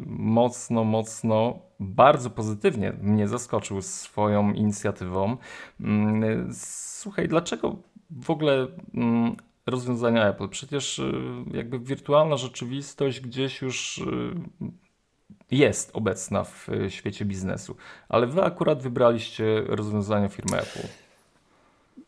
mocno, 0.05 0.83
mocno, 0.83 1.59
bardzo 1.79 2.29
pozytywnie 2.29 2.93
mnie 3.01 3.27
zaskoczył 3.27 3.81
swoją 3.81 4.53
inicjatywą. 4.53 5.37
Mm, 5.79 6.49
słuchaj, 6.53 7.27
dlaczego 7.27 7.75
w 8.09 8.29
ogóle 8.29 8.67
mm, 8.93 9.35
rozwiązania 9.65 10.29
Apple? 10.29 10.49
Przecież 10.49 10.99
y, 10.99 11.13
jakby 11.53 11.79
wirtualna 11.79 12.37
rzeczywistość 12.37 13.19
gdzieś 13.19 13.61
już 13.61 14.03
jest 15.51 15.89
obecna 15.93 16.43
w 16.43 16.69
e, 16.69 16.91
świecie 16.91 17.25
biznesu, 17.25 17.75
ale 18.09 18.27
wy 18.27 18.43
akurat 18.43 18.81
wybraliście 18.81 19.61
rozwiązania 19.67 20.29
firmy 20.29 20.57
Apple. 20.57 20.87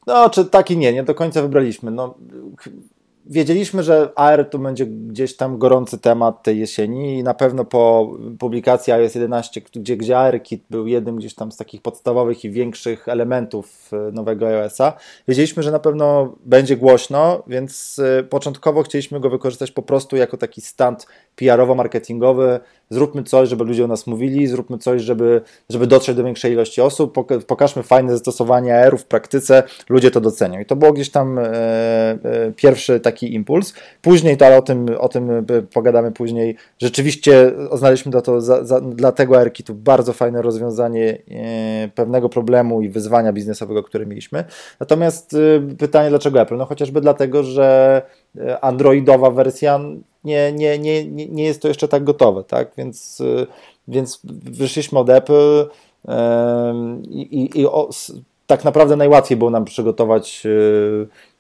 No, 0.08 0.30
czy 0.30 0.46
tak 0.46 0.72
i 0.72 0.78
nie, 0.78 0.94
nie 0.94 1.04
do 1.04 1.16
końca 1.16 1.42
wybraliśmy. 1.42 1.92
No, 1.92 2.16
wiedzieliśmy, 3.26 3.84
że 3.84 4.12
AR 4.16 4.50
to 4.50 4.60
będzie 4.60 4.86
gdzieś 4.86 5.36
tam 5.36 5.58
gorący 5.58 6.00
temat 6.00 6.44
tej 6.44 6.60
jesieni 6.60 7.20
i 7.20 7.24
na 7.24 7.34
pewno 7.34 7.66
po 7.66 8.14
publikacji 8.40 8.94
iOS 8.94 9.16
11, 9.16 9.62
gdzie, 9.76 9.98
gdzie 9.98 10.18
ARKit 10.18 10.64
był 10.70 10.88
jednym 10.88 11.16
gdzieś 11.16 11.36
tam 11.36 11.52
z 11.52 11.58
takich 11.58 11.82
podstawowych 11.82 12.46
i 12.46 12.52
większych 12.52 13.08
elementów 13.08 13.92
e, 13.94 14.12
nowego 14.12 14.48
iOS-a, 14.48 14.94
wiedzieliśmy, 15.28 15.64
że 15.64 15.72
na 15.72 15.80
pewno 15.80 16.36
będzie 16.46 16.78
głośno, 16.78 17.44
więc 17.48 18.00
e, 18.00 18.24
początkowo 18.24 18.84
chcieliśmy 18.84 19.20
go 19.20 19.30
wykorzystać 19.30 19.72
po 19.72 19.82
prostu 19.82 20.16
jako 20.16 20.38
taki 20.38 20.62
stand 20.62 21.08
PR-owo-marketingowy, 21.36 22.60
zróbmy 22.90 23.24
coś, 23.24 23.50
żeby 23.50 23.64
ludzie 23.64 23.86
o 23.86 23.88
nas 23.88 24.08
mówili, 24.08 24.48
zróbmy 24.48 24.78
coś, 24.78 25.02
żeby, 25.02 25.42
żeby 25.70 25.88
dotrzeć 25.88 26.16
do 26.16 26.24
większej 26.24 26.54
ilości 26.54 26.82
osób, 26.82 27.16
pokażmy 27.48 27.84
fajne 27.84 28.12
zastosowanie 28.12 28.80
AR 28.80 28.98
w 28.98 29.06
praktyce, 29.06 29.64
ludzie 29.90 30.12
to 30.12 30.22
docenią. 30.22 30.60
I 30.60 30.66
to 30.66 30.76
było 30.76 30.94
gdzieś 30.94 31.10
tam 31.10 31.40
e, 31.40 31.44
e, 31.44 32.18
pierwszy 32.56 33.00
taki 33.00 33.34
impuls. 33.34 33.74
Później, 34.02 34.38
to 34.38 34.46
ale 34.46 34.58
o 34.58 34.62
tym, 34.62 34.86
o 35.00 35.10
tym 35.10 35.30
e, 35.32 35.44
pogadamy 35.74 36.12
później, 36.12 36.56
rzeczywiście 36.80 37.52
znaleźliśmy 37.74 38.12
dla, 38.12 38.22
to, 38.22 38.42
za, 38.42 39.12
tego 39.16 39.40
ARKitu 39.40 39.76
bardzo 39.76 40.14
fajne 40.14 40.42
rozwiązanie 40.42 41.18
e, 41.32 41.90
pewnego 41.96 42.30
problemu 42.30 42.82
i 42.82 42.90
wyzwania 42.90 43.34
biznesowego, 43.34 43.84
które 43.84 44.06
mieliśmy. 44.06 44.44
Natomiast 44.80 45.34
e, 45.34 45.76
pytanie, 45.78 46.10
dlaczego 46.10 46.42
Apple? 46.42 46.58
No 46.58 46.66
chociażby 46.66 47.02
dlatego, 47.02 47.44
że 47.44 48.02
androidowa 48.62 49.32
wersja 49.32 49.80
nie, 50.24 50.52
nie, 50.52 50.80
nie, 50.80 51.06
nie 51.06 51.44
jest 51.44 51.62
to 51.62 51.68
jeszcze 51.68 51.88
tak 51.88 52.04
gotowe, 52.04 52.44
tak? 52.44 52.72
Więc, 52.78 53.22
więc 53.88 54.20
wyszliśmy 54.52 55.00
od 55.00 55.10
Apple 55.10 55.70
i, 57.10 57.22
i, 57.22 57.60
i 57.60 57.66
o, 57.66 57.90
tak 58.48 58.64
naprawdę 58.64 58.96
najłatwiej 58.96 59.38
było 59.38 59.50
nam 59.50 59.66
przygotować 59.66 60.44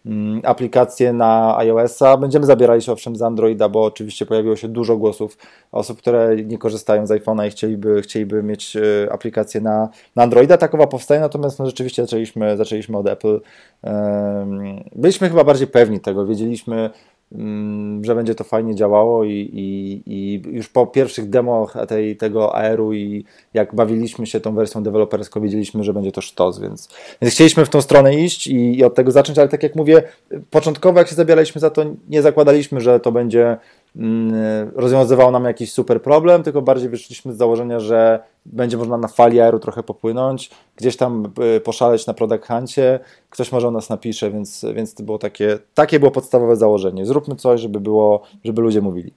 Mm, 0.06 0.42
aplikację 0.44 1.14
na 1.14 1.58
iOS-a. 1.58 2.18
Będziemy 2.18 2.46
zabierali 2.46 2.82
się 2.82 2.92
owszem 2.92 3.16
z 3.16 3.22
Androida, 3.22 3.70
bo 3.70 3.86
oczywiście 3.86 4.26
pojawiło 4.26 4.56
się 4.56 4.68
dużo 4.68 4.98
głosów 4.98 5.38
osób, 5.72 5.98
które 5.98 6.36
nie 6.36 6.58
korzystają 6.58 7.08
z 7.08 7.10
iPhone'a 7.10 7.48
i 7.48 7.52
chcieliby, 7.52 8.02
chcieliby 8.02 8.44
mieć 8.44 8.76
e, 8.76 8.82
aplikację 9.12 9.62
na, 9.62 9.90
na 10.16 10.24
Androida. 10.24 10.58
Takowa 10.58 10.88
powstaje, 10.88 11.22
natomiast 11.22 11.60
no, 11.60 11.66
rzeczywiście 11.66 12.02
zaczęliśmy, 12.02 12.58
zaczęliśmy 12.58 12.98
od 12.98 13.08
Apple. 13.08 13.42
Byliśmy 14.96 15.30
chyba 15.30 15.44
bardziej 15.44 15.68
pewni 15.68 16.00
tego, 16.00 16.26
wiedzieliśmy, 16.26 16.90
że 18.02 18.16
będzie 18.16 18.36
to 18.36 18.44
fajnie 18.44 18.76
działało 18.76 19.24
i, 19.24 19.32
i, 19.54 20.02
i 20.06 20.42
już 20.56 20.70
po 20.70 20.88
pierwszych 20.88 21.30
demach 21.30 21.74
tej, 21.88 22.18
tego 22.18 22.56
AR-u 22.56 22.94
i 22.94 23.26
jak 23.54 23.76
bawiliśmy 23.76 24.28
się 24.28 24.40
tą 24.40 24.56
wersją 24.56 24.84
deweloperską, 24.84 25.42
wiedzieliśmy, 25.42 25.84
że 25.84 25.94
będzie 25.94 26.12
to 26.12 26.22
sztos, 26.22 26.60
więc, 26.60 26.90
więc 27.22 27.34
chcieliśmy 27.34 27.66
w 27.66 27.70
tą 27.70 27.82
stronę 27.82 28.16
iść 28.16 28.48
i, 28.48 28.78
i 28.78 28.84
od 28.84 28.96
tego 28.96 29.12
zacząć, 29.12 29.40
ale 29.40 29.50
tak 29.50 29.64
jak 29.64 29.76
mówię, 29.76 30.04
początkowo 30.50 31.00
jak 31.00 31.08
się 31.08 31.16
zabieraliśmy 31.16 31.62
za 31.62 31.70
to, 31.70 31.86
nie 32.10 32.22
zakładaliśmy, 32.22 32.82
że 32.82 33.00
to 33.00 33.12
będzie 33.12 33.42
Mm, 33.44 33.58
rozwiązywał 34.76 35.32
nam 35.32 35.44
jakiś 35.46 35.72
super 35.72 36.02
problem, 36.02 36.44
tylko 36.44 36.62
bardziej 36.62 36.90
wyszliśmy 36.90 37.34
z 37.34 37.38
założenia, 37.38 37.80
że 37.80 38.24
będzie 38.46 38.78
można 38.78 38.98
na 38.98 39.08
fali 39.08 39.42
aeru 39.42 39.60
trochę 39.60 39.84
popłynąć, 39.84 40.52
gdzieś 40.76 40.98
tam 40.98 41.34
y, 41.58 41.60
poszaleć 41.60 42.08
na 42.08 42.14
product 42.14 42.48
huncie, 42.48 43.00
ktoś 43.30 43.52
może 43.52 43.68
o 43.68 43.72
nas 43.72 43.90
napisze, 43.90 44.32
więc, 44.32 44.66
więc 44.76 44.94
to 44.94 45.04
było 45.04 45.18
takie, 45.18 45.60
takie 45.74 46.00
było 46.00 46.12
podstawowe 46.12 46.56
założenie. 46.56 47.06
Zróbmy 47.06 47.36
coś, 47.36 47.62
żeby 47.62 47.80
było, 47.80 48.24
żeby 48.44 48.62
ludzie 48.62 48.82
mówili. 48.82 49.14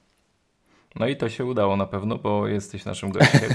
No 0.96 1.06
i 1.06 1.16
to 1.16 1.28
się 1.28 1.44
udało 1.44 1.76
na 1.76 1.86
pewno, 1.86 2.18
bo 2.18 2.48
jesteś 2.48 2.84
naszym 2.84 3.10
gościem. 3.10 3.50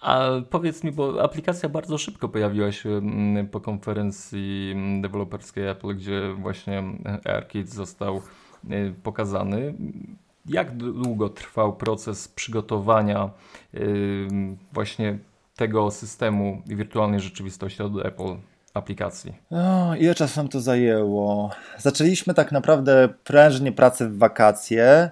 A 0.00 0.28
powiedz 0.50 0.84
mi, 0.84 0.92
bo 0.92 1.22
aplikacja 1.22 1.68
bardzo 1.68 1.98
szybko 1.98 2.28
pojawiła 2.28 2.72
się 2.72 2.90
mm, 2.90 3.48
po 3.48 3.60
konferencji 3.60 4.74
deweloperskiej 5.00 5.68
Apple, 5.68 5.96
gdzie 5.96 6.34
właśnie 6.38 6.82
AirKit 7.24 7.68
został 7.68 8.22
pokazany. 9.02 9.74
Jak 10.46 10.76
długo 10.76 11.28
trwał 11.28 11.72
proces 11.72 12.28
przygotowania 12.28 13.30
y, 13.74 14.28
właśnie 14.72 15.18
tego 15.56 15.90
systemu 15.90 16.62
wirtualnej 16.66 17.20
rzeczywistości 17.20 17.82
od 17.82 18.06
Apple 18.06 18.36
aplikacji? 18.74 19.34
O, 19.50 19.94
ile 19.94 20.14
czasu 20.14 20.40
nam 20.40 20.48
to 20.48 20.60
zajęło? 20.60 21.50
Zaczęliśmy 21.78 22.34
tak 22.34 22.52
naprawdę 22.52 23.08
prężnie 23.24 23.72
pracę 23.72 24.08
w 24.08 24.18
wakacje 24.18 25.10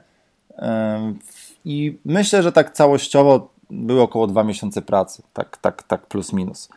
i 1.64 1.98
myślę, 2.04 2.42
że 2.42 2.52
tak 2.52 2.72
całościowo 2.72 3.50
było 3.70 4.02
około 4.02 4.26
dwa 4.26 4.44
miesiące 4.44 4.82
pracy, 4.82 5.22
tak, 5.32 5.56
tak, 5.56 5.82
tak 5.82 6.06
plus 6.06 6.32
minus. 6.32 6.68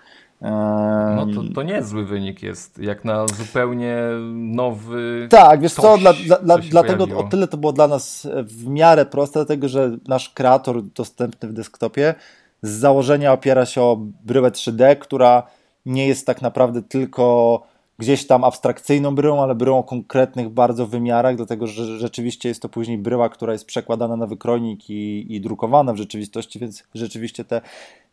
No 1.15 1.25
to, 1.35 1.53
to 1.55 1.63
niezły 1.63 2.05
wynik 2.05 2.43
jest, 2.43 2.77
jak 2.77 3.05
na 3.05 3.27
zupełnie 3.27 3.97
nowy. 4.33 5.27
Tak, 5.29 5.61
wiesz 5.61 5.73
coś, 5.73 5.83
co, 5.83 5.97
dla, 5.97 6.13
dla, 6.13 6.37
dla, 6.37 6.57
dlatego 6.57 7.17
o 7.17 7.23
tyle 7.23 7.47
to 7.47 7.57
było 7.57 7.73
dla 7.73 7.87
nas 7.87 8.27
w 8.43 8.67
miarę 8.67 9.05
proste, 9.05 9.39
dlatego 9.39 9.69
że 9.69 9.97
nasz 10.07 10.29
kreator 10.29 10.83
dostępny 10.83 11.49
w 11.49 11.53
desktopie 11.53 12.15
z 12.61 12.69
założenia 12.69 13.33
opiera 13.33 13.65
się 13.65 13.81
o 13.81 13.97
bryłę 14.25 14.51
3D, 14.51 14.95
która 14.95 15.43
nie 15.85 16.07
jest 16.07 16.25
tak 16.25 16.41
naprawdę 16.41 16.81
tylko 16.81 17.63
gdzieś 18.01 18.27
tam 18.27 18.43
abstrakcyjną 18.43 19.15
bryłą, 19.15 19.43
ale 19.43 19.55
bryłą 19.55 19.77
o 19.77 19.83
konkretnych 19.83 20.49
bardzo 20.49 20.87
wymiarach, 20.87 21.35
dlatego 21.35 21.67
że 21.67 21.99
rzeczywiście 21.99 22.49
jest 22.49 22.61
to 22.61 22.69
później 22.69 22.97
bryła, 22.97 23.29
która 23.29 23.53
jest 23.53 23.65
przekładana 23.65 24.15
na 24.15 24.27
wykrojnik 24.27 24.89
i, 24.89 25.25
i 25.35 25.41
drukowana 25.41 25.93
w 25.93 25.97
rzeczywistości, 25.97 26.59
więc 26.59 26.83
rzeczywiście 26.93 27.45
te 27.45 27.61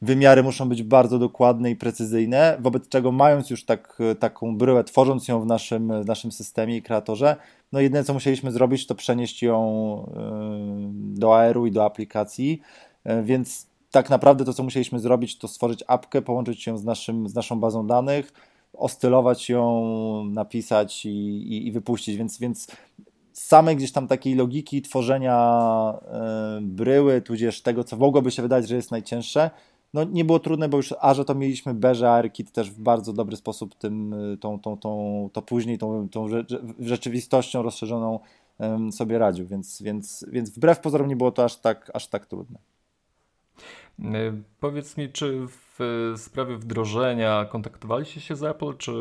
wymiary 0.02 0.42
muszą 0.42 0.68
być 0.68 0.82
bardzo 0.82 1.18
dokładne 1.18 1.70
i 1.70 1.76
precyzyjne, 1.76 2.56
wobec 2.60 2.88
czego 2.88 3.12
mając 3.12 3.50
już 3.50 3.64
tak, 3.64 3.98
taką 4.18 4.56
bryłę, 4.56 4.84
tworząc 4.84 5.28
ją 5.28 5.40
w 5.40 5.46
naszym, 5.46 6.02
w 6.02 6.06
naszym 6.06 6.32
systemie 6.32 6.76
i 6.76 6.82
kreatorze, 6.82 7.36
no 7.72 7.80
jedyne 7.80 8.04
co 8.04 8.14
musieliśmy 8.14 8.52
zrobić, 8.52 8.86
to 8.86 8.94
przenieść 8.94 9.42
ją 9.42 9.58
y, 11.14 11.18
do 11.18 11.36
AR-u 11.36 11.66
i 11.66 11.72
do 11.72 11.84
aplikacji, 11.84 12.60
y, 13.06 13.22
więc 13.22 13.66
tak 13.90 14.10
naprawdę 14.10 14.44
to, 14.44 14.52
co 14.52 14.62
musieliśmy 14.62 14.98
zrobić, 14.98 15.38
to 15.38 15.48
stworzyć 15.48 15.84
apkę, 15.86 16.22
połączyć 16.22 16.66
ją 16.66 16.78
z, 16.78 16.84
naszym, 16.84 17.28
z 17.28 17.34
naszą 17.34 17.60
bazą 17.60 17.86
danych, 17.86 18.32
ostylować 18.72 19.48
ją, 19.48 20.24
napisać 20.24 21.06
i, 21.06 21.08
i, 21.08 21.66
i 21.66 21.72
wypuścić, 21.72 22.16
więc, 22.16 22.38
więc 22.38 22.66
samej 23.32 23.76
gdzieś 23.76 23.92
tam 23.92 24.08
takiej 24.08 24.34
logiki 24.34 24.82
tworzenia 24.82 25.94
y, 26.58 26.60
bryły, 26.60 27.22
tudzież 27.22 27.62
tego, 27.62 27.84
co 27.84 27.96
mogłoby 27.96 28.30
się 28.30 28.42
wydać, 28.42 28.68
że 28.68 28.76
jest 28.76 28.90
najcięższe, 28.90 29.50
no 29.94 30.04
nie 30.04 30.24
było 30.24 30.38
trudne, 30.38 30.68
bo 30.68 30.76
już 30.76 30.94
A, 31.00 31.14
że 31.14 31.24
to 31.24 31.34
mieliśmy 31.34 31.74
B, 31.74 31.94
że 31.94 32.10
ARKit 32.10 32.52
też 32.52 32.70
w 32.70 32.80
bardzo 32.80 33.12
dobry 33.12 33.36
sposób 33.36 33.74
tym, 33.74 34.14
tą, 34.40 34.60
tą, 34.60 34.76
tą, 34.76 35.30
to 35.32 35.42
później 35.42 35.78
tą, 35.78 36.08
tą 36.08 36.26
rzeczywistością 36.80 37.62
rozszerzoną 37.62 38.20
sobie 38.92 39.18
radził, 39.18 39.46
więc, 39.46 39.82
więc, 39.82 40.26
więc 40.28 40.50
wbrew 40.50 40.80
pozorom 40.80 41.08
nie 41.08 41.16
było 41.16 41.32
to 41.32 41.44
aż 41.44 41.56
tak, 41.56 41.90
aż 41.94 42.06
tak 42.06 42.26
trudne. 42.26 42.58
Powiedz 44.60 44.96
mi, 44.96 45.12
czy 45.12 45.46
w 45.78 46.14
sprawie 46.16 46.56
wdrożenia 46.56 47.44
kontaktowaliście 47.44 48.20
się 48.20 48.36
z 48.36 48.42
Apple, 48.42 48.76
czy 48.76 48.92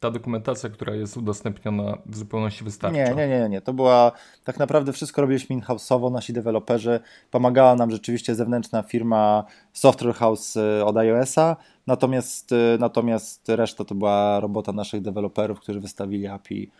ta 0.00 0.10
dokumentacja, 0.10 0.70
która 0.70 0.94
jest 0.94 1.16
udostępniona 1.16 1.98
w 2.06 2.16
zupełności 2.16 2.64
wystarcza? 2.64 2.96
Nie, 2.96 3.14
nie, 3.14 3.28
nie, 3.28 3.48
nie. 3.48 3.60
To 3.60 3.72
była 3.72 4.12
tak 4.44 4.58
naprawdę 4.58 4.92
wszystko 4.92 5.22
robiliśmy 5.22 5.56
in-house'owo, 5.56 6.12
nasi 6.12 6.32
deweloperzy. 6.32 7.00
Pomagała 7.30 7.74
nam 7.74 7.90
rzeczywiście 7.90 8.34
zewnętrzna 8.34 8.82
firma 8.82 9.44
Software 9.72 10.14
House 10.14 10.56
y, 10.56 10.84
od 10.84 10.96
iOS-a, 10.96 11.56
natomiast, 11.86 12.50
natomiast 12.78 13.48
reszta 13.48 13.84
to 13.84 13.94
była 13.94 14.40
robota 14.40 14.72
naszych 14.72 15.02
deweloperów, 15.02 15.60
którzy 15.60 15.80
wystawili 15.80 16.26
API 16.26 16.70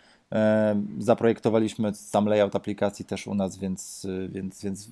Zaprojektowaliśmy 0.98 1.94
sam 1.94 2.26
layout 2.26 2.56
aplikacji 2.56 3.04
też 3.04 3.26
u 3.26 3.34
nas, 3.34 3.58
więc, 3.58 4.06
więc, 4.28 4.62
więc 4.62 4.88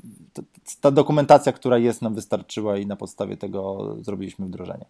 ta 0.80 0.91
dokumentacja, 0.91 1.53
która 1.53 1.78
jest, 1.78 2.03
nam 2.03 2.14
wystarczyła 2.14 2.78
i 2.78 2.86
na 2.86 2.97
podstawie 2.97 3.36
tego 3.36 3.95
zrobiliśmy 4.01 4.47
wdrożenie. 4.47 4.84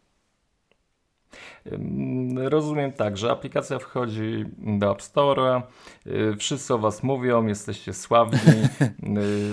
Rozumiem 2.36 2.92
tak, 2.92 3.16
że 3.16 3.30
aplikacja 3.30 3.78
wchodzi 3.78 4.44
do 4.58 4.92
App 4.92 5.02
Store, 5.02 5.62
y, 6.06 6.36
wszyscy 6.36 6.74
o 6.74 6.78
Was 6.78 7.02
mówią, 7.02 7.46
jesteście 7.46 7.92
sławni. 7.92 8.38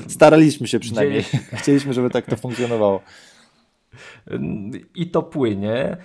Y, 0.07 0.09
Staraliśmy 0.09 0.67
się 0.67 0.79
przynajmniej. 0.79 1.23
Chcieliśmy, 1.53 1.93
żeby 1.93 2.09
tak 2.09 2.25
to 2.25 2.35
funkcjonowało. 2.35 3.01
I 4.95 5.07
to 5.09 5.23
płynie. 5.23 5.97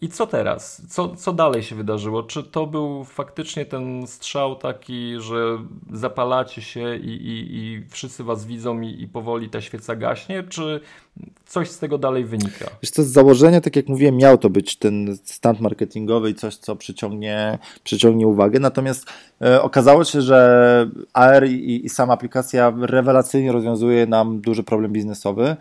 I 0.00 0.08
co 0.08 0.26
teraz? 0.26 0.82
Co, 0.88 1.16
co 1.16 1.32
dalej 1.32 1.62
się 1.62 1.76
wydarzyło? 1.76 2.22
Czy 2.22 2.42
to 2.42 2.66
był 2.66 3.04
faktycznie 3.04 3.66
ten 3.66 4.06
strzał 4.06 4.56
taki, 4.56 5.14
że 5.18 5.58
zapalacie 5.92 6.62
się 6.62 6.96
i, 6.96 7.08
i, 7.08 7.56
i 7.56 7.84
wszyscy 7.90 8.24
was 8.24 8.46
widzą 8.46 8.80
i, 8.80 9.02
i 9.02 9.08
powoli 9.08 9.50
ta 9.50 9.60
świeca 9.60 9.96
gaśnie? 9.96 10.42
Czy 10.42 10.80
coś 11.46 11.68
z 11.68 11.78
tego 11.78 11.98
dalej 11.98 12.24
wynika? 12.24 12.66
Wiesz 12.82 12.90
co, 12.90 13.02
z 13.02 13.06
założenia, 13.06 13.60
tak 13.60 13.76
jak 13.76 13.88
mówiłem, 13.88 14.16
miał 14.16 14.38
to 14.38 14.50
być 14.50 14.76
ten 14.76 15.16
stand 15.24 15.60
marketingowy 15.60 16.30
i 16.30 16.34
coś, 16.34 16.56
co 16.56 16.76
przyciągnie, 16.76 17.58
przyciągnie 17.84 18.26
uwagę. 18.26 18.60
Natomiast 18.60 19.06
e, 19.42 19.62
okazało 19.62 20.04
się, 20.04 20.22
że 20.22 20.90
AR 21.12 21.48
i, 21.48 21.86
i 21.86 21.88
sama 21.88 22.12
aplikacja 22.12 22.72
rewelacyjnie 22.80 23.52
rozwiązuje 23.52 24.06
nam 24.06 24.40
duży 24.40 24.62
problem 24.62 24.92
biznesowy 24.92 25.56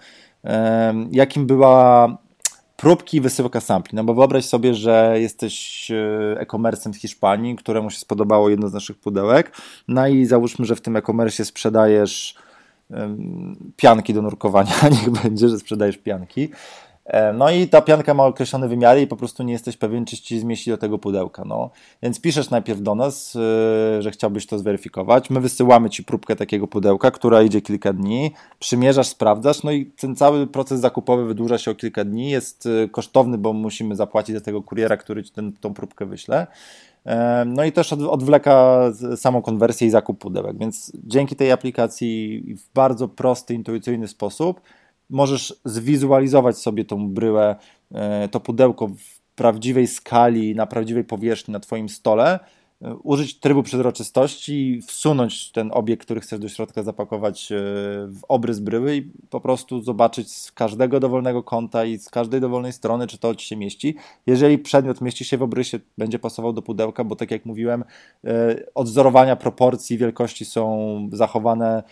jakim 1.12 1.46
była 1.46 2.18
próbki 2.78 3.18
i 3.18 3.22
wysyłka 3.22 3.62
sampli. 3.62 3.96
No 3.96 4.04
bo 4.04 4.14
wyobraź 4.14 4.46
sobie, 4.46 4.74
że 4.74 5.16
jesteś 5.20 5.88
e, 5.92 6.40
e-commerce'em 6.40 6.94
z 6.94 6.98
Hiszpanii, 6.98 7.56
któremu 7.56 7.90
się 7.90 8.00
spodobało 8.00 8.50
jedno 8.50 8.68
z 8.68 8.74
naszych 8.74 8.98
pudełek, 8.98 9.52
no 9.88 10.08
i 10.08 10.26
załóżmy, 10.26 10.66
że 10.66 10.76
w 10.76 10.82
tym 10.82 10.96
e-commerce 10.96 11.46
sprzedajesz 11.46 12.36
pianki 13.76 14.14
do 14.14 14.22
nurkowania, 14.22 14.76
niech 14.92 15.10
będzie, 15.10 15.50
że 15.50 15.60
sprzedajesz 15.60 15.98
pianki. 15.98 16.50
E, 17.10 17.34
no 17.34 17.52
i 17.52 17.68
ta 17.68 17.82
pianka 17.82 18.14
ma 18.14 18.26
określone 18.26 18.68
wymiary 18.68 19.02
i 19.02 19.08
po 19.08 19.16
prostu 19.16 19.44
nie 19.44 19.54
jesteś 19.54 19.78
pewien, 19.78 20.06
czy 20.06 20.18
ci 20.18 20.40
zmieści 20.40 20.70
do 20.70 20.78
tego 20.78 20.98
pudełka. 20.98 21.44
No. 21.46 21.70
Więc 22.04 22.22
piszesz 22.22 22.50
najpierw 22.50 22.82
do 22.82 22.96
nas, 22.96 23.36
e, 23.36 24.02
że 24.02 24.12
chciałbyś 24.12 24.46
to 24.46 24.60
zweryfikować. 24.60 25.30
My 25.30 25.40
wysyłamy 25.40 25.90
ci 25.90 26.04
próbkę 26.04 26.36
takiego 26.36 26.68
pudełka, 26.68 27.12
która 27.12 27.42
idzie 27.42 27.62
kilka 27.62 27.94
dni. 27.94 28.32
Przymierzasz, 28.60 29.08
sprawdzasz, 29.08 29.64
no 29.64 29.72
i 29.72 29.86
ten 29.86 30.16
cały 30.16 30.48
proces 30.48 30.80
zakupowy 30.80 31.26
wydłuża 31.26 31.58
się 31.58 31.72
o 31.72 31.76
kilka 31.76 32.04
dni. 32.04 32.30
Jest 32.30 32.66
e, 32.66 32.88
kosztowny, 32.88 33.38
bo 33.38 33.54
musimy 33.54 33.96
zapłacić 33.96 34.36
za 34.36 34.42
tego 34.42 34.64
kuriera, 34.64 34.98
który 34.98 35.24
ci 35.24 35.32
ten, 35.32 35.54
tą 35.54 35.74
próbkę 35.74 36.06
wyśle. 36.06 36.48
No 37.46 37.64
i 37.64 37.72
też 37.72 37.94
odwleka 37.94 38.82
samą 39.16 39.42
konwersję 39.42 39.88
i 39.88 39.90
zakup 39.90 40.20
pudełek. 40.20 40.58
Więc 40.58 40.92
dzięki 41.04 41.36
tej 41.36 41.52
aplikacji 41.52 42.44
w 42.58 42.74
bardzo 42.74 43.08
prosty, 43.08 43.54
intuicyjny 43.54 44.08
sposób 44.08 44.62
możesz 45.10 45.56
zwizualizować 45.66 46.58
sobie 46.58 46.86
tą 46.86 47.10
bryłę, 47.10 47.56
e, 47.92 48.28
to 48.28 48.40
pudełko 48.40 48.88
w 48.88 49.20
prawdziwej 49.36 49.88
skali, 49.88 50.56
na 50.56 50.66
prawdziwej 50.66 51.04
powierzchni 51.04 51.52
na 51.52 51.60
Twoim 51.60 51.90
stole, 51.90 52.40
e, 52.82 52.96
użyć 52.96 53.40
trybu 53.40 53.64
przezroczystości, 53.64 54.82
wsunąć 54.88 55.52
ten 55.52 55.72
obiekt, 55.74 56.06
który 56.06 56.22
chcesz 56.22 56.40
do 56.40 56.50
środka 56.50 56.84
zapakować 56.84 57.52
e, 57.52 57.56
w 58.08 58.20
obrys 58.28 58.60
bryły 58.60 58.96
i 58.96 59.02
po 59.30 59.42
prostu 59.42 59.82
zobaczyć 59.82 60.32
z 60.32 60.52
każdego 60.52 61.00
dowolnego 61.00 61.44
kąta 61.44 61.86
i 61.86 61.98
z 61.98 62.10
każdej 62.10 62.42
dowolnej 62.42 62.74
strony, 62.74 63.08
czy 63.08 63.18
to 63.18 63.36
ci 63.36 63.48
się 63.48 63.56
mieści. 63.56 63.96
Jeżeli 64.28 64.58
przedmiot 64.58 65.02
mieści 65.02 65.26
się 65.26 65.38
w 65.38 65.44
obrysie, 65.44 65.80
będzie 65.98 66.20
pasował 66.20 66.54
do 66.54 66.62
pudełka, 66.62 67.04
bo 67.04 67.16
tak 67.16 67.32
jak 67.32 67.46
mówiłem, 67.46 67.84
odzorowania 68.76 69.36
proporcji, 69.36 69.98
wielkości 69.98 70.46
są 70.46 71.10
zachowane 71.12 71.84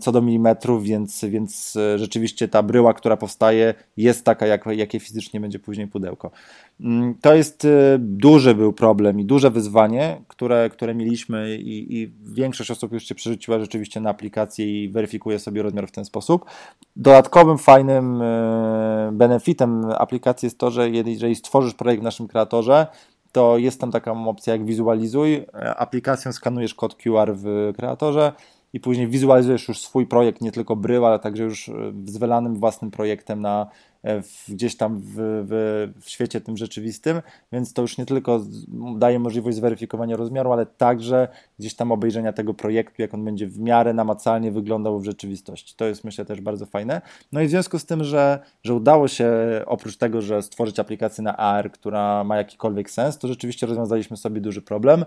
co 0.00 0.12
do 0.12 0.22
milimetrów, 0.22 0.84
więc, 0.84 1.24
więc 1.24 1.76
e, 1.76 1.98
rzeczywiście 1.98 2.48
ta 2.48 2.62
bryła, 2.62 2.94
która 2.94 3.16
powstaje, 3.16 3.74
jest 3.96 4.24
taka, 4.24 4.46
jak, 4.46 4.66
jakie 4.66 5.00
fizycznie 5.00 5.40
będzie 5.40 5.58
później 5.58 5.86
pudełko. 5.86 6.30
Mm, 6.80 7.14
to 7.20 7.34
jest 7.34 7.64
e, 7.64 7.96
duży 7.98 8.54
był 8.54 8.72
problem 8.72 9.20
i 9.20 9.24
duże 9.24 9.50
wyzwanie, 9.50 10.22
które, 10.28 10.70
które 10.70 10.94
mieliśmy 10.94 11.56
i, 11.56 12.02
i 12.02 12.12
większość 12.22 12.70
osób 12.70 12.92
już 12.92 13.04
się 13.04 13.14
przerzuciła 13.14 13.58
rzeczywiście 13.58 14.00
na 14.00 14.10
aplikację 14.10 14.84
i 14.84 14.88
weryfikuje 14.88 15.38
sobie 15.38 15.62
rozmiar 15.62 15.88
w 15.88 15.92
ten 15.92 16.04
sposób. 16.04 16.44
Dodatkowym 16.96 17.58
fajnym 17.58 18.22
benefitem 19.12 19.84
aplikacji 19.98 20.46
jest 20.46 20.58
to, 20.58 20.70
że 20.70 20.90
jeżeli 20.90 21.34
stworzysz 21.34 21.74
projekt 21.74 22.00
w 22.00 22.04
naszym 22.04 22.28
kreatorze, 22.28 22.86
to 23.32 23.58
jest 23.58 23.80
tam 23.80 23.90
taka 23.90 24.12
opcja 24.12 24.52
jak 24.52 24.64
wizualizuj. 24.64 25.46
Aplikacją 25.76 26.32
skanujesz 26.32 26.74
kod 26.74 26.94
QR 26.94 27.32
w 27.34 27.72
kreatorze, 27.76 28.32
i 28.72 28.80
później 28.80 29.08
wizualizujesz 29.08 29.68
już 29.68 29.78
swój 29.80 30.06
projekt, 30.06 30.40
nie 30.40 30.52
tylko 30.52 30.76
brył, 30.76 31.06
ale 31.06 31.18
także 31.18 31.44
już 31.44 31.68
e, 31.68 31.72
z 32.04 32.18
wylanym 32.18 32.56
własnym 32.56 32.90
projektem 32.90 33.40
na, 33.40 33.66
gdzieś 34.48 34.76
tam 34.76 35.00
w, 35.00 35.12
w, 35.16 35.92
w, 36.00 36.10
świecie 36.10 36.40
tym 36.40 36.56
rzeczywistym, 36.56 37.22
więc 37.52 37.72
to 37.72 37.82
już 37.82 37.98
nie 37.98 38.06
tylko 38.06 38.40
daje 38.96 39.18
możliwość 39.18 39.56
zweryfikowania 39.56 40.16
rozmiaru, 40.16 40.52
ale 40.52 40.66
także 40.66 41.28
gdzieś 41.58 41.74
tam 41.74 41.92
obejrzenia 41.92 42.32
tego 42.32 42.54
projektu, 42.54 43.02
jak 43.02 43.14
on 43.14 43.24
będzie 43.24 43.46
w 43.46 43.58
miarę 43.58 43.94
namacalnie 43.94 44.52
wyglądał 44.52 45.00
w 45.00 45.04
rzeczywistości. 45.04 45.74
To 45.76 45.84
jest 45.84 46.04
myślę 46.04 46.24
też 46.24 46.40
bardzo 46.40 46.66
fajne. 46.66 47.00
No 47.32 47.40
i 47.40 47.46
w 47.46 47.50
związku 47.50 47.78
z 47.78 47.86
tym, 47.86 48.04
że, 48.04 48.38
że 48.62 48.74
udało 48.74 49.08
się 49.08 49.30
oprócz 49.66 49.96
tego, 49.96 50.22
że 50.22 50.42
stworzyć 50.42 50.80
aplikację 50.80 51.24
na 51.24 51.36
AR, 51.36 51.72
która 51.72 52.24
ma 52.24 52.36
jakikolwiek 52.36 52.90
sens, 52.90 53.18
to 53.18 53.28
rzeczywiście 53.28 53.66
rozwiązaliśmy 53.66 54.16
sobie 54.16 54.40
duży 54.40 54.62
problem. 54.62 55.04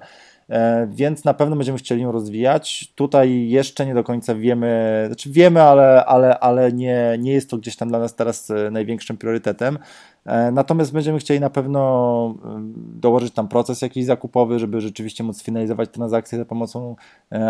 E, 0.50 0.88
więc 0.92 1.24
na 1.24 1.34
pewno 1.34 1.56
będziemy 1.56 1.78
chcieli 1.78 2.02
ją 2.02 2.12
rozwijać. 2.12 2.92
Tutaj 2.96 3.50
jeszcze 3.50 3.86
nie 3.86 3.94
do 3.94 4.04
końca 4.04 4.36
wiemy, 4.36 5.04
znaczy 5.08 5.30
wiemy, 5.32 5.62
ale, 5.62 6.06
ale, 6.06 6.40
ale 6.40 6.72
nie, 6.72 7.18
nie 7.20 7.34
jest 7.34 7.50
to 7.50 7.58
gdzieś 7.58 7.76
tam 7.76 7.90
dla 7.90 8.00
nas 8.00 8.16
teraz 8.16 8.52
e, 8.52 8.72
największym 8.86 9.18
priorytetem. 9.18 9.80
E, 10.26 10.52
natomiast 10.52 10.94
będziemy 10.94 11.20
chcieli 11.20 11.40
na 11.40 11.50
pewno 11.50 12.36
dołożyć 12.76 13.34
tam 13.34 13.48
proces 13.48 13.82
jakiś 13.82 14.06
zakupowy, 14.06 14.60
żeby 14.60 14.82
rzeczywiście 14.82 15.24
móc 15.24 15.44
finalizować 15.44 15.90
transakcje 15.90 16.38
za 16.38 16.46
pomocą 16.46 16.96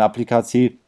aplikacji. 0.02 0.80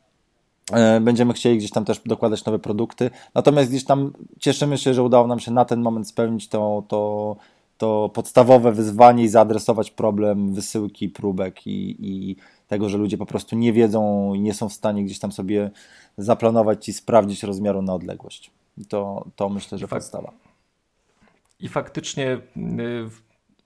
Będziemy 1.00 1.32
chcieli 1.32 1.58
gdzieś 1.58 1.70
tam 1.70 1.84
też 1.84 2.00
dokładać 2.06 2.44
nowe 2.44 2.58
produkty. 2.58 3.10
Natomiast 3.34 3.70
gdzieś 3.70 3.84
tam 3.84 4.12
cieszymy 4.38 4.78
się, 4.78 4.94
że 4.94 5.02
udało 5.02 5.26
nam 5.26 5.40
się 5.40 5.50
na 5.50 5.64
ten 5.64 5.80
moment 5.80 6.08
spełnić 6.08 6.48
to, 6.48 6.82
to 6.88 7.36
to 7.78 8.10
podstawowe 8.14 8.72
wyzwanie 8.72 9.24
i 9.24 9.28
zaadresować 9.28 9.90
problem 9.90 10.54
wysyłki 10.54 11.08
próbek 11.08 11.66
i, 11.66 11.96
i 12.00 12.36
tego, 12.68 12.88
że 12.88 12.98
ludzie 12.98 13.18
po 13.18 13.26
prostu 13.26 13.56
nie 13.56 13.72
wiedzą 13.72 14.34
i 14.34 14.40
nie 14.40 14.54
są 14.54 14.68
w 14.68 14.72
stanie 14.72 15.04
gdzieś 15.04 15.18
tam 15.18 15.32
sobie 15.32 15.70
zaplanować 16.18 16.88
i 16.88 16.92
sprawdzić 16.92 17.42
rozmiaru 17.42 17.82
na 17.82 17.94
odległość. 17.94 18.50
To, 18.88 19.24
to 19.36 19.48
myślę, 19.48 19.78
że 19.78 19.86
I 19.86 19.88
podstawa. 19.88 20.32
I 21.60 21.68
faktycznie 21.68 22.40
y, 22.56 23.10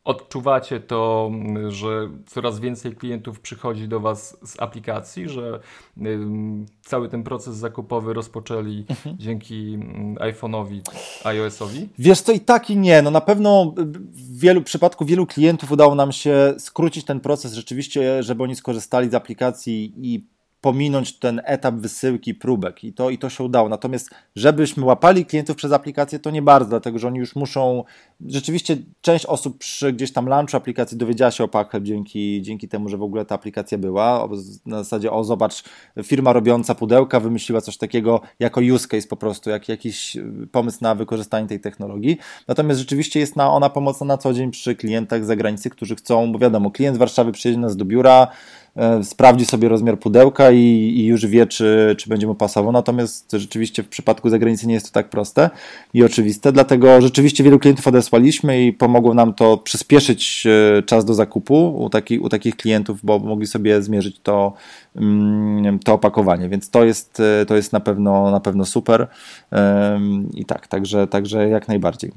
odczuwacie 0.04 0.80
to, 0.80 1.30
że 1.68 2.08
coraz 2.26 2.60
więcej 2.60 2.96
klientów 2.96 3.40
przychodzi 3.40 3.88
do 3.88 4.00
Was 4.00 4.36
z 4.44 4.62
aplikacji, 4.62 5.28
że 5.28 5.60
cały 6.82 7.08
ten 7.08 7.22
proces 7.22 7.56
zakupowy 7.56 8.14
rozpoczęli 8.14 8.84
mhm. 8.88 9.16
dzięki 9.18 9.78
iPhone'owi, 10.14 10.80
iOS-owi? 11.24 11.88
Wiesz 11.98 12.20
co, 12.20 12.32
i 12.32 12.40
tak 12.40 12.70
i 12.70 12.76
nie. 12.76 13.02
No 13.02 13.10
na 13.10 13.20
pewno 13.20 13.74
w 13.76 14.38
wielu 14.38 14.62
przypadku 14.62 15.04
wielu 15.04 15.26
klientów 15.26 15.72
udało 15.72 15.94
nam 15.94 16.12
się 16.12 16.54
skrócić 16.58 17.04
ten 17.04 17.20
proces 17.20 17.52
rzeczywiście, 17.52 18.22
żeby 18.22 18.42
oni 18.42 18.56
skorzystali 18.56 19.10
z 19.10 19.14
aplikacji 19.14 19.92
i 19.96 20.31
pominąć 20.62 21.18
ten 21.18 21.40
etap 21.44 21.74
wysyłki 21.74 22.34
próbek 22.34 22.84
i 22.84 22.92
to, 22.92 23.10
i 23.10 23.18
to 23.18 23.30
się 23.30 23.44
udało. 23.44 23.68
Natomiast 23.68 24.10
żebyśmy 24.36 24.84
łapali 24.84 25.26
klientów 25.26 25.56
przez 25.56 25.72
aplikację, 25.72 26.18
to 26.18 26.30
nie 26.30 26.42
bardzo, 26.42 26.70
dlatego 26.70 26.98
że 26.98 27.08
oni 27.08 27.18
już 27.18 27.36
muszą, 27.36 27.84
rzeczywiście 28.26 28.76
część 29.00 29.26
osób 29.26 29.58
przy 29.58 29.92
gdzieś 29.92 30.12
tam 30.12 30.26
launchu 30.26 30.56
aplikacji 30.56 30.96
dowiedziała 30.98 31.30
się 31.30 31.44
o 31.44 31.48
Packhub 31.48 31.82
dzięki, 31.82 32.42
dzięki 32.42 32.68
temu, 32.68 32.88
że 32.88 32.96
w 32.96 33.02
ogóle 33.02 33.24
ta 33.24 33.34
aplikacja 33.34 33.78
była. 33.78 34.28
Na 34.66 34.78
zasadzie, 34.78 35.12
o 35.12 35.24
zobacz, 35.24 35.62
firma 36.02 36.32
robiąca 36.32 36.74
pudełka 36.74 37.20
wymyśliła 37.20 37.60
coś 37.60 37.76
takiego 37.76 38.20
jako 38.38 38.60
use 38.74 38.88
case 38.88 39.08
po 39.08 39.16
prostu, 39.16 39.50
jak 39.50 39.68
jakiś 39.68 40.16
pomysł 40.52 40.78
na 40.80 40.94
wykorzystanie 40.94 41.48
tej 41.48 41.60
technologii. 41.60 42.18
Natomiast 42.48 42.80
rzeczywiście 42.80 43.20
jest 43.20 43.36
na, 43.36 43.50
ona 43.52 43.70
pomocna 43.70 44.06
na 44.06 44.18
co 44.18 44.32
dzień 44.32 44.50
przy 44.50 44.76
klientach 44.76 45.24
z 45.24 45.26
zagranicy, 45.26 45.70
którzy 45.70 45.96
chcą, 45.96 46.32
bo 46.32 46.38
wiadomo, 46.38 46.70
klient 46.70 46.96
z 46.96 46.98
Warszawy 46.98 47.32
przyjedzie 47.32 47.60
nas 47.60 47.76
do 47.76 47.84
biura, 47.84 48.28
sprawdzi 49.02 49.46
sobie 49.46 49.68
rozmiar 49.68 49.98
pudełka 49.98 50.50
i, 50.50 50.58
i, 50.96 51.06
już 51.06 51.26
wie, 51.26 51.46
czy, 51.46 51.96
czy 51.98 52.08
będzie 52.08 52.26
mu 52.26 52.34
pasował. 52.34 52.72
Natomiast 52.72 53.32
rzeczywiście 53.32 53.82
w 53.82 53.88
przypadku 53.88 54.30
zagranicy 54.30 54.66
nie 54.66 54.74
jest 54.74 54.86
to 54.86 54.92
tak 54.92 55.10
proste 55.10 55.50
i 55.94 56.04
oczywiste, 56.04 56.52
dlatego 56.52 57.00
rzeczywiście 57.00 57.44
wielu 57.44 57.58
klientów 57.58 57.86
odesłaliśmy 57.86 58.66
i 58.66 58.72
pomogło 58.72 59.14
nam 59.14 59.34
to 59.34 59.58
przyspieszyć 59.58 60.46
e, 60.46 60.82
czas 60.82 61.04
do 61.04 61.14
zakupu 61.14 61.84
u, 61.84 61.90
taki, 61.90 62.18
u 62.18 62.28
takich 62.28 62.56
klientów, 62.56 62.98
bo 63.02 63.18
mogli 63.18 63.46
sobie 63.46 63.82
zmierzyć 63.82 64.20
to, 64.22 64.52
mm, 64.96 65.78
to 65.78 65.94
opakowanie, 65.94 66.48
więc 66.48 66.70
to 66.70 66.84
jest, 66.84 67.20
e, 67.20 67.46
to 67.46 67.56
jest 67.56 67.72
na 67.72 67.80
pewno, 67.80 68.30
na 68.30 68.40
pewno 68.40 68.64
super. 68.64 69.06
I 70.34 70.44
tak, 70.44 70.66
także, 70.66 71.06
także 71.06 71.48
jak 71.48 71.68
najbardziej 71.68 72.12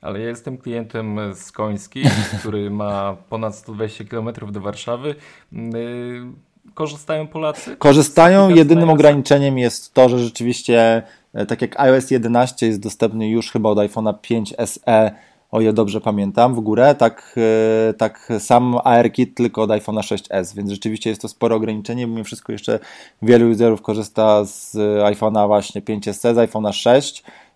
ale 0.00 0.20
ja 0.20 0.28
jestem 0.28 0.58
klientem 0.58 1.18
z 1.34 1.52
Koński, 1.52 2.02
który 2.38 2.70
ma 2.70 3.16
ponad 3.28 3.54
120 3.54 4.04
km 4.04 4.30
do 4.52 4.60
Warszawy. 4.60 5.14
Y, 5.52 6.48
korzystają 6.74 7.26
Polacy? 7.26 7.76
Korzystają. 7.76 8.48
Jedynym 8.48 8.90
ograniczeniem 8.90 9.58
jest 9.58 9.94
to, 9.94 10.08
że 10.08 10.18
rzeczywiście, 10.18 11.02
e, 11.34 11.46
tak 11.46 11.62
jak 11.62 11.80
iOS 11.80 12.10
11 12.10 12.66
jest 12.66 12.80
dostępny 12.80 13.28
już 13.28 13.50
chyba 13.50 13.68
od 13.68 13.78
iPhone'a 13.78 14.14
5 14.20 14.54
SE, 14.66 15.10
o 15.50 15.60
ile 15.60 15.72
dobrze 15.72 16.00
pamiętam, 16.00 16.54
w 16.54 16.60
górę, 16.60 16.94
tak, 16.94 17.34
e, 17.88 17.94
tak 17.94 18.32
sam 18.38 18.78
ARKit 18.84 19.34
tylko 19.34 19.62
od 19.62 19.70
iPhone'a 19.70 20.00
6s, 20.00 20.56
więc 20.56 20.70
rzeczywiście 20.70 21.10
jest 21.10 21.22
to 21.22 21.28
spore 21.28 21.54
ograniczenie, 21.54 22.06
mimo 22.06 22.24
wszystko 22.24 22.52
jeszcze 22.52 22.78
wielu 23.22 23.50
userów 23.50 23.82
korzysta 23.82 24.44
z 24.44 24.74
iPhone'a 25.14 25.46
właśnie 25.46 25.82
5SE, 25.82 26.34
z 26.34 26.36
iPhone'a 26.36 26.72
6, 26.72 27.24
E, 27.24 27.47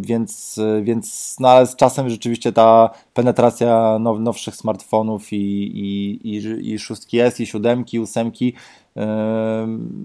więc, 0.00 0.60
więc 0.82 1.36
no 1.40 1.48
ale 1.48 1.66
z 1.66 1.76
czasem 1.76 2.10
rzeczywiście 2.10 2.52
ta 2.52 2.90
penetracja 3.14 3.98
now, 3.98 4.20
nowszych 4.20 4.56
smartfonów 4.56 5.32
i, 5.32 5.36
i, 5.36 6.20
i, 6.28 6.72
i 6.72 6.78
szóstki 6.78 7.20
S, 7.20 7.40
i 7.40 7.46
siódemki, 7.46 8.00
ósemki 8.00 8.54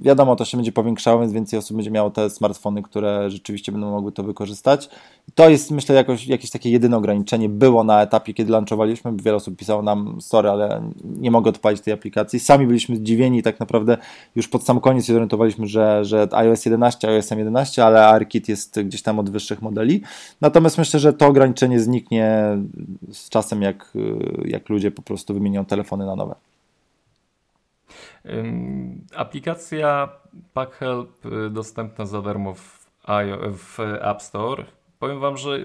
Wiadomo, 0.01 0.35
to 0.35 0.45
się 0.45 0.57
będzie 0.57 0.71
powiększało, 0.71 1.21
więc 1.21 1.33
więcej 1.33 1.59
osób 1.59 1.77
będzie 1.77 1.91
miało 1.91 2.09
te 2.09 2.29
smartfony, 2.29 2.83
które 2.83 3.29
rzeczywiście 3.29 3.71
będą 3.71 3.91
mogły 3.91 4.11
to 4.11 4.23
wykorzystać. 4.23 4.89
To 5.35 5.49
jest, 5.49 5.71
myślę, 5.71 5.95
jakoś, 5.95 6.27
jakieś 6.27 6.49
takie 6.49 6.69
jedyne 6.69 6.97
ograniczenie. 6.97 7.49
Było 7.49 7.83
na 7.83 8.01
etapie, 8.01 8.33
kiedy 8.33 8.51
launchowaliśmy, 8.51 9.11
wiele 9.23 9.37
osób 9.37 9.57
pisało 9.57 9.81
nam, 9.81 10.21
sorry, 10.21 10.49
ale 10.49 10.81
nie 11.03 11.31
mogę 11.31 11.49
odpalić 11.49 11.81
tej 11.81 11.93
aplikacji. 11.93 12.39
Sami 12.39 12.67
byliśmy 12.67 12.95
zdziwieni 12.95 13.43
tak 13.43 13.59
naprawdę 13.59 13.97
już 14.35 14.47
pod 14.47 14.63
sam 14.63 14.79
koniec 14.79 15.05
się 15.05 15.13
zorientowaliśmy, 15.13 15.67
że, 15.67 16.05
że 16.05 16.27
iOS 16.31 16.65
11, 16.65 17.09
iOS 17.09 17.31
11, 17.31 17.85
ale 17.85 18.07
ARKit 18.07 18.49
jest 18.49 18.81
gdzieś 18.81 19.01
tam 19.01 19.19
od 19.19 19.29
wyższych 19.29 19.61
modeli. 19.61 20.01
Natomiast 20.41 20.77
myślę, 20.77 20.99
że 20.99 21.13
to 21.13 21.27
ograniczenie 21.27 21.79
zniknie 21.79 22.57
z 23.11 23.29
czasem, 23.29 23.61
jak, 23.61 23.93
jak 24.45 24.69
ludzie 24.69 24.91
po 24.91 25.01
prostu 25.01 25.33
wymienią 25.33 25.65
telefony 25.65 26.05
na 26.05 26.15
nowe. 26.15 26.35
Aplikacja 29.15 30.09
PackHelp 30.53 31.25
y, 31.25 31.49
dostępna 31.49 32.05
za 32.05 32.21
darmo 32.21 32.53
w, 32.53 32.87
w 33.53 33.79
App 34.01 34.21
Store. 34.21 34.65
powiem 34.99 35.19
wam, 35.19 35.37
że 35.37 35.59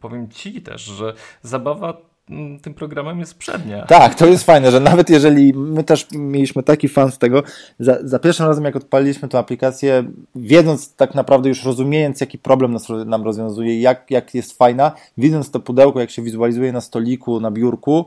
powiem 0.00 0.28
ci 0.28 0.62
też, 0.62 0.82
że 0.82 1.14
zabawa 1.42 1.96
mm, 2.30 2.60
tym 2.60 2.74
programem 2.74 3.18
jest 3.18 3.38
przednia. 3.38 3.86
Tak, 3.86 4.14
to 4.14 4.26
jest 4.26 4.44
fajne, 4.44 4.70
że 4.70 4.80
nawet 4.80 5.10
jeżeli 5.10 5.54
my 5.54 5.84
też 5.84 6.06
mieliśmy 6.12 6.62
taki 6.62 6.88
fan 6.88 7.12
z 7.12 7.18
tego, 7.18 7.42
za, 7.78 7.98
za 8.04 8.18
pierwszym 8.18 8.46
razem 8.46 8.64
jak 8.64 8.76
odpaliliśmy 8.76 9.28
tę 9.28 9.38
aplikację, 9.38 10.04
wiedząc 10.34 10.94
tak 10.94 11.14
naprawdę 11.14 11.48
już 11.48 11.64
rozumiejąc 11.64 12.20
jaki 12.20 12.38
problem 12.38 12.72
nas, 12.72 12.88
nam 13.06 13.24
rozwiązuje, 13.24 13.80
jak, 13.80 14.10
jak 14.10 14.34
jest 14.34 14.58
fajna, 14.58 14.92
widząc 15.18 15.50
to 15.50 15.60
pudełko, 15.60 16.00
jak 16.00 16.10
się 16.10 16.22
wizualizuje 16.22 16.72
na 16.72 16.80
stoliku, 16.80 17.40
na 17.40 17.50
biurku, 17.50 18.06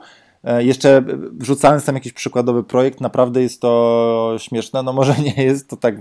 jeszcze 0.60 1.04
wrzucając 1.32 1.86
tam 1.86 1.96
jakiś 1.96 2.14
przykładowy 2.14 2.64
projekt, 2.64 3.02
naprawdę 3.02 3.42
jest 3.42 3.62
to 3.62 4.36
śmieszne. 4.38 4.84
No 4.84 4.94
może 4.94 5.16
nie 5.38 5.44
jest 5.44 5.70
to 5.70 5.78
tak 5.78 5.96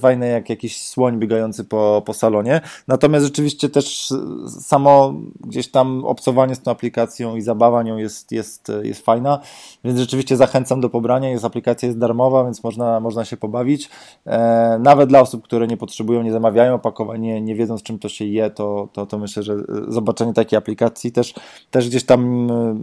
fajne 0.00 0.26
jak 0.26 0.50
jakiś 0.50 0.82
słoń 0.82 1.18
biegający 1.18 1.64
po, 1.64 2.02
po 2.06 2.14
salonie. 2.14 2.60
Natomiast 2.88 3.24
rzeczywiście 3.24 3.68
też 3.68 4.12
samo 4.60 5.14
gdzieś 5.40 5.68
tam 5.68 6.04
obcowanie 6.04 6.54
z 6.54 6.62
tą 6.62 6.70
aplikacją 6.70 7.36
i 7.36 7.40
zabawa 7.40 7.82
nią 7.82 7.96
jest, 7.96 8.32
jest, 8.32 8.72
jest 8.82 9.04
fajna. 9.04 9.40
Więc 9.84 9.98
rzeczywiście 9.98 10.36
zachęcam 10.36 10.80
do 10.80 10.90
pobrania. 10.90 11.30
Jest 11.30 11.44
aplikacja 11.44 11.86
jest 11.86 11.98
darmowa, 11.98 12.44
więc 12.44 12.64
można, 12.64 13.00
można 13.00 13.24
się 13.24 13.36
pobawić. 13.36 13.90
E, 14.26 14.78
nawet 14.82 15.08
dla 15.08 15.20
osób, 15.20 15.44
które 15.44 15.66
nie 15.66 15.76
potrzebują, 15.76 16.22
nie 16.22 16.32
zamawiają 16.32 16.74
opakowań, 16.74 17.20
nie, 17.20 17.40
nie 17.40 17.54
wiedząc 17.54 17.82
czym 17.82 17.98
to 17.98 18.08
się 18.08 18.24
je, 18.24 18.50
to, 18.50 18.88
to, 18.92 19.06
to 19.06 19.18
myślę, 19.18 19.42
że 19.42 19.56
zobaczenie 19.88 20.32
takiej 20.32 20.56
aplikacji 20.56 21.12
też, 21.12 21.34
też 21.70 21.88
gdzieś 21.88 22.04
tam 22.04 22.50
e, 22.50 22.76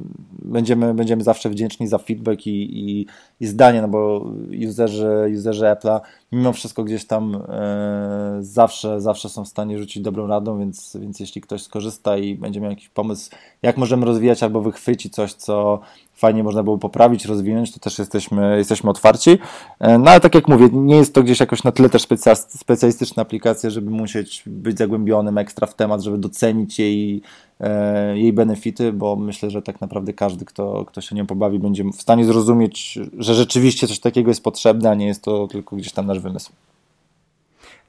będziemy 0.93 1.23
zawsze 1.23 1.49
wdzięczni 1.49 1.87
za 1.87 1.97
feedback 1.97 2.47
i, 2.47 2.79
i, 2.79 3.07
i 3.39 3.47
zdanie, 3.47 3.81
no 3.81 3.87
bo 3.87 4.31
userzy, 4.69 5.31
userzy 5.39 5.65
Apple'a 5.65 5.99
mimo 6.33 6.53
wszystko 6.53 6.83
gdzieś 6.83 7.05
tam 7.05 7.35
e, 7.35 8.37
zawsze, 8.39 9.01
zawsze 9.01 9.29
są 9.29 9.45
w 9.45 9.47
stanie 9.47 9.79
rzucić 9.79 10.03
dobrą 10.03 10.27
radą, 10.27 10.59
więc, 10.59 10.97
więc 11.01 11.19
jeśli 11.19 11.41
ktoś 11.41 11.61
skorzysta 11.61 12.17
i 12.17 12.35
będzie 12.35 12.61
miał 12.61 12.69
jakiś 12.69 12.89
pomysł, 12.89 13.31
jak 13.61 13.77
możemy 13.77 14.05
rozwijać 14.05 14.43
albo 14.43 14.61
wychwycić 14.61 15.13
coś, 15.13 15.33
co 15.33 15.79
fajnie 16.15 16.43
można 16.43 16.63
było 16.63 16.77
poprawić, 16.77 17.25
rozwinąć, 17.25 17.71
to 17.71 17.79
też 17.79 17.99
jesteśmy, 17.99 18.57
jesteśmy 18.57 18.89
otwarci. 18.89 19.37
E, 19.79 19.97
no 19.97 20.11
ale 20.11 20.19
tak 20.19 20.35
jak 20.35 20.47
mówię, 20.47 20.69
nie 20.71 20.95
jest 20.95 21.13
to 21.13 21.23
gdzieś 21.23 21.39
jakoś 21.39 21.63
na 21.63 21.71
tyle 21.71 21.89
też 21.89 22.07
specjalistyczna 22.49 23.21
aplikacja, 23.21 23.69
żeby 23.69 23.91
musieć 23.91 24.43
być 24.45 24.77
zagłębionym 24.77 25.37
ekstra 25.37 25.67
w 25.67 25.75
temat, 25.75 26.01
żeby 26.01 26.17
docenić 26.17 26.79
jej, 26.79 27.21
e, 27.59 28.17
jej 28.17 28.33
benefity, 28.33 28.93
bo 28.93 29.15
myślę, 29.15 29.49
że 29.49 29.61
tak 29.61 29.81
naprawdę 29.81 30.13
każdy, 30.13 30.45
kto, 30.45 30.85
kto 30.85 31.01
się 31.01 31.15
nią 31.15 31.25
pobawi, 31.25 31.59
będzie 31.59 31.83
w 31.83 32.01
stanie 32.01 32.25
zrozumieć, 32.25 32.99
że 33.17 33.35
rzeczywiście 33.35 33.87
coś 33.87 33.99
takiego 33.99 34.29
jest 34.29 34.43
potrzebne, 34.43 34.89
a 34.89 34.95
nie 34.95 35.07
jest 35.07 35.21
to 35.21 35.47
tylko 35.47 35.75
gdzieś 35.75 35.91
tam 35.91 36.05
nasz 36.05 36.19
wymysł. 36.23 36.53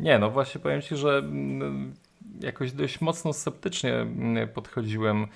Nie, 0.01 0.19
no 0.19 0.31
właśnie 0.31 0.61
powiem 0.61 0.83
Ci, 0.83 0.97
że 0.97 1.19
mm, 1.19 1.95
jakoś 2.41 2.73
dość 2.73 3.01
mocno 3.01 3.33
sceptycznie 3.33 3.95
mm, 3.95 4.49
podchodziłem 4.49 5.23
e, 5.23 5.27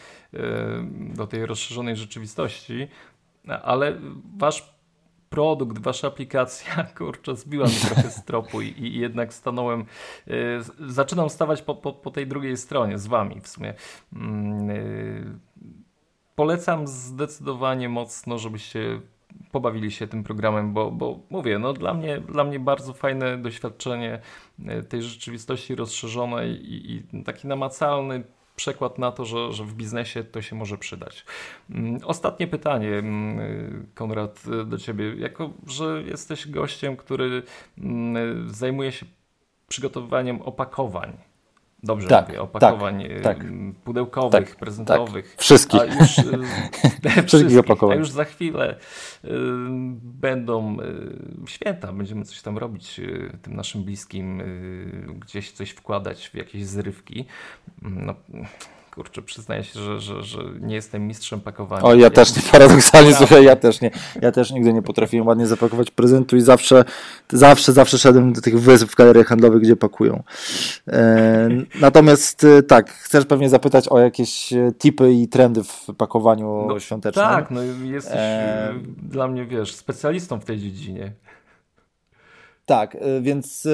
do 1.15 1.27
tej 1.27 1.47
rozszerzonej 1.47 1.97
rzeczywistości, 1.97 2.89
ale 3.63 3.99
wasz 4.37 4.79
produkt, 5.31 5.79
wasza 5.79 6.09
aplikacja, 6.09 6.85
kurczę, 6.99 7.37
zbiła 7.37 7.67
mnie 7.67 7.81
trochę 7.81 8.11
z 8.11 8.25
tropu 8.25 8.63
i, 8.63 8.67
i 8.67 8.99
jednak 8.99 9.35
stanąłem, 9.35 9.85
y, 10.29 10.61
zaczynam 10.89 11.31
stawać 11.31 11.63
po, 11.63 11.75
po, 11.75 11.93
po, 11.93 12.11
tej 12.11 12.27
drugiej 12.27 12.57
stronie, 12.57 12.99
z 12.99 13.07
wami 13.07 13.41
w 13.41 13.49
sumie. 13.49 13.75
Y, 14.71 15.39
polecam 16.35 16.87
zdecydowanie 16.87 17.89
mocno, 17.89 18.39
żebyście 18.39 19.01
pobawili 19.59 19.91
się 19.91 20.07
tym 20.07 20.25
programem, 20.25 20.73
bo, 20.73 20.91
bo 20.91 21.21
mówię, 21.31 21.59
no 21.59 21.73
dla 21.73 21.95
mnie, 21.95 22.21
dla 22.21 22.45
mnie 22.45 22.61
bardzo 22.61 22.93
fajne 22.93 23.39
doświadczenie 23.39 24.21
e, 24.67 24.83
tej 24.83 25.03
rzeczywistości 25.03 25.75
rozszerzonej 25.75 26.51
i, 26.51 26.93
i 26.93 27.25
taki 27.25 27.49
namacalny 27.49 28.23
przekład 28.57 28.99
na 28.99 29.13
to, 29.13 29.25
że, 29.25 29.53
że 29.53 29.65
w 29.65 29.75
biznesie 29.75 30.25
to 30.25 30.43
się 30.43 30.57
może 30.57 30.79
przydać. 30.79 31.25
Mm, 31.71 32.01
ostatnie 32.05 32.47
pytanie, 32.47 32.89
mm, 32.89 33.87
Konrad, 33.95 34.43
do 34.67 34.79
Ciebie. 34.79 35.15
Jako, 35.17 35.51
że 35.67 36.03
jesteś 36.03 36.49
gościem, 36.49 36.97
który 36.97 37.43
mm, 37.79 38.49
zajmuje 38.49 38.93
się 38.93 39.07
przygotowywaniem 39.69 40.43
opakowań 40.43 41.28
Dobrze 41.83 42.09
tak, 42.09 42.29
mówię, 42.29 42.43
opakowań 42.43 43.05
tak, 43.23 43.39
tak, 43.39 43.47
pudełkowych, 43.85 44.51
tak, 44.51 44.57
prezentowych. 44.57 45.31
Tak. 45.31 45.41
Wszystkich. 45.41 45.81
A 45.81 45.85
już, 45.85 46.11
wszystkich 47.27 47.59
opakowań. 47.59 47.97
A 47.97 47.99
już 47.99 48.11
za 48.11 48.25
chwilę 48.25 48.77
y, 49.25 49.29
będą 50.03 50.81
y, 50.81 51.47
święta, 51.47 51.93
będziemy 51.93 52.25
coś 52.25 52.43
tam 52.43 52.59
robić 52.59 52.99
y, 52.99 53.39
tym 53.43 53.57
naszym 53.57 53.85
bliskim, 53.85 54.43
gdzieś 55.21 55.53
coś 55.53 55.71
wkładać 55.71 56.29
w 56.29 56.35
jakieś 56.35 56.67
zrywki. 56.67 57.25
No, 57.83 58.15
kurczę, 58.99 59.23
przyznaję 59.23 59.65
się, 59.65 59.81
że, 59.81 60.01
że, 60.01 60.23
że 60.23 60.39
nie 60.61 60.75
jestem 60.75 61.07
mistrzem 61.07 61.41
pakowania. 61.41 61.83
O, 61.83 61.95
ja 61.95 62.11
też 62.11 62.37
nie, 62.37 62.43
paradoksalnie, 62.53 63.15
słuchaj, 63.15 63.45
ja 63.45 63.57
też 63.57 63.81
nie, 63.81 63.91
ja 64.23 64.33
też 64.33 64.51
nigdy 64.51 64.73
nie 64.73 64.83
potrafiłem 64.83 65.27
ładnie 65.27 65.47
zapakować 65.47 65.91
prezentu 65.91 66.37
i 66.37 66.41
zawsze, 66.41 66.85
zawsze, 67.29 67.73
zawsze 67.73 67.99
szedłem 67.99 68.33
do 68.33 68.41
tych 68.41 68.61
wysp 68.61 68.89
w 68.89 68.95
galeriach 68.95 69.27
handlowych, 69.27 69.63
gdzie 69.63 69.77
pakują. 69.77 70.23
E, 70.89 71.49
natomiast 71.81 72.45
e, 72.45 72.63
tak, 72.63 72.91
chcesz 72.91 73.27
pewnie 73.27 73.49
zapytać 73.49 73.89
o 73.89 73.99
jakieś 73.99 74.53
e, 74.53 74.73
tipy 74.79 75.13
i 75.13 75.29
trendy 75.29 75.65
w 75.65 75.87
pakowaniu 75.97 76.67
no, 76.69 76.81
świątecznym. 76.81 77.25
Tak, 77.25 77.51
no 77.51 77.63
jesteś 77.85 78.15
e... 78.17 78.75
dla 79.03 79.29
mnie, 79.29 79.47
wiesz, 79.47 79.75
specjalistą 79.75 80.41
w 80.41 80.45
tej 80.45 80.59
dziedzinie. 80.59 81.13
Tak, 82.67 82.97
więc... 83.21 83.69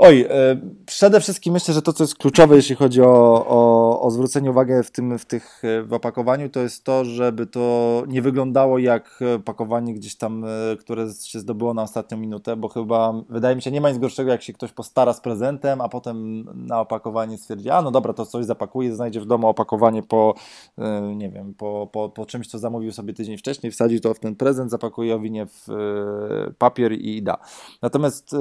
Oj, 0.00 0.26
e, 0.30 0.60
przede 0.86 1.20
wszystkim 1.20 1.52
myślę, 1.52 1.74
że 1.74 1.82
to, 1.82 1.92
co 1.92 2.04
jest 2.04 2.14
kluczowe, 2.14 2.56
jeśli 2.56 2.76
chodzi 2.76 3.02
o, 3.02 3.46
o, 3.46 4.00
o 4.00 4.10
zwrócenie 4.10 4.50
uwagi 4.50 4.72
w 4.84 4.90
tym 4.90 5.18
w, 5.18 5.24
tych, 5.24 5.62
e, 5.64 5.82
w 5.82 5.92
opakowaniu, 5.92 6.48
to 6.48 6.60
jest 6.60 6.84
to, 6.84 7.04
żeby 7.04 7.46
to 7.46 8.02
nie 8.08 8.22
wyglądało 8.22 8.78
jak 8.78 9.20
pakowanie 9.44 9.94
gdzieś 9.94 10.16
tam, 10.16 10.44
e, 10.44 10.76
które 10.76 11.06
się 11.24 11.40
zdobyło 11.40 11.74
na 11.74 11.82
ostatnią 11.82 12.18
minutę, 12.18 12.56
bo 12.56 12.68
chyba, 12.68 13.14
wydaje 13.28 13.56
mi 13.56 13.62
się, 13.62 13.70
nie 13.70 13.80
ma 13.80 13.90
nic 13.90 13.98
gorszego, 13.98 14.30
jak 14.30 14.42
się 14.42 14.52
ktoś 14.52 14.72
postara 14.72 15.12
z 15.12 15.20
prezentem, 15.20 15.80
a 15.80 15.88
potem 15.88 16.44
na 16.66 16.80
opakowanie 16.80 17.38
stwierdzi, 17.38 17.70
a 17.70 17.82
no 17.82 17.90
dobra, 17.90 18.12
to 18.12 18.26
coś 18.26 18.44
zapakuje, 18.44 18.94
znajdzie 18.94 19.20
w 19.20 19.26
domu 19.26 19.48
opakowanie 19.48 20.02
po, 20.02 20.34
nie 21.16 21.30
wiem, 21.30 21.54
po, 21.54 21.88
po, 21.92 22.08
po 22.08 22.26
czymś, 22.26 22.46
co 22.46 22.58
zamówił 22.58 22.92
sobie 22.92 23.14
tydzień 23.14 23.36
wcześniej, 23.38 23.72
wsadzi 23.72 24.00
to 24.00 24.14
w 24.14 24.18
ten 24.18 24.36
prezent, 24.36 24.70
zapakuje 24.70 25.14
owinie 25.14 25.46
w 25.46 25.66
papier 26.58 26.92
i 26.92 27.22
da. 27.22 27.38
Natomiast 27.82 28.34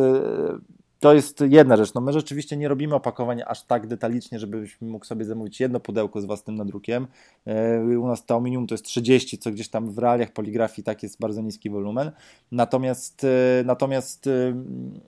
to 1.00 1.14
jest 1.14 1.44
jedna 1.50 1.78
rzecz. 1.78 1.94
No 1.94 2.02
my 2.02 2.14
rzeczywiście 2.14 2.58
nie 2.58 2.68
robimy 2.68 2.96
opakowań 2.96 3.42
aż 3.48 3.64
tak 3.64 3.88
detalicznie, 3.88 4.40
żebyś 4.40 4.82
mógł 4.82 5.06
sobie 5.06 5.26
zamówić 5.26 5.60
jedno 5.60 5.80
pudełko 5.80 6.22
z 6.22 6.26
własnym 6.26 6.56
nadrukiem. 6.56 7.08
E, 7.48 8.00
u 8.00 8.08
nas 8.08 8.26
to 8.26 8.42
minimum 8.42 8.68
to 8.68 8.74
jest 8.74 8.86
30, 8.86 9.38
co 9.38 9.52
gdzieś 9.52 9.70
tam 9.70 9.92
w 9.92 9.98
realiach 9.98 10.32
poligrafii 10.32 10.84
tak 10.84 11.04
jest 11.04 11.20
bardzo 11.20 11.42
niski 11.42 11.70
wolumen. 11.70 12.12
Natomiast, 12.52 13.24
e, 13.24 13.64
natomiast 13.66 14.28
e, 14.28 14.64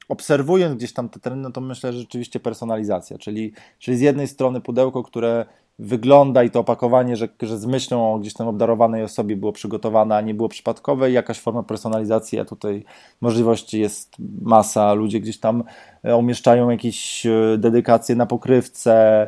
obserwując 0.10 0.76
gdzieś 0.76 0.94
tam 0.94 1.10
te 1.10 1.20
trendy, 1.20 1.44
no 1.44 1.52
to 1.52 1.62
myślę, 1.62 1.94
że 1.94 2.00
rzeczywiście 2.00 2.40
personalizacja, 2.40 3.18
czyli, 3.18 3.54
czyli 3.80 3.98
z 3.98 4.02
jednej 4.02 4.28
strony 4.28 4.62
pudełko, 4.62 5.04
które 5.04 5.46
wygląda 5.80 6.44
i 6.44 6.50
to 6.50 6.60
opakowanie, 6.60 7.16
że, 7.16 7.28
że 7.42 7.58
z 7.58 7.66
myślą 7.66 8.14
o 8.14 8.20
gdzieś 8.20 8.34
tam 8.34 8.48
obdarowanej 8.48 9.04
osobie 9.04 9.36
było 9.36 9.52
przygotowane, 9.52 10.16
a 10.16 10.22
nie 10.22 10.34
było 10.34 10.50
przypadkowe 10.50 11.12
i 11.12 11.14
jakaś 11.14 11.40
forma 11.40 11.64
personalizacji, 11.64 12.40
a 12.40 12.46
tutaj 12.46 12.86
możliwości 13.22 13.80
jest 13.80 14.16
masa. 14.42 14.94
Ludzie 14.94 15.20
gdzieś 15.20 15.40
tam 15.40 15.64
e, 16.04 16.16
umieszczają 16.16 16.70
jakieś 16.70 17.26
e, 17.26 17.58
dedykacje 17.58 18.16
na 18.16 18.26
pokrywce, 18.26 19.28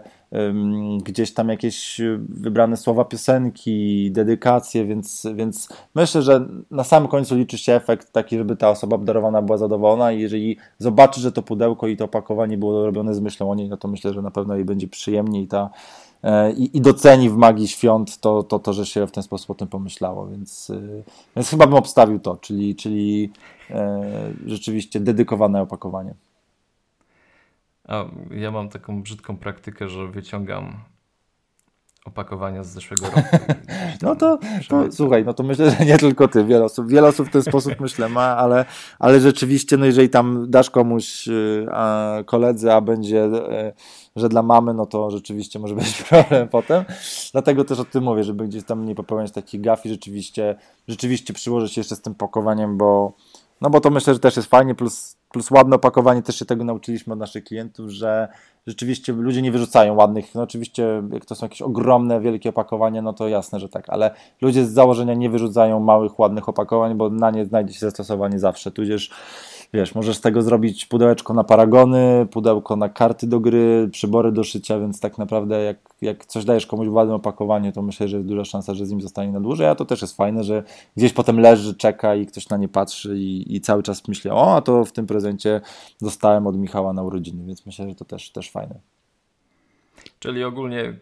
gdzieś 1.03 1.33
tam 1.33 1.49
jakieś 1.49 1.99
e, 1.99 2.19
wybrane 2.29 2.77
słowa 2.77 3.05
piosenki, 3.05 4.11
dedykacje, 4.11 4.85
więc, 4.85 5.27
więc 5.35 5.69
myślę, 5.95 6.21
że 6.21 6.47
na 6.71 6.83
samym 6.83 7.09
końcu 7.09 7.35
liczy 7.35 7.57
się 7.57 7.73
efekt 7.73 8.11
taki, 8.11 8.37
żeby 8.37 8.55
ta 8.55 8.69
osoba 8.69 8.95
obdarowana 8.95 9.41
była 9.41 9.57
zadowolona 9.57 10.11
i 10.11 10.19
jeżeli 10.19 10.57
zobaczy, 10.77 11.21
że 11.21 11.31
to 11.31 11.41
pudełko 11.41 11.87
i 11.87 11.97
to 11.97 12.05
opakowanie 12.05 12.57
było 12.57 12.85
robione 12.85 13.15
z 13.15 13.19
myślą 13.19 13.51
o 13.51 13.55
niej, 13.55 13.69
no 13.69 13.77
to 13.77 13.87
myślę, 13.87 14.13
że 14.13 14.21
na 14.21 14.31
pewno 14.31 14.55
jej 14.55 14.65
będzie 14.65 14.87
przyjemnie 14.87 15.41
i 15.41 15.47
ta 15.47 15.69
i, 16.57 16.77
i 16.77 16.81
doceni 16.81 17.29
w 17.29 17.37
magii 17.37 17.67
świąt 17.67 18.17
to, 18.17 18.43
to, 18.43 18.59
to, 18.59 18.73
że 18.73 18.85
się 18.85 19.07
w 19.07 19.11
ten 19.11 19.23
sposób 19.23 19.49
o 19.49 19.55
tym 19.55 19.67
pomyślało, 19.67 20.27
więc, 20.27 20.69
e, 20.69 21.03
więc 21.35 21.49
chyba 21.49 21.67
bym 21.67 21.75
obstawił 21.75 22.19
to, 22.19 22.37
czyli, 22.37 22.75
czyli 22.75 23.31
e, 23.69 24.33
rzeczywiście 24.45 24.99
dedykowane 24.99 25.61
opakowanie. 25.61 26.13
A 27.87 28.05
ja 28.31 28.51
mam 28.51 28.69
taką 28.69 29.03
brzydką 29.03 29.37
praktykę, 29.37 29.89
że 29.89 30.07
wyciągam 30.07 30.73
opakowania 32.05 32.63
z 32.63 32.67
zeszłego 32.67 33.05
roku. 33.05 33.21
No 34.01 34.15
to, 34.15 34.39
to 34.69 34.91
słuchaj, 34.91 35.25
no 35.25 35.33
to 35.33 35.43
myślę, 35.43 35.71
że 35.71 35.85
nie 35.85 35.97
tylko 35.97 36.27
ty, 36.27 36.45
wiele 36.45 36.63
osób, 36.63 36.87
wiele 36.89 37.07
osób 37.07 37.27
w 37.27 37.31
ten 37.31 37.43
sposób 37.43 37.79
myślę 37.79 38.09
ma, 38.09 38.37
ale, 38.37 38.65
ale 38.99 39.19
rzeczywiście, 39.19 39.77
no 39.77 39.85
jeżeli 39.85 40.09
tam 40.09 40.45
dasz 40.49 40.69
komuś 40.69 41.29
a, 41.71 42.15
koledze, 42.25 42.75
a 42.75 42.81
będzie, 42.81 43.29
że 44.15 44.29
dla 44.29 44.43
mamy, 44.43 44.73
no 44.73 44.85
to 44.85 45.11
rzeczywiście 45.11 45.59
może 45.59 45.75
być 45.81 46.03
problem 46.03 46.47
potem. 46.47 46.85
Dlatego 47.31 47.65
też 47.65 47.79
o 47.79 47.85
tym 47.85 48.03
mówię, 48.03 48.23
żeby 48.23 48.47
gdzieś 48.47 48.63
tam 48.63 48.85
nie 48.85 48.95
popełniać 48.95 49.31
takich 49.31 49.61
gaf 49.61 49.85
i 49.85 49.89
rzeczywiście, 49.89 50.55
rzeczywiście 50.87 51.33
przyłożyć 51.33 51.73
się 51.73 51.81
jeszcze 51.81 51.95
z 51.95 52.01
tym 52.01 52.15
pakowaniem, 52.15 52.77
bo 52.77 53.13
no 53.61 53.69
bo 53.69 53.81
to 53.81 53.89
myślę, 53.89 54.13
że 54.13 54.19
też 54.19 54.35
jest 54.35 54.49
fajnie, 54.49 54.75
plus 54.75 55.17
plus 55.31 55.51
ładne 55.51 55.75
opakowanie, 55.75 56.21
też 56.21 56.39
się 56.39 56.45
tego 56.45 56.63
nauczyliśmy 56.63 57.13
od 57.13 57.19
naszych 57.19 57.43
klientów, 57.43 57.89
że 57.89 58.27
rzeczywiście 58.67 59.13
ludzie 59.13 59.41
nie 59.41 59.51
wyrzucają 59.51 59.95
ładnych, 59.95 60.35
no 60.35 60.41
oczywiście 60.41 61.03
jak 61.13 61.25
to 61.25 61.35
są 61.35 61.45
jakieś 61.45 61.61
ogromne, 61.61 62.21
wielkie 62.21 62.49
opakowania, 62.49 63.01
no 63.01 63.13
to 63.13 63.27
jasne, 63.27 63.59
że 63.59 63.69
tak, 63.69 63.89
ale 63.89 64.11
ludzie 64.41 64.65
z 64.65 64.71
założenia 64.71 65.13
nie 65.13 65.29
wyrzucają 65.29 65.79
małych, 65.79 66.19
ładnych 66.19 66.49
opakowań, 66.49 66.95
bo 66.95 67.09
na 67.09 67.31
nie 67.31 67.45
znajdzie 67.45 67.73
się 67.73 67.79
zastosowanie 67.79 68.39
zawsze, 68.39 68.71
tudzież 68.71 69.11
wiesz, 69.73 69.95
możesz 69.95 70.17
z 70.17 70.21
tego 70.21 70.41
zrobić 70.41 70.85
pudełeczko 70.85 71.33
na 71.33 71.43
paragony, 71.43 72.27
pudełko 72.31 72.75
na 72.75 72.89
karty 72.89 73.27
do 73.27 73.39
gry, 73.39 73.89
przybory 73.91 74.31
do 74.31 74.43
szycia, 74.43 74.79
więc 74.79 74.99
tak 74.99 75.17
naprawdę 75.17 75.63
jak, 75.63 75.77
jak 76.01 76.25
coś 76.25 76.45
dajesz 76.45 76.65
komuś 76.65 76.87
w 76.87 76.93
ładnym 76.93 77.15
opakowaniu, 77.15 77.71
to 77.71 77.81
myślę, 77.81 78.07
że 78.07 78.17
jest 78.17 78.29
duża 78.29 78.45
szansa, 78.45 78.73
że 78.73 78.85
z 78.85 78.91
nim 78.91 79.01
zostanie 79.01 79.31
na 79.31 79.39
dłużej, 79.39 79.67
a 79.67 79.75
to 79.75 79.85
też 79.85 80.01
jest 80.01 80.17
fajne, 80.17 80.43
że 80.43 80.63
gdzieś 80.97 81.13
potem 81.13 81.39
leży, 81.39 81.75
czeka 81.75 82.15
i 82.15 82.25
ktoś 82.25 82.49
na 82.49 82.57
nie 82.57 82.67
patrzy 82.67 83.17
i, 83.17 83.55
i 83.55 83.61
cały 83.61 83.83
czas 83.83 84.07
myśli, 84.07 84.29
o, 84.29 84.55
a 84.55 84.61
to 84.61 84.85
w 84.85 84.91
tym 84.91 85.07
prezencie 85.07 85.61
dostałem 86.01 86.47
od 86.47 86.57
Michała 86.57 86.93
na 86.93 87.03
urodziny, 87.03 87.45
więc 87.45 87.65
myślę, 87.65 87.89
że 87.89 87.95
to 87.95 88.05
też, 88.05 88.31
też 88.31 88.51
fajne. 88.51 88.79
Czyli 90.19 90.43
ogólnie 90.43 90.93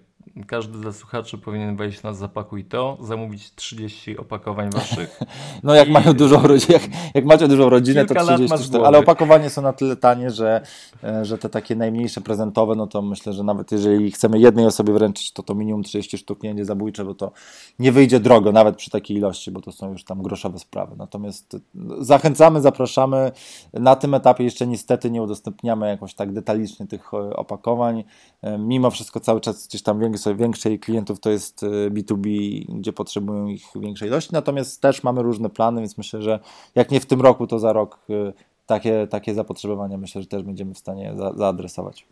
każdy 0.48 0.78
ze 0.78 0.94
słuchaczy 0.94 1.38
powinien 1.38 1.76
wejść 1.76 2.04
na 2.04 2.14
Zapakuj 2.14 2.66
To, 2.66 2.98
zamówić 3.02 3.56
30 3.56 4.18
opakowań 4.18 4.70
waszych. 4.70 5.20
No 5.64 5.74
jak 5.74 5.88
I... 5.88 5.92
mają 5.92 6.14
dużą 6.14 6.42
jak, 6.70 6.82
jak, 7.14 7.26
macie 7.26 7.48
dużą 7.48 7.70
rodzinę, 7.70 8.06
to 8.06 8.16
30, 8.16 8.78
ale 8.86 8.98
opakowanie 8.98 9.50
są 9.50 9.62
na 9.62 9.74
tyle 9.74 9.96
tanie, 9.96 10.30
że, 10.30 10.62
e, 11.04 11.26
że 11.26 11.38
te 11.38 11.50
takie 11.50 11.76
najmniejsze 11.76 12.22
prezentowe, 12.22 12.76
no 12.76 12.88
to 12.88 13.02
myślę, 13.02 13.34
że 13.34 13.44
nawet 13.44 13.72
jeżeli 13.72 14.12
chcemy 14.12 14.40
jednej 14.40 14.66
osobie 14.66 14.94
wręczyć, 14.94 15.32
to 15.32 15.44
to 15.44 15.56
minimum 15.56 15.84
30 15.84 16.18
sztuk 16.18 16.44
nie 16.44 16.50
będzie 16.50 16.66
zabójcze, 16.66 17.06
bo 17.06 17.16
to 17.16 17.32
nie 17.80 17.92
wyjdzie 17.92 18.20
drogo, 18.20 18.52
nawet 18.52 18.76
przy 18.76 18.90
takiej 18.90 19.18
ilości, 19.18 19.52
bo 19.52 19.62
to 19.62 19.72
są 19.72 19.92
już 19.92 20.04
tam 20.04 20.22
groszowe 20.22 20.60
sprawy. 20.60 20.96
Natomiast 20.98 21.58
no, 21.76 22.04
zachęcamy, 22.04 22.62
zapraszamy. 22.62 23.32
Na 23.74 23.96
tym 23.96 24.14
etapie 24.14 24.44
jeszcze 24.44 24.68
niestety 24.68 25.12
nie 25.12 25.22
udostępniamy 25.22 25.88
jakoś 25.88 26.14
tak 26.14 26.34
detalicznie 26.34 26.88
tych 26.88 27.14
e, 27.14 27.18
opakowań. 27.36 28.04
E, 28.42 28.58
mimo 28.58 28.92
wszystko 28.92 29.20
cały 29.20 29.42
czas 29.42 29.68
gdzieś 29.68 29.84
tam 29.84 30.00
więcej, 30.12 30.36
większej 30.36 30.80
klientów 30.80 31.20
to 31.20 31.30
jest 31.30 31.66
B2B, 31.92 32.28
e, 32.70 32.80
gdzie 32.80 32.94
potrzebują 32.94 33.48
ich 33.48 33.64
większej 33.76 34.08
ilości, 34.08 34.30
natomiast 34.34 34.82
też 34.82 35.04
mamy 35.04 35.22
różne 35.22 35.50
plany, 35.50 35.82
więc 35.82 35.98
myślę, 35.98 36.22
że 36.22 36.40
jak 36.76 36.92
nie 36.92 37.00
w 37.00 37.06
tym 37.06 37.22
roku, 37.22 37.48
to 37.48 37.60
za 37.60 37.74
rok 37.74 38.00
e, 38.10 38.34
takie, 38.66 39.08
takie 39.08 39.34
zapotrzebowania 39.34 39.98
myślę, 39.98 40.22
że 40.22 40.28
też 40.28 40.44
będziemy 40.44 40.74
w 40.74 40.78
stanie 40.78 41.14
za, 41.18 41.34
zaadresować. 41.34 42.06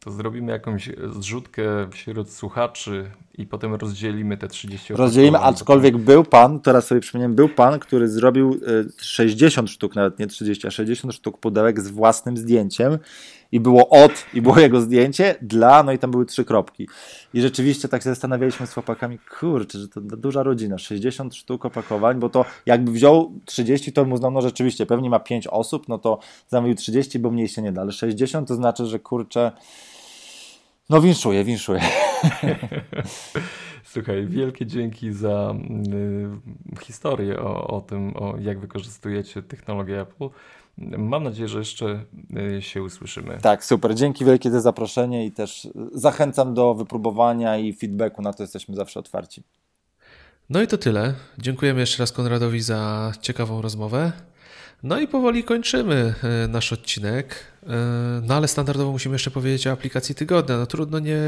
To 0.00 0.10
zrobimy 0.10 0.52
jakąś 0.52 0.90
zrzutkę 1.20 1.62
wśród 1.90 2.30
słuchaczy 2.30 3.10
i 3.38 3.46
potem 3.46 3.74
rozdzielimy 3.74 4.36
te 4.36 4.48
30 4.48 4.94
Rozdzielimy, 4.94 5.38
aczkolwiek 5.38 5.96
był 5.96 6.24
pan, 6.24 6.60
teraz 6.60 6.86
sobie 6.86 7.00
przypomniałem, 7.00 7.34
był 7.34 7.48
pan, 7.48 7.78
który 7.78 8.08
zrobił 8.08 8.60
60 8.96 9.70
sztuk, 9.70 9.94
nawet 9.94 10.18
nie 10.18 10.26
30, 10.26 10.66
a 10.66 10.70
60 10.70 11.14
sztuk 11.14 11.38
pudełek 11.38 11.80
z 11.80 11.90
własnym 11.90 12.36
zdjęciem 12.36 12.98
i 13.52 13.60
było 13.60 13.88
od, 13.88 14.26
i 14.34 14.42
było 14.42 14.60
jego 14.60 14.80
zdjęcie, 14.80 15.34
dla, 15.42 15.82
no 15.82 15.92
i 15.92 15.98
tam 15.98 16.10
były 16.10 16.26
trzy 16.26 16.44
kropki. 16.44 16.88
I 17.34 17.40
rzeczywiście 17.40 17.88
tak 17.88 18.02
się 18.02 18.10
zastanawialiśmy 18.10 18.66
z 18.66 18.72
chłopakami, 18.72 19.18
kurczę, 19.40 19.78
że 19.78 19.88
to 19.88 20.00
duża 20.00 20.42
rodzina, 20.42 20.78
60 20.78 21.34
sztuk 21.34 21.64
opakowań, 21.64 22.18
bo 22.18 22.28
to 22.28 22.44
jakby 22.66 22.92
wziął 22.92 23.32
30, 23.44 23.92
to 23.92 24.04
mu 24.04 24.16
znał, 24.16 24.30
no 24.30 24.40
rzeczywiście, 24.40 24.86
pewnie 24.86 25.10
ma 25.10 25.20
5 25.20 25.46
osób, 25.46 25.88
no 25.88 25.98
to 25.98 26.18
zamówił 26.48 26.74
30, 26.74 27.18
bo 27.18 27.30
mniej 27.30 27.48
się 27.48 27.62
nie 27.62 27.72
da, 27.72 27.80
ale 27.80 27.92
60 27.92 28.48
to 28.48 28.54
znaczy, 28.54 28.86
że 28.86 28.98
kurczę, 28.98 29.52
no 30.90 31.00
winszuję, 31.00 31.44
winszuję. 31.44 31.80
Słuchaj, 33.84 34.26
wielkie 34.26 34.66
dzięki 34.66 35.12
za 35.12 35.54
y, 36.74 36.84
historię 36.84 37.40
o, 37.40 37.66
o 37.66 37.80
tym, 37.80 38.16
o 38.16 38.34
jak 38.40 38.60
wykorzystujecie 38.60 39.42
technologię 39.42 40.00
Apple. 40.00 40.28
Mam 40.78 41.24
nadzieję, 41.24 41.48
że 41.48 41.58
jeszcze 41.58 42.04
y, 42.56 42.62
się 42.62 42.82
usłyszymy. 42.82 43.38
Tak, 43.42 43.64
super. 43.64 43.94
Dzięki 43.94 44.24
wielkie 44.24 44.50
za 44.50 44.60
zaproszenie 44.60 45.26
i 45.26 45.32
też 45.32 45.68
zachęcam 45.92 46.54
do 46.54 46.74
wypróbowania 46.74 47.58
i 47.58 47.72
feedbacku. 47.72 48.22
Na 48.22 48.32
to 48.32 48.42
jesteśmy 48.42 48.74
zawsze 48.74 49.00
otwarci. 49.00 49.42
No 50.50 50.62
i 50.62 50.66
to 50.66 50.78
tyle. 50.78 51.14
Dziękujemy 51.38 51.80
jeszcze 51.80 52.02
raz 52.02 52.12
Konradowi 52.12 52.60
za 52.60 53.12
ciekawą 53.20 53.62
rozmowę. 53.62 54.12
No 54.82 55.00
i 55.00 55.08
powoli 55.08 55.44
kończymy 55.44 56.14
e, 56.22 56.48
nasz 56.48 56.72
odcinek. 56.72 57.46
E, 57.62 57.66
no 58.22 58.34
ale 58.34 58.48
standardowo 58.48 58.92
musimy 58.92 59.14
jeszcze 59.14 59.30
powiedzieć 59.30 59.66
o 59.66 59.72
aplikacji 59.72 60.14
tygodnia. 60.14 60.56
No 60.56 60.66
trudno, 60.66 60.98
nie, 60.98 61.18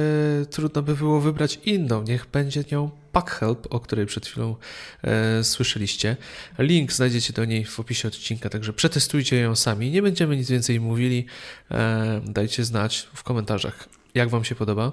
trudno 0.51 0.83
by 0.83 0.95
było 0.95 1.21
wybrać 1.21 1.61
inną. 1.65 2.03
Niech 2.03 2.27
będzie 2.33 2.65
nią 2.73 2.91
PackHelp, 3.13 3.67
o 3.71 3.81
której 3.81 4.07
przed 4.07 4.27
chwilą 4.27 4.57
e, 5.03 5.45
słyszeliście. 5.45 6.17
Link 6.59 6.93
znajdziecie 6.93 7.33
do 7.33 7.45
niej 7.45 7.65
w 7.65 7.81
opisie 7.81 8.09
odcinka, 8.09 8.49
także 8.49 8.73
przetestujcie 8.73 9.37
ją 9.37 9.57
sami. 9.57 9.91
Nie 9.91 10.03
będziemy 10.03 10.37
nic 10.37 10.51
więcej 10.51 10.81
mówili. 10.81 11.27
E, 11.71 12.21
dajcie 12.25 12.65
znać 12.65 13.09
w 13.15 13.23
komentarzach. 13.23 13.89
Jak 14.15 14.29
Wam 14.29 14.45
się 14.45 14.55
podoba? 14.55 14.93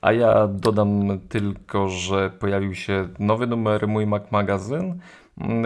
A 0.00 0.12
ja 0.12 0.48
dodam 0.48 1.20
tylko, 1.28 1.88
że 1.88 2.30
pojawił 2.30 2.74
się 2.74 3.08
nowy 3.18 3.46
numer 3.46 3.88
Mój 3.88 4.06
Mac 4.06 4.22
Magazyn. 4.30 5.00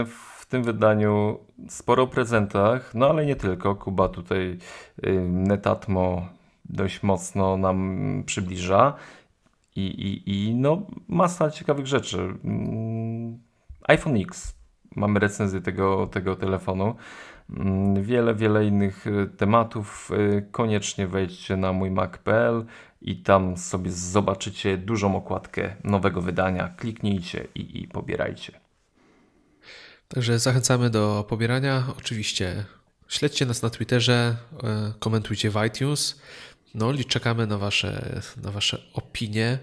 W 0.06 0.27
tym 0.48 0.62
wydaniu 0.62 1.38
sporo 1.68 2.02
o 2.02 2.06
prezentach, 2.06 2.94
no 2.94 3.10
ale 3.10 3.26
nie 3.26 3.36
tylko. 3.36 3.74
Kuba 3.74 4.08
tutaj 4.08 4.58
y, 5.06 5.20
Netatmo 5.28 6.28
dość 6.64 7.02
mocno 7.02 7.56
nam 7.56 8.22
przybliża 8.26 8.94
i, 9.76 9.86
i, 9.86 10.48
i 10.48 10.54
no 10.54 10.82
masa 11.08 11.50
ciekawych 11.50 11.86
rzeczy. 11.86 12.18
Mm, 12.44 13.38
iPhone 13.88 14.16
X. 14.16 14.58
Mamy 14.96 15.20
recenzję 15.20 15.60
tego, 15.60 16.06
tego 16.06 16.36
telefonu. 16.36 16.94
Mm, 17.50 18.02
wiele, 18.02 18.34
wiele 18.34 18.66
innych 18.66 19.06
y, 19.06 19.26
tematów. 19.36 20.10
Y, 20.10 20.46
koniecznie 20.50 21.06
wejdźcie 21.06 21.56
na 21.56 21.72
mój 21.72 21.90
mac.pl 21.90 22.64
i 23.00 23.22
tam 23.22 23.56
sobie 23.56 23.90
zobaczycie 23.90 24.78
dużą 24.78 25.16
okładkę 25.16 25.76
nowego 25.84 26.22
wydania. 26.22 26.68
Kliknijcie 26.68 27.46
i, 27.54 27.82
i 27.82 27.88
pobierajcie. 27.88 28.67
Także 30.08 30.38
zachęcamy 30.38 30.90
do 30.90 31.24
pobierania. 31.28 31.84
Oczywiście 31.98 32.64
śledźcie 33.08 33.46
nas 33.46 33.62
na 33.62 33.70
Twitterze, 33.70 34.36
e, 34.62 34.92
komentujcie 34.98 35.50
w 35.50 35.64
iTunes. 35.66 36.20
No 36.74 36.92
i 36.92 37.04
czekamy 37.04 37.46
na 37.46 37.58
wasze, 37.58 38.20
na 38.36 38.50
wasze 38.50 38.82
opinie, 38.94 39.58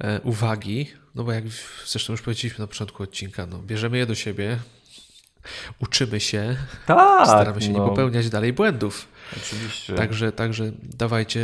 e, 0.00 0.20
uwagi. 0.20 0.92
No 1.14 1.24
bo 1.24 1.32
jak 1.32 1.44
zresztą 1.86 2.12
już 2.12 2.22
powiedzieliśmy 2.22 2.58
na 2.62 2.66
początku 2.66 3.02
odcinka, 3.02 3.46
no 3.46 3.58
bierzemy 3.58 3.98
je 3.98 4.06
do 4.06 4.14
siebie, 4.14 4.58
uczymy 5.78 6.20
się, 6.20 6.56
tak, 6.86 7.26
staramy 7.28 7.62
się 7.62 7.70
no. 7.70 7.78
nie 7.78 7.90
popełniać 7.90 8.30
dalej 8.30 8.52
błędów. 8.52 9.08
Oczywiście. 9.36 9.94
Także, 9.94 10.32
także 10.32 10.72
dawajcie, 10.82 11.40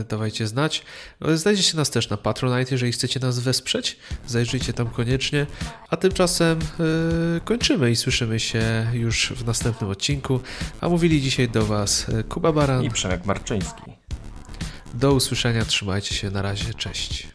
e, 0.00 0.04
dawajcie 0.04 0.46
znać. 0.46 0.82
No, 1.20 1.36
znajdziecie 1.36 1.76
nas 1.76 1.90
też 1.90 2.08
na 2.08 2.16
Patronite, 2.16 2.74
jeżeli 2.74 2.92
chcecie 2.92 3.20
nas 3.20 3.38
wesprzeć. 3.38 3.96
Zajrzyjcie 4.26 4.72
tam 4.72 4.90
koniecznie. 4.90 5.46
A 5.90 5.96
tymczasem 5.96 6.58
yy, 6.78 7.40
kończymy 7.44 7.90
i 7.90 7.96
słyszymy 7.96 8.40
się 8.40 8.86
już 8.92 9.32
w 9.36 9.46
następnym 9.46 9.90
odcinku. 9.90 10.40
A 10.80 10.88
mówili 10.88 11.22
dzisiaj 11.22 11.48
do 11.48 11.66
Was 11.66 12.08
e, 12.08 12.24
Kuba 12.24 12.52
Baran 12.52 12.84
i 12.84 12.90
Przemek 12.90 13.24
Marczyński. 13.24 13.82
Do 14.94 15.12
usłyszenia, 15.12 15.64
trzymajcie 15.64 16.14
się, 16.14 16.30
na 16.30 16.42
razie, 16.42 16.74
cześć. 16.74 17.28